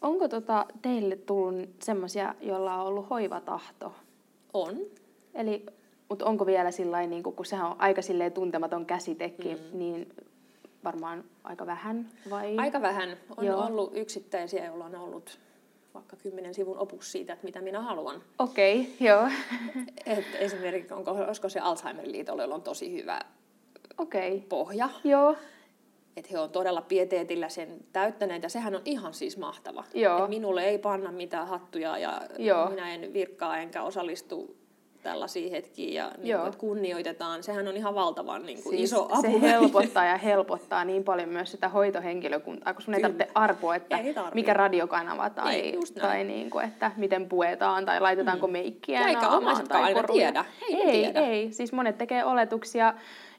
Onko 0.00 0.28
tota 0.28 0.66
teille 0.82 1.16
tullut 1.16 1.68
semmoisia, 1.82 2.34
joilla 2.40 2.74
on 2.74 2.86
ollut 2.86 3.10
hoivatahto? 3.10 3.92
On. 4.52 4.76
Eli, 5.34 5.66
mutta 6.08 6.24
onko 6.24 6.46
vielä 6.46 6.70
sillä 6.70 7.06
niin 7.06 7.22
kun 7.22 7.46
sehän 7.46 7.66
on 7.66 7.76
aika 7.78 8.00
tuntematon 8.34 8.86
käsitekin, 8.86 9.58
mm. 9.58 9.78
niin 9.78 10.14
varmaan 10.84 11.24
aika 11.44 11.66
vähän 11.66 12.10
vai? 12.30 12.56
Aika 12.56 12.82
vähän. 12.82 13.16
On 13.36 13.46
Joo. 13.46 13.66
ollut 13.66 13.96
yksittäisiä, 13.96 14.66
joilla 14.66 14.84
on 14.84 14.94
ollut 14.94 15.38
vaikka 15.94 16.16
kymmenen 16.16 16.54
sivun 16.54 16.78
opus 16.78 17.12
siitä, 17.12 17.32
että 17.32 17.44
mitä 17.44 17.60
minä 17.60 17.80
haluan. 17.80 18.22
Okei, 18.38 18.80
okay, 18.80 18.92
joo. 19.00 19.28
Et 20.06 20.24
esimerkiksi 20.38 20.94
onko, 20.94 21.10
olisiko 21.10 21.48
se 21.48 21.60
Alzheimer-liitolla, 21.60 22.42
jolla 22.42 22.54
on 22.54 22.62
tosi 22.62 22.92
hyvä 22.92 23.20
okay. 23.98 24.40
pohja. 24.40 24.88
Joo. 25.04 25.36
Että 26.16 26.30
he 26.32 26.38
on 26.38 26.50
todella 26.50 26.82
pieteetillä 26.82 27.48
sen 27.48 27.84
täyttäneet 27.92 28.42
ja 28.42 28.48
sehän 28.48 28.74
on 28.74 28.82
ihan 28.84 29.14
siis 29.14 29.38
mahtava. 29.38 29.84
Joo. 29.94 30.24
Et 30.24 30.30
minulle 30.30 30.64
ei 30.64 30.78
panna 30.78 31.12
mitään 31.12 31.48
hattuja 31.48 31.98
ja 31.98 32.22
Joo. 32.38 32.70
minä 32.70 32.94
en 32.94 33.12
virkkaa 33.12 33.58
enkä 33.58 33.82
osallistu 33.82 34.56
tällaisia 35.04 35.50
hetkiä 35.50 36.02
ja 36.02 36.10
niin 36.18 36.36
kuin, 36.36 36.46
että 36.46 36.58
kunnioitetaan. 36.58 37.42
Sehän 37.42 37.68
on 37.68 37.76
ihan 37.76 37.94
valtavan 37.94 38.46
niin 38.46 38.62
kuin, 38.62 38.76
siis 38.76 38.90
iso 38.90 39.04
apu. 39.04 39.22
Se 39.22 39.40
helpottaa 39.40 40.04
ja 40.04 40.16
helpottaa 40.28 40.84
niin 40.84 41.04
paljon 41.04 41.28
myös 41.28 41.50
sitä 41.50 41.68
hoitohenkilökuntaa, 41.68 42.74
kun 42.74 42.82
sun 42.82 42.94
ei 42.94 43.00
tarvitse 43.00 43.28
arpoa, 43.34 43.76
että 43.76 43.98
ei 43.98 44.14
mikä 44.34 44.54
radiokanava 44.54 45.30
tai, 45.30 45.54
ei, 45.54 45.78
tai 46.00 46.24
niin 46.24 46.50
kuin, 46.50 46.64
että 46.64 46.90
miten 46.96 47.28
puetaan 47.28 47.86
tai 47.86 48.00
laitetaanko 48.00 48.46
mm. 48.46 48.52
meikkiä 48.52 49.00
ja 49.00 49.08
eikä 49.08 49.28
omaisetkaan 49.28 49.84
aina 49.84 50.02
tiedä. 50.02 50.44
Ei, 50.68 50.82
ei, 50.82 50.92
tiedä. 50.92 51.20
ei. 51.20 51.52
Siis 51.52 51.72
monet 51.72 51.98
tekee 51.98 52.24
oletuksia 52.24 52.94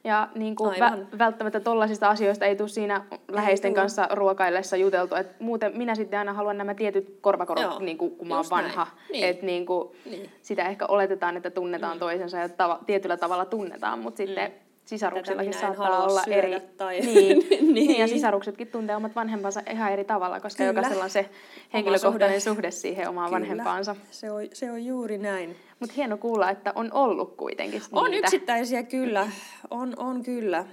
ja 0.05 0.27
niin 0.35 0.55
kuin 0.55 0.75
vä- 0.75 1.17
välttämättä 1.17 1.59
tollaisista 1.59 2.09
asioista 2.09 2.45
ei 2.45 2.55
tule 2.55 2.67
siinä 2.67 3.05
läheisten 3.27 3.69
ei 3.69 3.75
kanssa 3.75 4.07
ruokaillessa 4.11 4.77
juteltu. 4.77 5.15
Et 5.15 5.39
muuten 5.39 5.77
minä 5.77 5.95
sitten 5.95 6.19
aina 6.19 6.33
haluan 6.33 6.57
nämä 6.57 6.73
tietyt 6.73 7.17
korvakorot, 7.21 7.79
niin 7.79 7.97
kuin, 7.97 8.15
kun 8.15 8.27
mä 8.27 8.35
oon 8.35 8.45
vanha. 8.49 8.87
Niin. 9.11 9.25
Et 9.25 9.41
niin 9.41 9.65
kuin, 9.65 9.89
niin. 10.05 10.29
Sitä 10.41 10.67
ehkä 10.69 10.85
oletetaan, 10.85 11.37
että 11.37 11.49
tunnetaan 11.49 11.97
mm. 11.97 11.99
toisensa 11.99 12.37
ja 12.37 12.47
tava- 12.47 12.83
tietyllä 12.85 13.17
tavalla 13.17 13.45
tunnetaan, 13.45 13.99
mutta 13.99 14.23
mm. 14.23 14.27
sitten 14.27 14.51
sisaruksellakin 14.85 15.53
saattaa 15.53 16.03
olla 16.03 16.23
eri. 16.27 16.59
Tai... 16.77 16.99
Niin, 17.05 17.49
niin. 17.49 17.73
niin, 17.75 17.99
ja 17.99 18.07
sisaruksetkin 18.07 18.67
tuntee 18.67 18.95
omat 18.95 19.15
vanhempansa 19.15 19.61
ihan 19.71 19.91
eri 19.91 20.05
tavalla, 20.05 20.39
koska 20.39 20.57
Kyllä. 20.57 20.69
jokaisella 20.69 21.03
on 21.03 21.09
se 21.09 21.29
henkilökohtainen 21.73 22.41
suhde. 22.41 22.55
suhde 22.55 22.71
siihen 22.71 23.09
omaan 23.09 23.29
Kyllä. 23.29 23.39
vanhempaansa. 23.39 23.95
Se 24.11 24.31
on, 24.31 24.41
se 24.53 24.71
on 24.71 24.85
juuri 24.85 25.17
näin. 25.17 25.55
Mutta 25.79 25.95
hieno 25.95 26.17
kuulla, 26.17 26.49
että 26.49 26.71
on 26.75 26.93
ollut 26.93 27.37
kuitenkin 27.37 27.81
niitä. 27.81 27.99
On 27.99 28.13
yksittäisiä 28.13 28.83
kyllä, 28.83 29.27
on, 29.69 29.93
on 29.97 30.23
kyllä. 30.23 30.65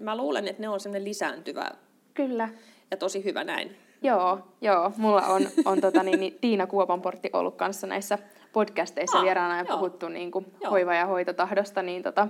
Mä 0.00 0.16
luulen, 0.16 0.48
että 0.48 0.62
ne 0.62 0.68
on 0.68 0.80
semmoinen 0.80 1.04
lisääntyvä. 1.04 1.70
Kyllä. 2.14 2.48
Ja 2.90 2.96
tosi 2.96 3.24
hyvä 3.24 3.44
näin. 3.44 3.76
Joo, 4.02 4.38
joo. 4.60 4.92
Mulla 4.96 5.26
on, 5.26 5.48
on 5.64 5.80
tota, 5.80 6.02
niin, 6.02 6.20
niin, 6.20 6.38
Tiina 6.40 6.66
Kuopanportti 6.66 7.30
ollut 7.32 7.56
kanssa 7.56 7.86
näissä 7.86 8.18
podcasteissa 8.52 9.18
ah, 9.18 9.24
vieraana 9.24 9.56
ja 9.56 9.64
joo. 9.68 9.76
puhuttu 9.76 10.08
niin 10.08 10.30
kuin 10.30 10.46
hoiva- 10.70 10.94
ja 10.94 11.06
hoitotahdosta, 11.06 11.82
niin 11.82 12.02
tota, 12.02 12.28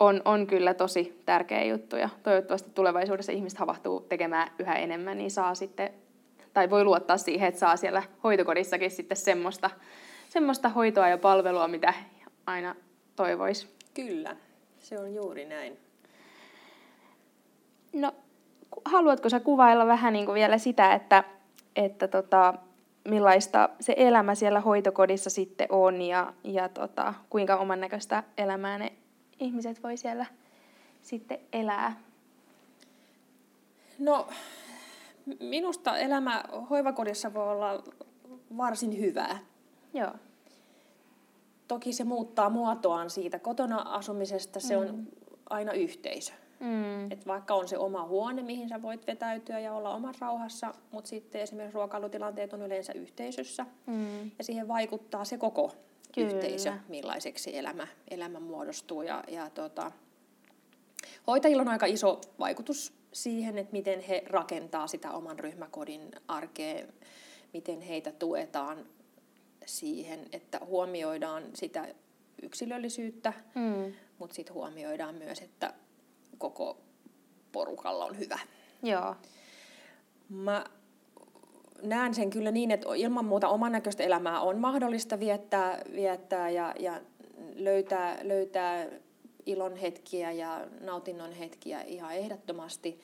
on, 0.00 0.22
on 0.24 0.46
kyllä 0.46 0.74
tosi 0.74 1.22
tärkeä 1.26 1.64
juttu 1.64 1.96
ja 1.96 2.08
toivottavasti 2.22 2.70
tulevaisuudessa 2.70 3.32
ihmiset 3.32 3.58
havahtuu 3.58 4.00
tekemään 4.00 4.50
yhä 4.58 4.74
enemmän, 4.74 5.18
niin 5.18 5.30
saa 5.30 5.54
sitten, 5.54 5.90
tai 6.52 6.70
voi 6.70 6.84
luottaa 6.84 7.16
siihen, 7.16 7.48
että 7.48 7.60
saa 7.60 7.76
siellä 7.76 8.02
hoitokodissakin 8.24 8.90
sitten 8.90 9.16
semmoista, 9.16 9.70
semmoista 10.28 10.68
hoitoa 10.68 11.08
ja 11.08 11.18
palvelua, 11.18 11.68
mitä 11.68 11.94
aina 12.46 12.74
toivoisi. 13.16 13.68
Kyllä, 13.94 14.36
se 14.78 14.98
on 14.98 15.14
juuri 15.14 15.44
näin. 15.44 15.78
No, 17.92 18.12
haluatko 18.84 19.28
sä 19.28 19.40
kuvailla 19.40 19.86
vähän 19.86 20.12
niin 20.12 20.26
kuin 20.26 20.34
vielä 20.34 20.58
sitä, 20.58 20.94
että, 20.94 21.24
että 21.76 22.08
tota, 22.08 22.54
millaista 23.08 23.68
se 23.80 23.94
elämä 23.96 24.34
siellä 24.34 24.60
hoitokodissa 24.60 25.30
sitten 25.30 25.66
on 25.70 26.02
ja, 26.02 26.32
ja 26.44 26.68
tota, 26.68 27.14
kuinka 27.30 27.56
oman 27.56 27.80
näköistä 27.80 28.22
elämää 28.38 28.78
ne 28.78 28.92
ihmiset 29.40 29.82
voi 29.82 29.96
siellä 29.96 30.26
sitten 31.02 31.38
elää? 31.52 32.00
No, 33.98 34.28
minusta 35.40 35.98
elämä 35.98 36.44
hoivakodissa 36.70 37.34
voi 37.34 37.48
olla 37.48 37.84
varsin 38.56 38.98
hyvää. 38.98 39.38
Joo. 39.94 40.12
Toki 41.68 41.92
se 41.92 42.04
muuttaa 42.04 42.50
muotoaan 42.50 43.10
siitä 43.10 43.38
kotona 43.38 43.80
asumisesta, 43.80 44.60
se 44.60 44.76
mm. 44.76 44.82
on 44.82 45.06
aina 45.50 45.72
yhteisö. 45.72 46.32
Mm. 46.62 47.12
Et 47.12 47.26
vaikka 47.26 47.54
on 47.54 47.68
se 47.68 47.78
oma 47.78 48.04
huone, 48.04 48.42
mihin 48.42 48.68
sä 48.68 48.82
voit 48.82 49.06
vetäytyä 49.06 49.58
ja 49.58 49.72
olla 49.72 49.94
omassa 49.94 50.26
rauhassa, 50.26 50.74
mutta 50.90 51.08
sitten 51.08 51.40
esimerkiksi 51.40 51.74
ruokailutilanteet 51.74 52.52
on 52.52 52.62
yleensä 52.62 52.92
yhteisössä. 52.92 53.66
Mm. 53.86 54.24
Ja 54.38 54.44
siihen 54.44 54.68
vaikuttaa 54.68 55.24
se 55.24 55.38
koko 55.38 55.72
Kyllä. 56.14 56.28
yhteisö, 56.28 56.72
millaiseksi 56.88 57.56
elämä, 57.56 57.86
elämä 58.10 58.40
muodostuu. 58.40 59.02
Ja, 59.02 59.24
ja 59.28 59.50
tota, 59.50 59.92
hoitajilla 61.26 61.62
on 61.62 61.68
aika 61.68 61.86
iso 61.86 62.20
vaikutus 62.38 62.92
siihen, 63.12 63.58
että 63.58 63.72
miten 63.72 64.00
he 64.00 64.22
rakentaa 64.26 64.86
sitä 64.86 65.10
oman 65.12 65.38
ryhmäkodin 65.38 66.10
arkea, 66.28 66.86
miten 67.52 67.80
heitä 67.80 68.12
tuetaan 68.12 68.86
siihen, 69.66 70.26
että 70.32 70.60
huomioidaan 70.66 71.42
sitä 71.54 71.88
yksilöllisyyttä, 72.42 73.32
Mm. 73.54 73.92
mutta 74.18 74.34
sitten 74.34 74.54
huomioidaan 74.54 75.14
myös, 75.14 75.38
että 75.40 75.74
koko 76.38 76.76
porukalla 77.52 78.04
on 78.04 78.18
hyvä. 78.18 78.38
Joo. 78.82 79.16
Mä 80.28 80.64
näen 81.82 82.14
sen 82.14 82.30
kyllä 82.30 82.50
niin, 82.50 82.70
että 82.70 82.88
ilman 82.96 83.24
muuta 83.24 83.48
oman 83.48 83.72
näköistä 83.72 84.02
elämää 84.02 84.40
on 84.40 84.58
mahdollista 84.58 85.20
viettää, 85.20 85.78
viettää 85.94 86.50
ja, 86.50 86.74
ja 86.78 87.00
löytää, 87.54 88.18
löytää 88.22 88.86
ilon 89.46 89.76
hetkiä 89.76 90.32
ja 90.32 90.60
nautinnon 90.80 91.32
hetkiä 91.32 91.82
ihan 91.82 92.14
ehdottomasti. 92.14 93.00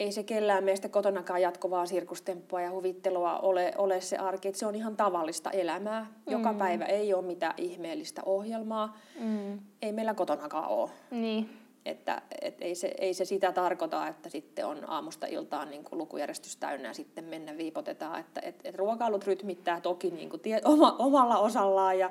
Ei 0.00 0.12
se 0.12 0.22
kellään 0.22 0.64
meistä 0.64 0.88
kotonakaan 0.88 1.42
jatkuvaa 1.42 1.86
sirkustemppua 1.86 2.60
ja 2.60 2.70
huvittelua 2.70 3.38
ole, 3.38 3.72
ole 3.78 4.00
se 4.00 4.16
arki. 4.16 4.48
Että 4.48 4.58
se 4.58 4.66
on 4.66 4.74
ihan 4.74 4.96
tavallista 4.96 5.50
elämää. 5.50 6.06
Joka 6.26 6.52
Mm. 6.52 6.58
päivä 6.58 6.84
ei 6.84 7.14
ole 7.14 7.24
mitään 7.24 7.54
ihmeellistä 7.56 8.22
ohjelmaa. 8.26 8.98
Mm. 9.20 9.58
Ei 9.82 9.92
meillä 9.92 10.14
kotonakaan 10.14 10.68
ole. 10.68 10.90
Niin. 11.10 11.63
Että 11.86 12.22
et 12.42 12.56
ei, 12.60 12.74
se, 12.74 12.94
ei 12.98 13.14
se 13.14 13.24
sitä 13.24 13.52
tarkoita, 13.52 14.08
että 14.08 14.28
sitten 14.28 14.66
on 14.66 14.90
aamusta 14.90 15.26
iltaan 15.26 15.70
niin 15.70 15.84
kuin 15.84 15.98
lukujärjestys 15.98 16.56
täynnä 16.56 16.88
ja 16.88 16.94
sitten 16.94 17.24
mennä 17.24 17.56
viipotetaan. 17.56 18.20
Että 18.20 18.40
et, 18.44 18.60
et 18.64 18.74
ruokailut 18.74 19.26
rytmittää 19.26 19.80
toki 19.80 20.10
niin 20.10 20.30
kuin 20.30 20.40
tie, 20.40 20.60
oma, 20.64 20.96
omalla 20.98 21.38
osallaan 21.38 21.98
ja 21.98 22.10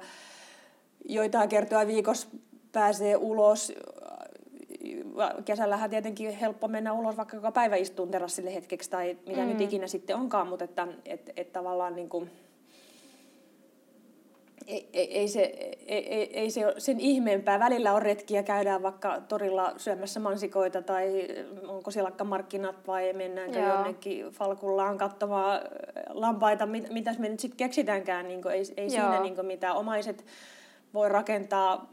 joitain 1.05 1.49
kertoja 1.49 1.87
viikossa 1.87 2.27
pääsee 2.71 3.15
ulos. 3.15 3.73
Kesällähän 5.45 5.89
tietenkin 5.89 6.37
helppo 6.37 6.67
mennä 6.67 6.93
ulos 6.93 7.17
vaikka 7.17 7.37
joka 7.37 7.51
päivä 7.51 7.75
istuun 7.75 8.11
terassille 8.11 8.53
hetkeksi 8.53 8.89
tai 8.89 9.17
mitä 9.27 9.41
mm. 9.41 9.47
nyt 9.47 9.61
ikinä 9.61 9.87
sitten 9.87 10.15
onkaan, 10.15 10.47
mutta 10.47 10.65
että 10.65 10.87
et, 11.05 11.29
et 11.35 11.53
tavallaan 11.53 11.95
niin 11.95 12.09
kuin, 12.09 12.31
ei, 14.67 15.17
ei, 15.19 15.27
se, 15.27 15.41
ei, 15.87 16.13
ei, 16.13 16.39
ei 16.39 16.51
se 16.51 16.65
ole 16.65 16.79
sen 16.79 16.99
ihmeempää. 16.99 17.59
Välillä 17.59 17.93
on 17.93 18.01
retkiä, 18.01 18.43
käydään 18.43 18.83
vaikka 18.83 19.21
torilla 19.27 19.73
syömässä 19.77 20.19
mansikoita 20.19 20.81
tai 20.81 21.27
onko 21.67 21.91
silakkamarkkinat 21.91 22.87
vai 22.87 23.13
mennäänkö 23.13 23.59
Joo. 23.59 23.69
jonnekin 23.69 24.25
Falkullaan 24.25 24.97
katsomaan 24.97 25.61
lampaita, 26.09 26.65
mit, 26.65 26.89
mitäs 26.89 27.19
me 27.19 27.29
nyt 27.29 27.39
sitten 27.39 27.57
keksitäänkään. 27.57 28.27
Niin 28.27 28.41
ei 28.51 28.63
ei 28.77 28.89
siinä 28.89 29.21
niin 29.21 29.45
mitään. 29.45 29.75
Omaiset 29.75 30.25
voi 30.93 31.09
rakentaa, 31.09 31.89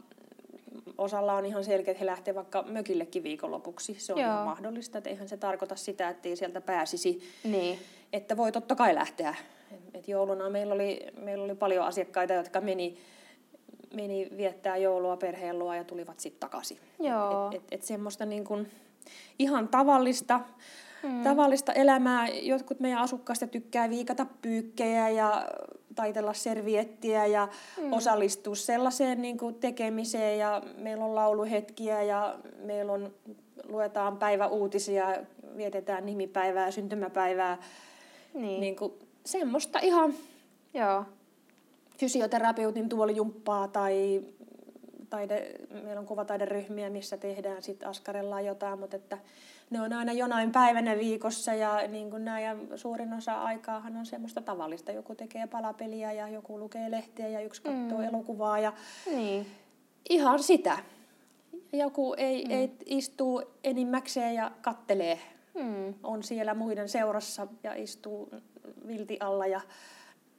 osalla 0.97 1.33
on 1.33 1.45
ihan 1.45 1.63
selkeä, 1.63 1.91
että 1.91 1.99
he 1.99 2.05
lähtee 2.05 2.35
vaikka 2.35 2.63
mökillekin 2.63 3.23
viikonlopuksi. 3.23 3.95
Se 3.99 4.13
on 4.13 4.19
Joo. 4.19 4.29
ihan 4.31 4.45
mahdollista, 4.45 4.97
että 4.97 5.09
eihän 5.09 5.27
se 5.27 5.37
tarkoita 5.37 5.75
sitä, 5.75 6.09
että 6.09 6.29
ei 6.29 6.35
sieltä 6.35 6.61
pääsisi 6.61 7.21
Niin. 7.43 7.79
että 8.13 8.37
voi 8.37 8.51
totta 8.51 8.75
kai 8.75 8.95
lähteä. 8.95 9.35
Et 9.93 10.07
jouluna 10.07 10.49
meillä 10.49 10.73
oli, 10.73 11.07
meillä 11.21 11.43
oli 11.43 11.55
paljon 11.55 11.85
asiakkaita, 11.85 12.33
jotka 12.33 12.61
meni, 12.61 12.97
meni 13.93 14.29
viettää 14.37 14.77
joulua 14.77 15.17
perheen 15.17 15.59
luo 15.59 15.73
ja 15.73 15.83
tulivat 15.83 16.19
sitten 16.19 16.39
takaisin. 16.39 16.77
Joo. 16.99 17.47
Et, 17.47 17.55
et, 17.55 17.63
et 17.71 17.83
semmoista 17.83 18.25
niin 18.25 18.43
kun 18.43 18.67
ihan 19.39 19.67
tavallista, 19.67 20.39
mm. 21.03 21.23
tavallista 21.23 21.73
elämää. 21.73 22.27
Jotkut 22.27 22.79
meidän 22.79 22.99
asukkaista 22.99 23.47
tykkää 23.47 23.89
viikata 23.89 24.25
pyykkejä 24.41 25.09
ja 25.09 25.49
taitella 25.95 26.33
serviettiä 26.33 27.25
ja 27.25 27.47
mm. 27.81 27.93
osallistua 27.93 28.55
sellaiseen 28.55 29.21
niin 29.21 29.37
kuin 29.37 29.55
tekemiseen. 29.55 30.37
Ja 30.37 30.61
meillä 30.77 31.05
on 31.05 31.15
lauluhetkiä 31.15 32.03
ja 32.03 32.35
meillä 32.63 32.91
on, 32.91 33.13
luetaan 33.63 34.17
päiväuutisia, 34.17 35.15
vietetään 35.57 36.05
nimipäivää, 36.05 36.71
syntymäpäivää. 36.71 37.57
Niin. 38.33 38.61
Niin 38.61 38.75
kuin 38.75 38.93
semmoista 39.25 39.79
ihan 39.79 40.13
Joo. 40.73 41.05
fysioterapeutin 41.97 42.89
tuolijumppaa 42.89 43.67
tai 43.67 44.21
taide, 45.09 45.51
meillä 45.83 45.99
on 45.99 46.05
kuvataideryhmiä, 46.05 46.89
missä 46.89 47.17
tehdään 47.17 47.63
sitten 47.63 47.89
askarellaan 47.89 48.45
jotain, 48.45 48.79
mutta 48.79 48.95
että 48.95 49.17
ne 49.69 49.81
on 49.81 49.93
aina 49.93 50.13
jonain 50.13 50.51
päivänä 50.51 50.97
viikossa 50.97 51.53
ja 51.53 51.87
niin 51.87 52.09
kuin 52.09 52.25
näin, 52.25 52.45
ja 52.45 52.55
suurin 52.77 53.13
osa 53.13 53.41
aikaahan 53.41 53.97
on 53.97 54.05
semmoista 54.05 54.41
tavallista. 54.41 54.91
Joku 54.91 55.15
tekee 55.15 55.47
palapeliä 55.47 56.11
ja 56.11 56.27
joku 56.27 56.59
lukee 56.59 56.91
lehteä 56.91 57.27
ja 57.27 57.41
yksi 57.41 57.61
katsoo 57.61 57.97
mm. 57.97 58.03
elokuvaa 58.03 58.59
ja 58.59 58.73
Niin. 59.05 59.47
ihan 60.09 60.43
sitä. 60.43 60.77
Joku 61.73 62.13
ei, 62.17 62.45
mm. 62.45 62.51
ei 62.51 62.71
istuu 62.85 63.41
enimmäkseen 63.63 64.35
ja 64.35 64.51
kattelee 64.61 65.19
Mm. 65.53 65.93
on 66.03 66.23
siellä 66.23 66.53
muiden 66.53 66.89
seurassa 66.89 67.47
ja 67.63 67.73
istuu 67.73 68.29
vilti 68.87 69.17
alla 69.19 69.47
ja 69.47 69.61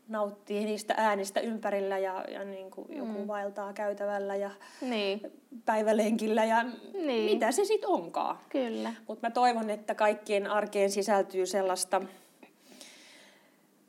nauttii 0.09 0.64
niistä 0.64 0.95
äänistä 0.97 1.41
ympärillä 1.41 1.99
ja, 1.99 2.25
ja 2.29 2.45
niin 2.45 2.70
kuin 2.70 2.87
joku 2.97 3.18
Mm. 3.18 3.27
vaeltaa 3.27 3.73
käytävällä 3.73 4.37
ja 4.37 4.51
Niin. 4.81 5.20
päivälenkillä 5.64 6.45
ja 6.45 6.62
Niin. 6.93 7.33
mitä 7.35 7.53
se 7.53 7.64
sitten 7.64 7.89
onkaan. 7.89 8.39
Kyllä. 8.49 8.93
Mutta 9.09 9.27
mä 9.27 9.31
toivon, 9.31 9.70
että 9.70 9.95
kaikkien 9.95 10.47
arkeen 10.51 10.91
sisältyy 10.91 11.47
sellaista, 11.47 12.03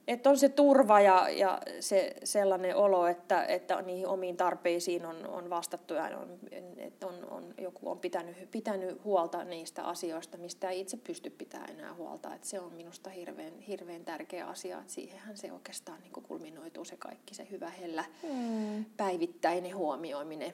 että 0.08 0.30
on 0.30 0.38
se 0.38 0.50
turva 0.50 1.02
ja, 1.02 1.30
ja 1.30 1.62
se 1.80 2.16
sellainen 2.24 2.76
olo, 2.76 3.08
että, 3.08 3.46
että 3.46 3.82
niihin 3.82 4.08
omiin 4.08 4.38
tarpeisiin 4.38 5.06
on, 5.06 5.28
on 5.28 5.50
vastattu 5.50 5.94
ja 5.94 6.04
on, 6.04 6.40
että 6.78 7.08
on, 7.08 7.28
on, 7.32 7.54
joku 7.58 7.92
on 7.92 8.00
pitänyt, 8.00 8.52
pitänyt 8.52 9.04
huolta 9.04 9.44
niistä 9.44 9.84
asioista, 9.84 10.38
mistä 10.38 10.70
ei 10.70 10.80
itse 10.80 10.98
pysty 10.98 11.30
pitämään 11.30 11.70
enää 11.70 11.94
huolta. 11.94 12.36
Et 12.36 12.44
se 12.44 12.60
on 12.60 12.74
minusta 12.74 13.10
hirveän, 13.10 13.60
hirveän 13.60 14.06
tärkeä 14.06 14.46
asia, 14.46 14.80
että 14.80 14.94
siihenhän 14.94 15.38
se 15.38 15.52
oikeastaan 15.52 16.02
niin 16.02 16.14
kuin 16.14 16.26
kulminoituu 16.26 16.86
se 16.86 16.98
kaikki, 16.98 17.36
se 17.36 17.48
hyvä 17.52 17.70
hellä 17.70 18.04
Mm. 18.24 18.86
päivittäinen 18.98 19.76
huomioiminen, 19.76 20.54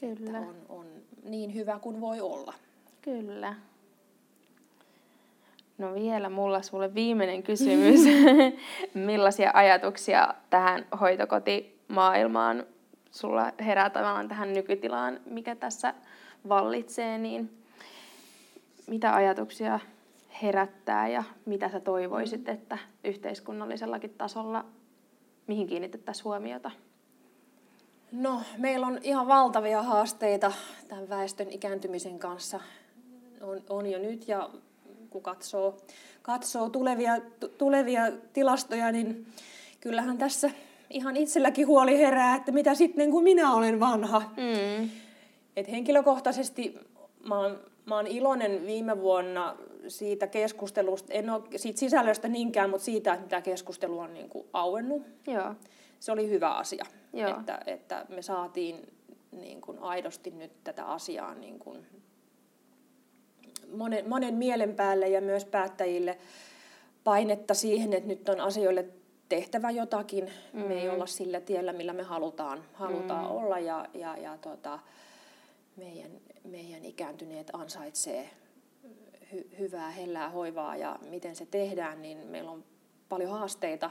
Kyllä. 0.00 0.14
että 0.14 0.38
on, 0.38 0.56
on 0.68 0.86
niin 1.24 1.54
hyvä 1.54 1.78
kuin 1.78 2.00
voi 2.00 2.20
olla. 2.20 2.54
Kyllä. 3.02 3.54
No 5.78 5.94
vielä 5.94 6.30
mulla 6.30 6.62
sulle 6.62 6.94
viimeinen 6.94 7.42
kysymys. 7.42 8.00
Millaisia 8.94 9.50
ajatuksia 9.54 10.34
tähän 10.50 10.86
hoitokotimaailmaan 11.00 12.66
sulla 13.10 13.52
herää 13.60 13.90
tavallaan 13.90 14.28
tähän 14.28 14.52
nykytilaan, 14.52 15.20
mikä 15.26 15.54
tässä 15.54 15.94
vallitsee, 16.48 17.18
niin 17.18 17.50
mitä 18.86 19.14
ajatuksia 19.14 19.80
herättää 20.42 21.08
ja 21.08 21.24
mitä 21.46 21.68
sä 21.68 21.80
toivoisit, 21.80 22.48
että 22.48 22.78
yhteiskunnallisellakin 23.04 24.14
tasolla, 24.18 24.64
mihin 25.46 25.66
kiinnitettäisiin 25.66 26.24
huomiota? 26.24 26.70
No, 28.12 28.40
meillä 28.58 28.86
on 28.86 28.98
ihan 29.02 29.28
valtavia 29.28 29.82
haasteita 29.82 30.52
tämän 30.88 31.08
väestön 31.08 31.50
ikääntymisen 31.50 32.18
kanssa. 32.18 32.60
On, 33.40 33.62
on 33.68 33.90
jo 33.90 33.98
nyt 33.98 34.28
ja 34.28 34.50
kun 35.14 35.22
katsoo, 35.22 35.76
katsoo 36.22 36.70
tulevia, 36.70 37.20
tu- 37.40 37.48
tulevia 37.48 38.02
tilastoja, 38.32 38.92
niin 38.92 39.26
kyllähän 39.80 40.18
tässä 40.18 40.50
ihan 40.90 41.16
itselläkin 41.16 41.66
huoli 41.66 41.98
herää, 41.98 42.36
että 42.36 42.52
mitä 42.52 42.74
sitten 42.74 43.10
kun 43.10 43.22
minä 43.22 43.54
olen 43.54 43.80
vanha. 43.80 44.20
Mm. 44.20 44.90
Et 45.56 45.70
henkilökohtaisesti 45.70 46.78
mä 47.28 47.38
oon, 47.38 47.58
mä 47.86 47.96
oon 47.96 48.06
iloinen 48.06 48.66
viime 48.66 49.00
vuonna 49.00 49.56
siitä 49.88 50.26
keskustelusta, 50.26 51.12
en 51.12 51.30
ole 51.30 51.42
siitä 51.56 51.80
sisällöstä 51.80 52.28
niinkään, 52.28 52.70
mutta 52.70 52.84
siitä, 52.84 53.12
että 53.12 53.24
mitä 53.24 53.40
keskustelu 53.40 53.98
on 53.98 54.14
niin 54.14 54.28
kuin 54.28 54.46
auennut 54.52 55.02
Joo. 55.26 55.54
se 56.00 56.12
oli 56.12 56.30
hyvä 56.30 56.50
asia, 56.54 56.84
Joo. 57.12 57.30
että, 57.30 57.60
että 57.66 58.06
me 58.08 58.22
saatiin 58.22 58.92
niin 59.32 59.60
kuin 59.60 59.78
aidosti 59.78 60.30
nyt 60.30 60.52
tätä 60.64 60.84
asiaa 60.84 61.34
niin 61.34 61.58
kuin 61.58 61.86
monen, 63.76 64.08
monen 64.08 64.34
mielen 64.34 64.74
päälle 64.74 65.08
ja 65.08 65.20
myös 65.20 65.44
päättäjille 65.44 66.18
painetta 67.04 67.54
siihen, 67.54 67.92
että 67.92 68.08
nyt 68.08 68.28
on 68.28 68.40
asioille 68.40 68.84
tehtävä 69.28 69.70
jotakin. 69.70 70.30
Mm. 70.52 70.60
Me 70.60 70.82
ei 70.82 70.88
olla 70.88 71.06
sillä 71.06 71.40
tiellä, 71.40 71.72
millä 71.72 71.92
me 71.92 72.02
halutaan, 72.02 72.64
halutaan 72.72 73.24
mm. 73.24 73.30
olla 73.30 73.58
ja, 73.58 73.86
ja, 73.94 74.16
ja 74.16 74.38
tota, 74.38 74.78
meidän, 75.76 76.10
meidän 76.44 76.84
ikääntyneet 76.84 77.50
ansaitsee 77.52 78.30
hy, 79.32 79.48
hyvää, 79.58 79.90
hellää 79.90 80.30
hoivaa 80.30 80.76
ja 80.76 80.98
miten 81.10 81.36
se 81.36 81.46
tehdään, 81.46 82.02
niin 82.02 82.18
meillä 82.18 82.50
on 82.50 82.64
paljon 83.08 83.30
haasteita. 83.30 83.90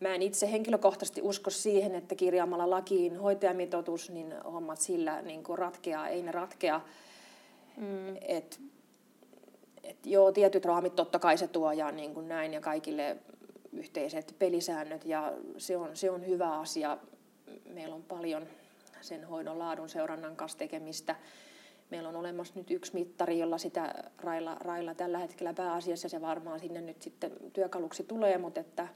Mä 0.00 0.14
en 0.14 0.22
itse 0.22 0.52
henkilökohtaisesti 0.52 1.22
usko 1.22 1.50
siihen, 1.50 1.94
että 1.94 2.14
kirjaamalla 2.14 2.70
lakiin 2.70 3.16
hoitajamitoitus, 3.16 4.10
niin 4.10 4.34
hommat 4.44 4.80
sillä 4.80 5.22
niin 5.22 5.44
kuin 5.44 5.58
ratkeaa, 5.58 6.08
ei 6.08 6.22
ne 6.22 6.32
ratkea. 6.32 6.80
Mm. 7.76 8.16
Et, 8.20 8.60
et 9.84 10.06
joo, 10.06 10.32
tietyt 10.32 10.64
raamit 10.64 10.94
totta 10.94 11.18
kai 11.18 11.38
se 11.38 11.48
tuo 11.48 11.72
ja 11.72 11.92
niin 11.92 12.14
kuin 12.14 12.28
näin 12.28 12.52
ja 12.52 12.60
kaikille 12.60 13.16
yhteiset 13.72 14.34
pelisäännöt 14.38 15.04
ja 15.04 15.32
se 15.58 15.76
on, 15.76 15.96
se 15.96 16.10
on 16.10 16.26
hyvä 16.26 16.58
asia 16.58 16.98
meillä 17.74 17.94
on 17.94 18.02
paljon 18.02 18.46
sen 19.00 19.24
hoidon 19.24 19.58
laadun 19.58 19.88
seurannan 19.88 20.36
kanssa 20.36 20.58
tekemistä. 20.58 21.16
Meillä 21.90 22.08
on 22.08 22.16
olemassa 22.16 22.54
nyt 22.56 22.70
yksi 22.70 22.94
mittari, 22.94 23.38
jolla 23.38 23.58
sitä 23.58 23.94
railla, 24.18 24.54
railla 24.60 24.94
tällä 24.94 25.18
hetkellä 25.18 25.54
pääasiassa 25.54 26.08
se 26.08 26.20
varmaan 26.20 26.60
sinne 26.60 26.80
nyt 26.80 27.02
sitten 27.02 27.32
työkaluksi 27.52 28.04
tulee, 28.04 28.38
mutta 28.38 28.60
että 28.60 28.88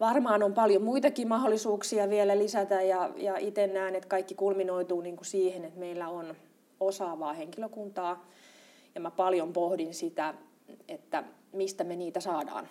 varmaan 0.00 0.42
on 0.42 0.54
paljon 0.54 0.82
muitakin 0.82 1.28
mahdollisuuksia 1.28 2.10
vielä 2.10 2.38
lisätä 2.38 2.82
ja, 2.82 3.10
ja 3.16 3.36
itse 3.36 3.66
näen, 3.66 3.94
että 3.94 4.08
kaikki 4.08 4.34
kulminoituu 4.34 5.00
niin 5.00 5.16
kuin 5.16 5.26
siihen, 5.26 5.64
että 5.64 5.80
meillä 5.80 6.08
on 6.08 6.36
osaavaa 6.80 7.32
henkilökuntaa 7.32 8.26
ja 8.94 9.00
mä 9.00 9.10
paljon 9.10 9.52
pohdin 9.52 9.94
sitä, 9.94 10.34
että 10.88 11.24
mistä 11.52 11.84
me 11.84 11.96
niitä 11.96 12.20
saadaan. 12.20 12.68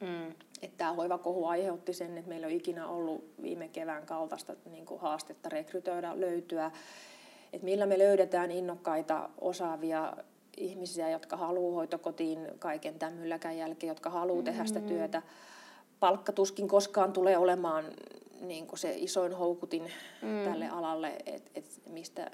Mm. 0.00 0.30
Että 0.62 0.76
tämä 0.76 0.92
hoivakohu 0.92 1.46
aiheutti 1.46 1.92
sen, 1.92 2.18
että 2.18 2.28
meillä 2.28 2.46
on 2.46 2.52
ikinä 2.52 2.88
ollut 2.88 3.24
viime 3.42 3.68
kevään 3.68 4.06
kaltaista 4.06 4.56
niin 4.70 4.86
kuin 4.86 5.00
haastetta 5.00 5.48
rekrytoida, 5.48 6.20
löytyä 6.20 6.70
että 7.52 7.64
millä 7.64 7.86
me 7.86 7.98
löydetään 7.98 8.50
innokkaita, 8.50 9.28
osaavia 9.40 10.16
ihmisiä, 10.56 11.10
jotka 11.10 11.36
haluaa 11.36 11.74
hoitokotiin 11.74 12.48
kaiken 12.58 12.98
tämän 12.98 13.14
mylläkän 13.14 13.58
jälkeen, 13.58 13.88
jotka 13.88 14.10
haluaa 14.10 14.42
tehdä 14.42 14.64
sitä 14.64 14.80
mm. 14.80 14.86
työtä. 14.86 15.22
Palkka 16.00 16.32
tuskin 16.32 16.68
koskaan 16.68 17.12
tulee 17.12 17.38
olemaan 17.38 17.84
niin 18.40 18.66
kuin 18.66 18.78
se 18.78 18.94
isoin 18.96 19.32
houkutin 19.32 19.82
mm. 20.22 20.44
tälle 20.44 20.68
alalle, 20.68 21.16
että 21.26 21.50
et 21.54 21.64
mistä 21.90 22.30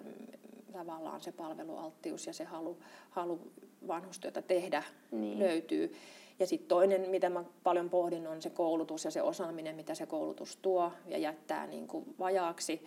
tavallaan 0.73 1.20
se 1.20 1.33
palvelualttius 1.33 2.27
ja 2.27 2.33
se 2.33 2.45
halu, 2.45 2.79
halu 3.11 3.41
vanhustyötä 3.87 4.43
tehdä 4.43 4.83
niin. 5.11 5.39
löytyy. 5.39 5.95
Ja 6.39 6.47
sitten 6.47 6.68
toinen, 6.68 7.11
mitä 7.11 7.31
mä 7.31 7.45
paljon 7.62 7.91
pohdin, 7.91 8.27
on 8.27 8.43
se 8.43 8.51
koulutus 8.51 9.05
ja 9.05 9.11
se 9.11 9.23
osaaminen, 9.23 9.77
mitä 9.77 9.95
se 9.95 10.07
koulutus 10.07 10.57
tuo 10.57 10.93
ja 11.07 11.18
jättää 11.18 11.66
niin 11.66 11.89
kuin 11.89 12.14
vajaaksi 12.18 12.87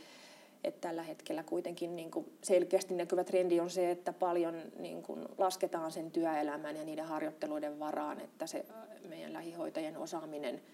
että 0.63 0.87
tällä 0.87 1.03
hetkellä 1.03 1.43
kuitenkin 1.43 1.95
niin 1.95 2.11
kuin 2.11 2.25
selkeästi 2.43 2.93
näkyvä 2.93 3.23
trendi 3.23 3.59
on 3.59 3.69
se, 3.69 3.91
että 3.91 4.13
paljon 4.13 4.61
niin 4.79 5.03
kuin 5.03 5.25
lasketaan 5.37 5.91
sen 5.91 6.11
työelämän 6.11 6.75
ja 6.75 6.83
niiden 6.83 7.05
harjoitteluiden 7.05 7.79
varaan, 7.79 8.21
että 8.21 8.47
se 8.47 8.65
meidän 9.09 9.33
lähihoitajien 9.33 9.97
osaaminen– 9.97 10.61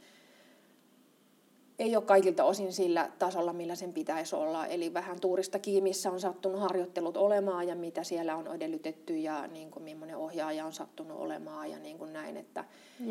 ei 1.81 1.95
ole 1.95 2.03
kaikilta 2.03 2.43
osin 2.43 2.73
sillä 2.73 3.09
tasolla, 3.19 3.53
millä 3.53 3.75
sen 3.75 3.93
pitäisi 3.93 4.35
olla. 4.35 4.65
Eli 4.65 4.93
vähän 4.93 5.19
tuurista 5.19 5.59
kiimissä 5.59 6.11
on 6.11 6.19
sattunut 6.19 6.61
harjoittelut 6.61 7.17
olemaan 7.17 7.67
ja 7.67 7.75
mitä 7.75 8.03
siellä 8.03 8.35
on 8.35 8.47
edellytetty 8.47 9.17
ja 9.17 9.47
niin 9.47 9.71
kuin 9.71 9.83
millainen 9.83 10.17
ohjaaja 10.17 10.65
on 10.65 10.73
sattunut 10.73 11.17
olemaan 11.19 11.71
ja 11.71 11.79
niin 11.79 11.97
kuin 11.97 12.13
näin. 12.13 12.37
Että, 12.37 12.65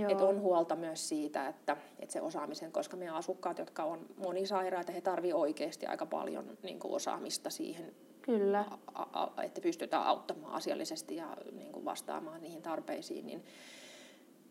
että 0.09 0.25
on 0.25 0.41
huolta 0.41 0.77
myös 0.77 1.09
siitä, 1.09 1.49
että, 1.49 1.77
että 1.99 2.13
se 2.13 2.21
osaamisen, 2.21 2.73
koska 2.73 2.97
meidän 2.97 3.15
asukkaat, 3.15 3.59
jotka 3.59 3.85
on 3.85 4.07
monisairaita, 4.17 4.93
he 4.93 5.01
tarvitsevat 5.01 5.43
oikeasti 5.43 5.87
aika 5.87 6.07
paljon 6.07 6.59
niin 6.63 6.79
kuin 6.79 6.95
osaamista 6.95 7.51
siihen, 7.51 7.95
Kyllä. 8.23 8.65
A, 8.95 9.07
a, 9.13 9.43
että 9.43 9.61
pystytään 9.61 10.07
auttamaan 10.07 10.53
asiallisesti 10.53 11.17
ja 11.17 11.37
niin 11.53 11.73
kuin 11.73 11.85
vastaamaan 11.85 12.41
niihin 12.41 12.63
tarpeisiin. 12.63 13.27
Niin, 13.27 13.45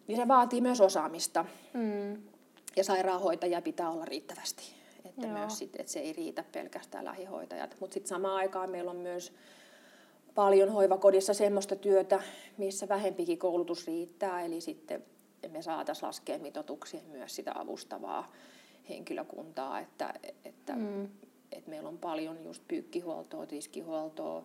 niin 0.08 0.18
se 0.18 0.28
vaatii 0.28 0.62
myös 0.62 0.82
osaamista. 0.82 1.46
Mm 1.74 2.39
ja 2.76 2.84
sairaanhoitajia 2.84 3.62
pitää 3.62 3.90
olla 3.90 4.06
riittävästi. 4.06 4.64
Että 5.06 5.28
myös 5.28 5.58
sit, 5.58 5.76
että 5.76 5.92
se 5.92 6.00
ei 6.00 6.14
riitä 6.14 6.44
pelkästään 6.52 7.06
lähihoitajat. 7.06 7.76
Mutta 7.80 7.94
sitten 7.94 8.10
samaan 8.10 8.36
aikaan 8.36 8.70
meillä 8.70 8.92
on 8.92 8.98
myös 8.98 9.34
paljon 10.36 10.70
hoivakodissa 10.70 11.34
semmoista 11.34 11.76
työtä, 11.76 12.22
missä 12.58 12.90
vähempikin 12.90 13.38
koulutus 13.38 13.88
riittää. 13.88 14.42
Eli 14.42 14.62
sitten 14.62 15.04
me 15.48 15.62
saataisiin 15.62 16.08
laskea 16.08 16.40
mitoituksien 16.40 17.06
myös 17.06 17.36
sitä 17.36 17.52
avustavaa 17.56 18.32
henkilökuntaa, 18.90 19.80
että, 19.80 20.14
että, 20.46 20.76
mm. 20.76 21.04
että 21.52 21.70
meillä 21.70 21.90
on 21.90 21.98
paljon 21.98 22.44
just 22.44 22.64
pyykkihuoltoa, 22.68 23.46
tiskihuoltoa, 23.46 24.44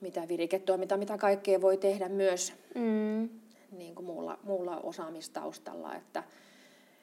mitä 0.00 0.28
viriketoimintaa, 0.28 0.98
mitä 0.98 1.18
kaikkea 1.18 1.60
voi 1.60 1.76
tehdä 1.76 2.08
myös 2.08 2.52
mm. 2.74 3.28
niin 3.72 3.94
kuin 3.94 4.06
muulla, 4.06 4.38
muulla 4.42 4.80
osaamistaustalla. 4.80 5.94
Että, 5.94 6.22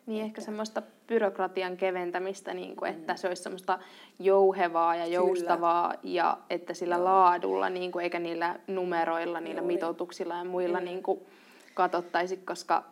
niin 0.05 0.25
ehkä 0.25 0.41
semmoista 0.41 0.81
byrokratian 1.07 1.77
keventämistä, 1.77 2.53
niin 2.53 2.75
kuin, 2.75 2.91
että 2.91 3.13
mm. 3.13 3.17
se 3.17 3.27
olisi 3.27 3.43
semmoista 3.43 3.79
jouhevaa 4.19 4.95
ja 4.95 5.05
joustavaa 5.05 5.87
Kyllä. 5.89 6.13
ja 6.15 6.37
että 6.49 6.73
sillä 6.73 6.95
Joo. 6.95 7.03
laadulla, 7.03 7.69
niin 7.69 7.91
kuin, 7.91 8.03
eikä 8.03 8.19
niillä 8.19 8.59
numeroilla, 8.67 9.39
niillä 9.39 9.61
Joo, 9.61 9.67
mitoituksilla 9.67 10.35
ja 10.35 10.43
muilla 10.43 10.79
mm. 10.79 10.85
niin 10.85 11.03
kuin, 11.03 11.19
katsottaisi, 11.73 12.37
koska 12.37 12.83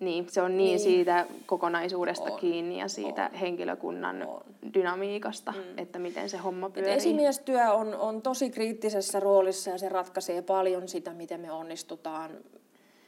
niin, 0.00 0.26
se 0.28 0.42
on 0.42 0.56
niin, 0.56 0.66
niin. 0.66 0.80
siitä 0.80 1.26
kokonaisuudesta 1.46 2.32
on. 2.32 2.38
kiinni 2.38 2.80
ja 2.80 2.88
siitä 2.88 3.30
on. 3.32 3.38
henkilökunnan 3.38 4.22
on. 4.22 4.40
dynamiikasta, 4.74 5.52
mm. 5.52 5.78
että 5.78 5.98
miten 5.98 6.28
se 6.28 6.36
homma 6.36 6.70
pyörii. 6.70 6.92
Et 6.92 6.98
esimiestyö 6.98 7.72
on, 7.72 7.94
on 7.94 8.22
tosi 8.22 8.50
kriittisessä 8.50 9.20
roolissa 9.20 9.70
ja 9.70 9.78
se 9.78 9.88
ratkaisee 9.88 10.42
paljon 10.42 10.88
sitä, 10.88 11.12
miten 11.12 11.40
me 11.40 11.52
onnistutaan 11.52 12.30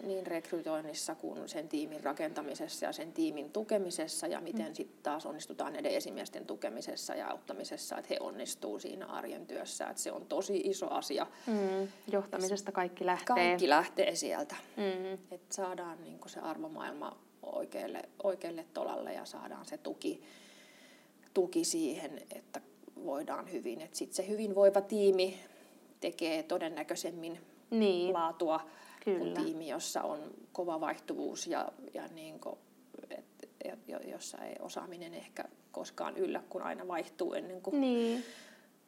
niin 0.03 0.27
rekrytoinnissa 0.27 1.15
kuin 1.15 1.49
sen 1.49 1.69
tiimin 1.69 2.05
rakentamisessa 2.05 2.87
ja 2.87 2.93
sen 2.93 3.13
tiimin 3.13 3.51
tukemisessa 3.51 4.27
ja 4.27 4.41
miten 4.41 4.69
mm. 4.69 4.75
sitten 4.75 5.03
taas 5.03 5.27
onnistutaan 5.27 5.73
näiden 5.73 5.93
esimiesten 5.93 6.47
tukemisessa 6.47 7.15
ja 7.15 7.29
auttamisessa, 7.29 7.99
että 7.99 8.09
he 8.11 8.17
onnistuu 8.21 8.79
siinä 8.79 9.07
arjen 9.07 9.47
työssä. 9.47 9.87
Että 9.87 10.03
se 10.03 10.13
on 10.13 10.27
tosi 10.27 10.57
iso 10.65 10.91
asia. 10.91 11.27
Mm. 11.47 11.89
Johtamisesta 12.13 12.73
kaikki 12.73 13.07
lähtee. 13.07 13.35
Kaikki 13.35 13.69
lähtee 13.69 14.17
sieltä. 14.17 14.57
Mm. 14.77 15.13
Että 15.31 15.55
saadaan 15.55 16.03
niin 16.03 16.19
se 16.27 16.41
arvomaailma 16.41 17.19
oikealle, 17.43 18.03
oikealle 18.23 18.67
tolalle 18.75 19.13
ja 19.13 19.25
saadaan 19.25 19.67
se 19.67 19.79
tuki, 19.79 20.23
tuki 21.35 21.65
siihen, 21.65 22.23
että 22.35 22.61
voidaan 23.05 23.53
hyvin. 23.53 23.81
Että 23.81 23.99
sitten 23.99 24.17
se 24.17 24.29
hyvinvoiva 24.29 24.81
tiimi 24.81 25.41
tekee 26.01 26.43
todennäköisemmin 26.43 27.41
niin. 27.71 28.13
laatua 28.13 28.61
Kyllä. 29.05 29.41
tiimi, 29.41 29.69
jossa 29.69 30.03
on 30.03 30.19
kova 30.53 30.81
vaihtuvuus 30.81 31.47
ja, 31.47 31.73
ja 31.95 32.09
niin 32.09 32.41
kuin, 32.41 32.59
et, 33.11 33.25
et, 33.65 33.79
jossa 34.09 34.39
ei 34.39 34.57
osaaminen 34.61 35.15
ehkä 35.15 35.45
koskaan 35.73 36.17
yllä, 36.17 36.43
kun 36.49 36.63
aina 36.63 36.89
vaihtuu 36.89 37.35
ennen 37.35 37.61
kuin 37.61 37.81
niin. 37.81 38.25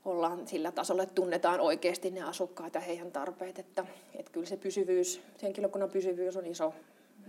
ollaan 0.05 0.49
sillä 0.49 0.73
tasolla, 0.73 1.03
että 1.03 1.15
tunnetaan 1.15 1.61
oikeasti 1.61 2.11
ne 2.11 2.23
asukkaat 2.23 2.75
ja 2.75 2.81
heidän 2.81 3.13
tarpeet. 3.13 3.59
Että, 3.59 3.87
että 4.15 4.33
kyllä 4.33 4.47
se 4.47 4.57
pysyvyys, 4.57 5.21
henkilökunnan 5.43 5.91
pysyvyys 5.91 6.37
on 6.37 6.47
iso, 6.47 6.75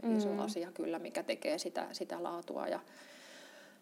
mm. 0.03 0.17
iso 0.17 0.29
asia 0.41 0.71
kyllä, 0.71 0.99
mikä 0.99 1.23
tekee 1.23 1.57
sitä, 1.57 1.87
sitä 1.91 2.23
laatua 2.23 2.67
ja, 2.67 2.79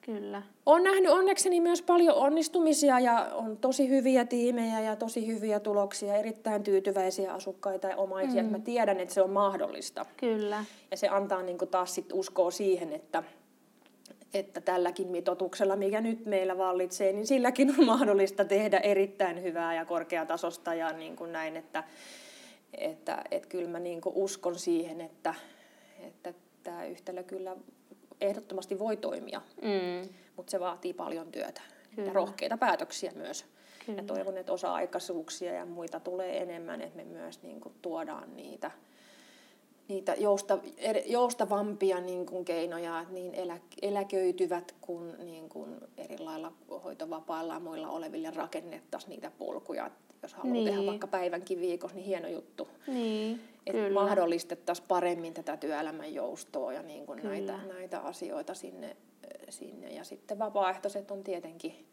Kyllä. 0.01 0.41
Olen 0.65 0.83
nähnyt 0.83 1.11
onnekseni 1.11 1.61
myös 1.61 1.81
paljon 1.81 2.15
onnistumisia 2.15 2.99
ja 2.99 3.31
on 3.33 3.57
tosi 3.57 3.89
hyviä 3.89 4.25
tiimejä 4.25 4.79
ja 4.79 4.95
tosi 4.95 5.27
hyviä 5.27 5.59
tuloksia, 5.59 6.15
erittäin 6.15 6.63
tyytyväisiä 6.63 7.33
asukkaita 7.33 7.87
ja 7.87 7.97
omaisia. 7.97 8.43
Mm. 8.43 8.49
Mä 8.49 8.59
tiedän, 8.59 8.99
että 8.99 9.13
se 9.13 9.21
on 9.21 9.29
mahdollista. 9.29 10.05
Kyllä. 10.17 10.65
Ja 10.91 10.97
se 10.97 11.07
antaa 11.07 11.41
niin 11.41 11.57
taas 11.71 11.95
sit 11.95 12.13
uskoa 12.13 12.51
siihen, 12.51 12.93
että, 12.93 13.23
että 14.33 14.61
tälläkin 14.61 15.07
mitotuksella, 15.07 15.75
mikä 15.75 16.01
nyt 16.01 16.25
meillä 16.25 16.57
vallitsee, 16.57 17.13
niin 17.13 17.27
silläkin 17.27 17.75
on 17.79 17.85
mahdollista 17.85 18.45
tehdä 18.45 18.77
erittäin 18.77 19.43
hyvää 19.43 19.75
ja 19.75 19.85
korkeatasosta 19.85 20.73
ja 20.73 20.93
niin 20.93 21.15
kuin 21.15 21.31
näin, 21.31 21.57
että, 21.57 21.83
että, 22.77 23.23
että 23.31 23.49
kyllä 23.49 23.69
mä 23.69 23.79
niin 23.79 24.01
uskon 24.05 24.55
siihen, 24.55 25.01
että, 25.01 25.33
että 25.99 26.33
tämä 26.63 26.85
yhtälö 26.85 27.23
kyllä 27.23 27.55
ehdottomasti 28.21 28.79
voi 28.79 28.97
toimia, 28.97 29.41
mm. 29.61 30.09
mutta 30.35 30.51
se 30.51 30.59
vaatii 30.59 30.93
paljon 30.93 31.31
työtä 31.31 31.61
Kyllä. 31.95 32.07
ja 32.07 32.13
rohkeita 32.13 32.57
päätöksiä 32.57 33.11
myös. 33.15 33.45
Kyllä. 33.85 34.01
Ja 34.01 34.03
toivon, 34.07 34.37
että 34.37 34.53
osa-aikaisuuksia 34.53 35.53
ja 35.53 35.65
muita 35.65 35.99
tulee 35.99 36.41
enemmän, 36.41 36.81
että 36.81 36.97
me 36.97 37.03
myös 37.03 37.43
niin 37.43 37.61
kuin, 37.61 37.75
tuodaan 37.81 38.35
niitä, 38.35 38.71
niitä 39.87 40.15
jousta, 40.17 40.59
joustavampia 41.05 42.01
niin 42.01 42.25
kuin, 42.25 42.45
keinoja, 42.45 43.01
että 43.01 43.13
niin 43.13 43.33
elä, 43.33 43.57
eläköityvät 43.81 44.75
kuin, 44.81 45.15
niin 45.25 45.49
kuin 45.49 45.77
eri 45.97 46.17
lailla 46.17 46.51
hoitovapailla 46.83 47.53
ja 47.53 47.59
muilla 47.59 47.89
oleville 47.89 48.31
rakennettaisiin 48.31 49.09
niitä 49.09 49.31
polkuja. 49.37 49.91
Jos 50.23 50.33
haluaa 50.33 50.53
niin. 50.53 50.65
tehdä 50.65 50.85
vaikka 50.85 51.07
päivänkin 51.07 51.59
viikossa, 51.59 51.97
niin 51.97 52.05
hieno 52.05 52.27
juttu. 52.27 52.67
Niin 52.87 53.41
että 53.65 53.93
mahdollistettaisiin 53.93 54.87
paremmin 54.87 55.33
tätä 55.33 55.57
työelämän 55.57 56.13
joustoa 56.13 56.73
ja 56.73 56.83
niin 56.83 57.05
kuin 57.05 57.23
näitä, 57.23 57.57
näitä 57.57 57.99
asioita 57.99 58.53
sinne, 58.53 58.97
sinne. 59.49 59.87
Ja 59.87 60.03
sitten 60.03 60.39
vapaaehtoiset 60.39 61.11
on 61.11 61.23
tietenkin, 61.23 61.87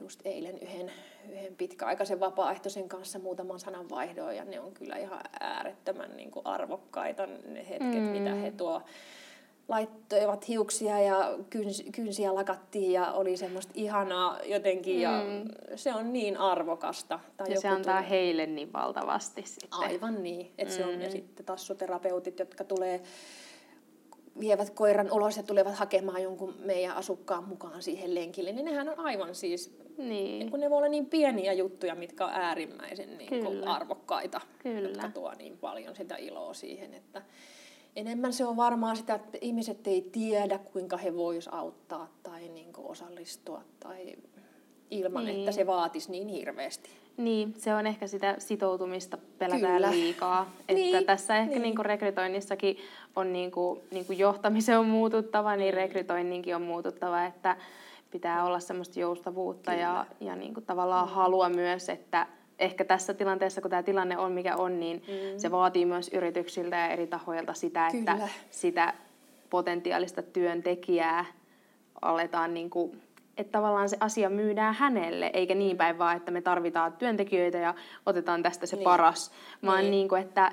just 0.00 0.20
eilen 0.24 0.58
yhden, 0.58 0.92
yhden 1.28 1.56
pitkäaikaisen 1.56 2.20
vapaaehtoisen 2.20 2.88
kanssa 2.88 3.18
muutaman 3.18 3.60
sanan 3.60 3.90
vaihdoin 3.90 4.36
ja 4.36 4.44
ne 4.44 4.60
on 4.60 4.74
kyllä 4.74 4.96
ihan 4.96 5.20
äärettömän 5.40 6.16
niin 6.16 6.30
kuin 6.30 6.46
arvokkaita 6.46 7.26
ne 7.26 7.68
hetket, 7.68 8.02
mm. 8.02 8.08
mitä 8.08 8.34
he 8.34 8.50
tuo 8.50 8.82
laittoivat 9.68 10.48
hiuksia 10.48 11.00
ja 11.00 11.38
kyns, 11.50 11.84
kynsiä 11.92 12.34
lakattiin 12.34 12.92
ja 12.92 13.12
oli 13.12 13.36
semmoista 13.36 13.72
ihanaa 13.76 14.38
jotenkin 14.44 14.96
mm. 14.96 15.02
ja 15.02 15.22
se 15.76 15.94
on 15.94 16.12
niin 16.12 16.36
arvokasta. 16.36 17.20
Tai 17.36 17.52
ja 17.52 17.60
se 17.60 17.68
antaa 17.68 17.94
tulee... 17.94 18.10
heille 18.10 18.46
niin 18.46 18.72
valtavasti 18.72 19.42
sitten. 19.46 19.68
Aivan 19.72 20.22
niin, 20.22 20.52
että 20.58 20.74
mm. 20.74 20.76
se 20.76 20.84
on 20.84 21.00
ja 21.00 21.08
mm. 21.08 21.12
sitten 21.12 21.46
tassoterapeutit, 21.46 22.38
jotka 22.38 22.64
tulee 22.64 23.02
vievät 24.40 24.70
koiran 24.70 25.12
ulos 25.12 25.36
ja 25.36 25.42
tulevat 25.42 25.74
hakemaan 25.74 26.22
jonkun 26.22 26.54
meidän 26.58 26.96
asukkaan 26.96 27.48
mukaan 27.48 27.82
siihen 27.82 28.14
lenkille, 28.14 28.52
niin 28.52 28.64
nehän 28.64 28.88
on 28.88 28.98
aivan 28.98 29.34
siis, 29.34 29.78
niin. 29.98 30.08
Niin, 30.08 30.50
kun 30.50 30.60
ne 30.60 30.70
voi 30.70 30.76
olla 30.76 30.88
niin 30.88 31.06
pieniä 31.06 31.52
juttuja, 31.52 31.94
mitkä 31.94 32.24
on 32.24 32.32
äärimmäisen 32.32 33.18
niin 33.18 33.28
kuin 33.28 33.56
Kyllä. 33.56 33.72
arvokkaita, 33.72 34.40
Kyllä. 34.58 34.88
jotka 34.88 35.08
tuo 35.08 35.34
niin 35.34 35.58
paljon 35.58 35.96
sitä 35.96 36.16
iloa 36.16 36.54
siihen, 36.54 36.94
että 36.94 37.22
enemmän 37.96 38.32
se 38.32 38.44
on 38.44 38.56
varmaan 38.56 38.96
sitä, 38.96 39.14
että 39.14 39.38
ihmiset 39.40 39.86
ei 39.86 40.08
tiedä, 40.12 40.58
kuinka 40.58 40.96
he 40.96 41.16
vois 41.16 41.48
auttaa 41.48 42.08
tai 42.22 42.48
niin 42.48 42.72
kuin 42.72 42.86
osallistua 42.86 43.60
tai 43.80 44.16
ilman, 44.90 45.24
Niin. 45.24 45.38
että 45.38 45.52
se 45.52 45.66
vaatisi 45.66 46.10
niin 46.10 46.28
hirveästi. 46.28 46.90
niin, 47.16 47.54
se 47.58 47.74
on 47.74 47.86
ehkä 47.86 48.06
sitä 48.06 48.34
sitoutumista 48.38 49.18
pelätään 49.38 49.74
Kyllä. 49.74 49.90
liikaa. 49.90 50.42
Että 50.60 50.72
Niin, 50.74 51.04
tässä 51.04 51.36
ehkä 51.36 51.50
niin. 51.54 51.62
niinku 51.62 51.82
rekrytoinnissakin 51.82 52.76
on 53.16 53.32
niinku, 53.32 53.82
niinku 53.90 54.12
johtamisen 54.12 54.78
on 54.78 54.86
muututtava, 54.86 55.56
niin 55.56 55.74
rekrytoinninkin 55.74 56.56
on 56.56 56.62
muututtava, 56.62 57.24
että 57.24 57.56
pitää 58.10 58.44
olla 58.44 58.60
semmoista 58.60 59.00
joustavuutta 59.00 59.72
ja, 59.72 60.06
ja 60.20 60.36
niinku 60.36 60.60
tavallaan 60.60 61.08
Mm. 61.08 61.14
halua 61.14 61.48
myös, 61.48 61.88
että 61.88 62.26
ehkä 62.58 62.84
tässä 62.84 63.14
tilanteessa, 63.14 63.60
kun 63.60 63.70
tämä 63.70 63.82
tilanne 63.82 64.18
on 64.18 64.32
mikä 64.32 64.56
on, 64.56 64.80
niin 64.80 65.02
mm. 65.08 65.38
se 65.38 65.50
vaatii 65.50 65.86
myös 65.86 66.08
yrityksiltä 66.08 66.76
ja 66.76 66.88
eri 66.88 67.06
tahoilta 67.06 67.54
sitä, 67.54 67.86
että 67.86 68.12
Kyllä. 68.12 68.28
sitä 68.50 68.94
potentiaalista 69.50 70.22
työntekijää 70.22 71.24
aletaan 72.02 72.54
niin 72.54 72.70
kuin, 72.70 73.02
että 73.36 73.52
tavallaan 73.52 73.88
se 73.88 73.96
asia 74.00 74.30
myydään 74.30 74.74
hänelle, 74.74 75.30
eikä 75.32 75.54
niin 75.54 75.76
päin 75.76 75.98
vaan, 75.98 76.16
että 76.16 76.30
me 76.30 76.40
tarvitaan 76.40 76.92
työntekijöitä 76.92 77.58
ja 77.58 77.74
otetaan 78.06 78.42
tästä 78.42 78.66
se 78.66 78.76
Niin. 78.76 78.84
paras, 78.84 79.32
vaan 79.66 79.80
Niin. 79.80 79.90
niin. 79.90 80.08
kuin, 80.08 80.22
että 80.22 80.52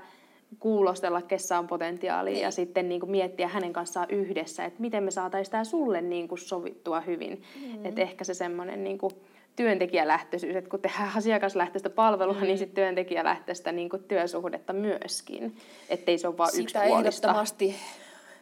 kuulostella, 0.59 1.21
kessä 1.21 1.59
on 1.59 1.67
potentiaalia 1.67 2.33
Niin. 2.33 2.43
ja 2.43 2.51
sitten 2.51 2.89
niin 2.89 2.99
kuin 2.99 3.11
miettiä 3.11 3.47
hänen 3.47 3.73
kanssaan 3.73 4.09
yhdessä, 4.09 4.65
että 4.65 4.81
miten 4.81 5.03
me 5.03 5.11
saataisiin 5.11 5.51
tämä 5.51 5.63
sulle 5.63 6.01
niin 6.01 6.27
kuin 6.27 6.39
sovittua 6.39 7.01
hyvin. 7.01 7.43
Mm. 7.61 7.85
Että 7.85 8.01
ehkä 8.01 8.23
se 8.23 8.33
semmoinen 8.33 8.83
niin 8.83 8.97
kuin 8.97 9.13
työntekijälähtöisyys, 9.55 10.55
että 10.55 10.69
kun 10.69 10.81
tehdään 10.81 11.11
asiakaslähtöistä 11.17 11.89
palvelua, 11.89 12.33
mm. 12.33 12.41
niin 12.41 12.57
sitten 12.57 12.75
työntekijälähtöistä 12.75 13.71
niin 13.71 13.89
kuin 13.89 14.03
työsuhdetta 14.03 14.73
myöskin, 14.73 15.55
ettei 15.89 16.17
se 16.17 16.27
ole 16.27 16.37
vain 16.37 16.51
Sitä 16.51 16.61
yksipuolista. 16.63 16.99
ehdottomasti, 16.99 17.75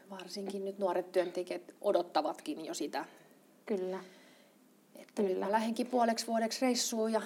varsinkin 0.10 0.66
nyt 0.66 0.80
nuoret 0.80 1.12
työntekijät 1.12 1.62
odottavatkin 1.82 2.66
jo 2.66 2.74
sitä, 2.74 3.06
Kyllä. 3.66 4.00
että 4.96 5.22
nyt 5.22 5.32
Kyllä. 5.32 5.46
mä 5.46 5.52
lähdenkin 5.52 5.88
puoleksi 5.88 6.28
vuodeksi 6.28 6.66
reissuun 6.66 7.12
ja 7.14 7.22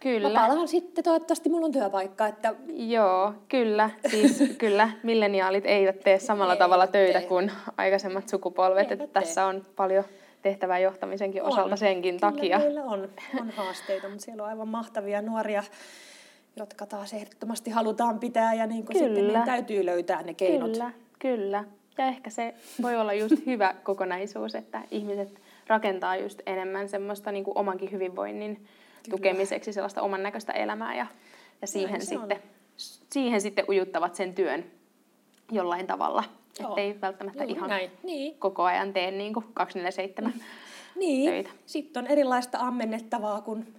Kyllä. 0.00 0.28
mä 0.28 0.48
palaan 0.48 0.68
sitten, 0.68 1.04
toivottavasti 1.04 1.48
mulla 1.48 1.66
on 1.66 1.72
työpaikka, 1.72 2.26
että 2.26 2.54
Joo, 2.68 3.34
kyllä. 3.48 3.90
Siis 4.10 4.42
kyllä 4.58 4.90
milleniaalit 5.02 5.66
eivät 5.66 6.00
tee 6.00 6.18
samalla 6.18 6.52
Eivät 6.52 6.58
tavalla 6.64 6.86
töitä 6.86 7.18
tee. 7.18 7.28
kuin 7.28 7.52
aikaisemmat 7.76 8.28
sukupolvet. 8.28 8.90
Eivät 8.90 9.00
Että 9.04 9.20
tässä 9.20 9.46
on 9.46 9.66
paljon 9.76 10.04
tehtävää 10.42 10.78
johtamisenkin 10.78 11.42
osalta 11.42 11.76
senkin 11.76 12.20
Kyllä 12.20 12.32
takia. 12.32 12.58
meillä 12.58 12.82
on, 12.84 13.08
on 13.40 13.50
haasteita, 13.50 14.08
mutta 14.08 14.24
siellä 14.24 14.42
on 14.42 14.48
aivan 14.48 14.68
mahtavia 14.68 15.22
nuoria, 15.22 15.62
jotka 16.56 16.86
taas 16.86 17.12
ehdottomasti 17.12 17.70
halutaan 17.70 18.18
pitää 18.18 18.54
ja 18.54 18.66
niin 18.66 18.84
kuin 18.84 18.98
sitten 18.98 19.14
Kyllä. 19.14 19.38
niin 19.38 19.46
täytyy 19.46 19.86
löytää 19.86 20.22
ne 20.22 20.34
keinot. 20.34 20.70
Kyllä, 20.72 20.90
kyllä. 21.18 21.64
Ja 21.98 22.06
ehkä 22.06 22.30
se 22.30 22.54
voi 22.82 22.96
olla 22.96 23.12
just 23.12 23.34
hyvä 23.46 23.74
kokonaisuus, 23.82 24.54
että 24.54 24.82
ihmiset 24.90 25.40
rakentaa 25.66 26.16
just 26.16 26.40
enemmän 26.46 26.88
semmoista 26.88 27.32
niin 27.32 27.44
kuin 27.44 27.58
omankin 27.58 27.92
hyvinvoinnin 27.92 28.66
tukemiseksi 29.10 29.72
sellaista 29.72 30.02
oman 30.02 30.22
näköistä 30.22 30.52
elämää 30.52 30.96
ja, 30.96 31.06
ja 31.60 31.66
siihen, 31.66 31.94
on. 31.94 32.06
sitten, 32.06 32.42
siihen 33.12 33.40
sitten 33.40 33.64
ujuttavat 33.68 34.14
sen 34.14 34.34
työn 34.34 34.64
jollain 35.52 35.86
tavalla. 35.86 36.24
Joo. 36.60 36.68
Että 36.68 36.80
ei 36.80 37.00
välttämättä 37.00 37.42
Juuri 37.44 37.56
ihan 37.56 37.70
näin. 37.70 37.90
Niin. 38.02 38.34
koko 38.38 38.62
ajan 38.62 38.92
tee 38.92 39.10
niin 39.10 39.34
kuin 39.34 39.44
247 39.54 40.34
Niin, 40.96 41.30
töitä. 41.30 41.50
sitten 41.66 42.04
on 42.04 42.10
erilaista 42.10 42.58
ammennettavaa 42.60 43.40
kuin 43.40 43.74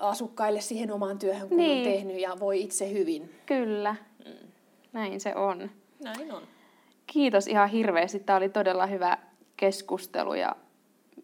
asukkaille 0.00 0.60
siihen 0.60 0.92
omaan 0.92 1.18
työhön, 1.18 1.48
kun 1.48 1.56
Niin. 1.58 1.78
on 1.88 1.92
tehnyt 1.92 2.20
ja 2.20 2.36
voi 2.40 2.62
itse 2.62 2.92
hyvin. 2.92 3.30
Kyllä, 3.46 3.96
näin 4.92 5.20
se 5.20 5.34
on. 5.34 5.70
Näin 6.04 6.32
on. 6.32 6.42
Kiitos 7.06 7.46
ihan 7.46 7.68
hirveästi. 7.68 8.18
Tämä 8.20 8.36
oli 8.36 8.48
todella 8.48 8.86
hyvä 8.86 9.18
keskustelu 9.56 10.34
ja 10.34 10.56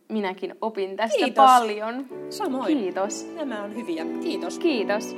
minäkin 0.08 0.54
opin 0.60 0.96
tästä 0.96 1.16
Kiitos. 1.18 1.44
paljon. 1.46 2.08
Samoin. 2.30 2.78
Kiitos. 2.78 3.26
Nämä 3.34 3.62
on 3.62 3.74
hyviä. 3.76 4.04
Kiitos. 4.22 4.58
Kiitos. 4.58 5.16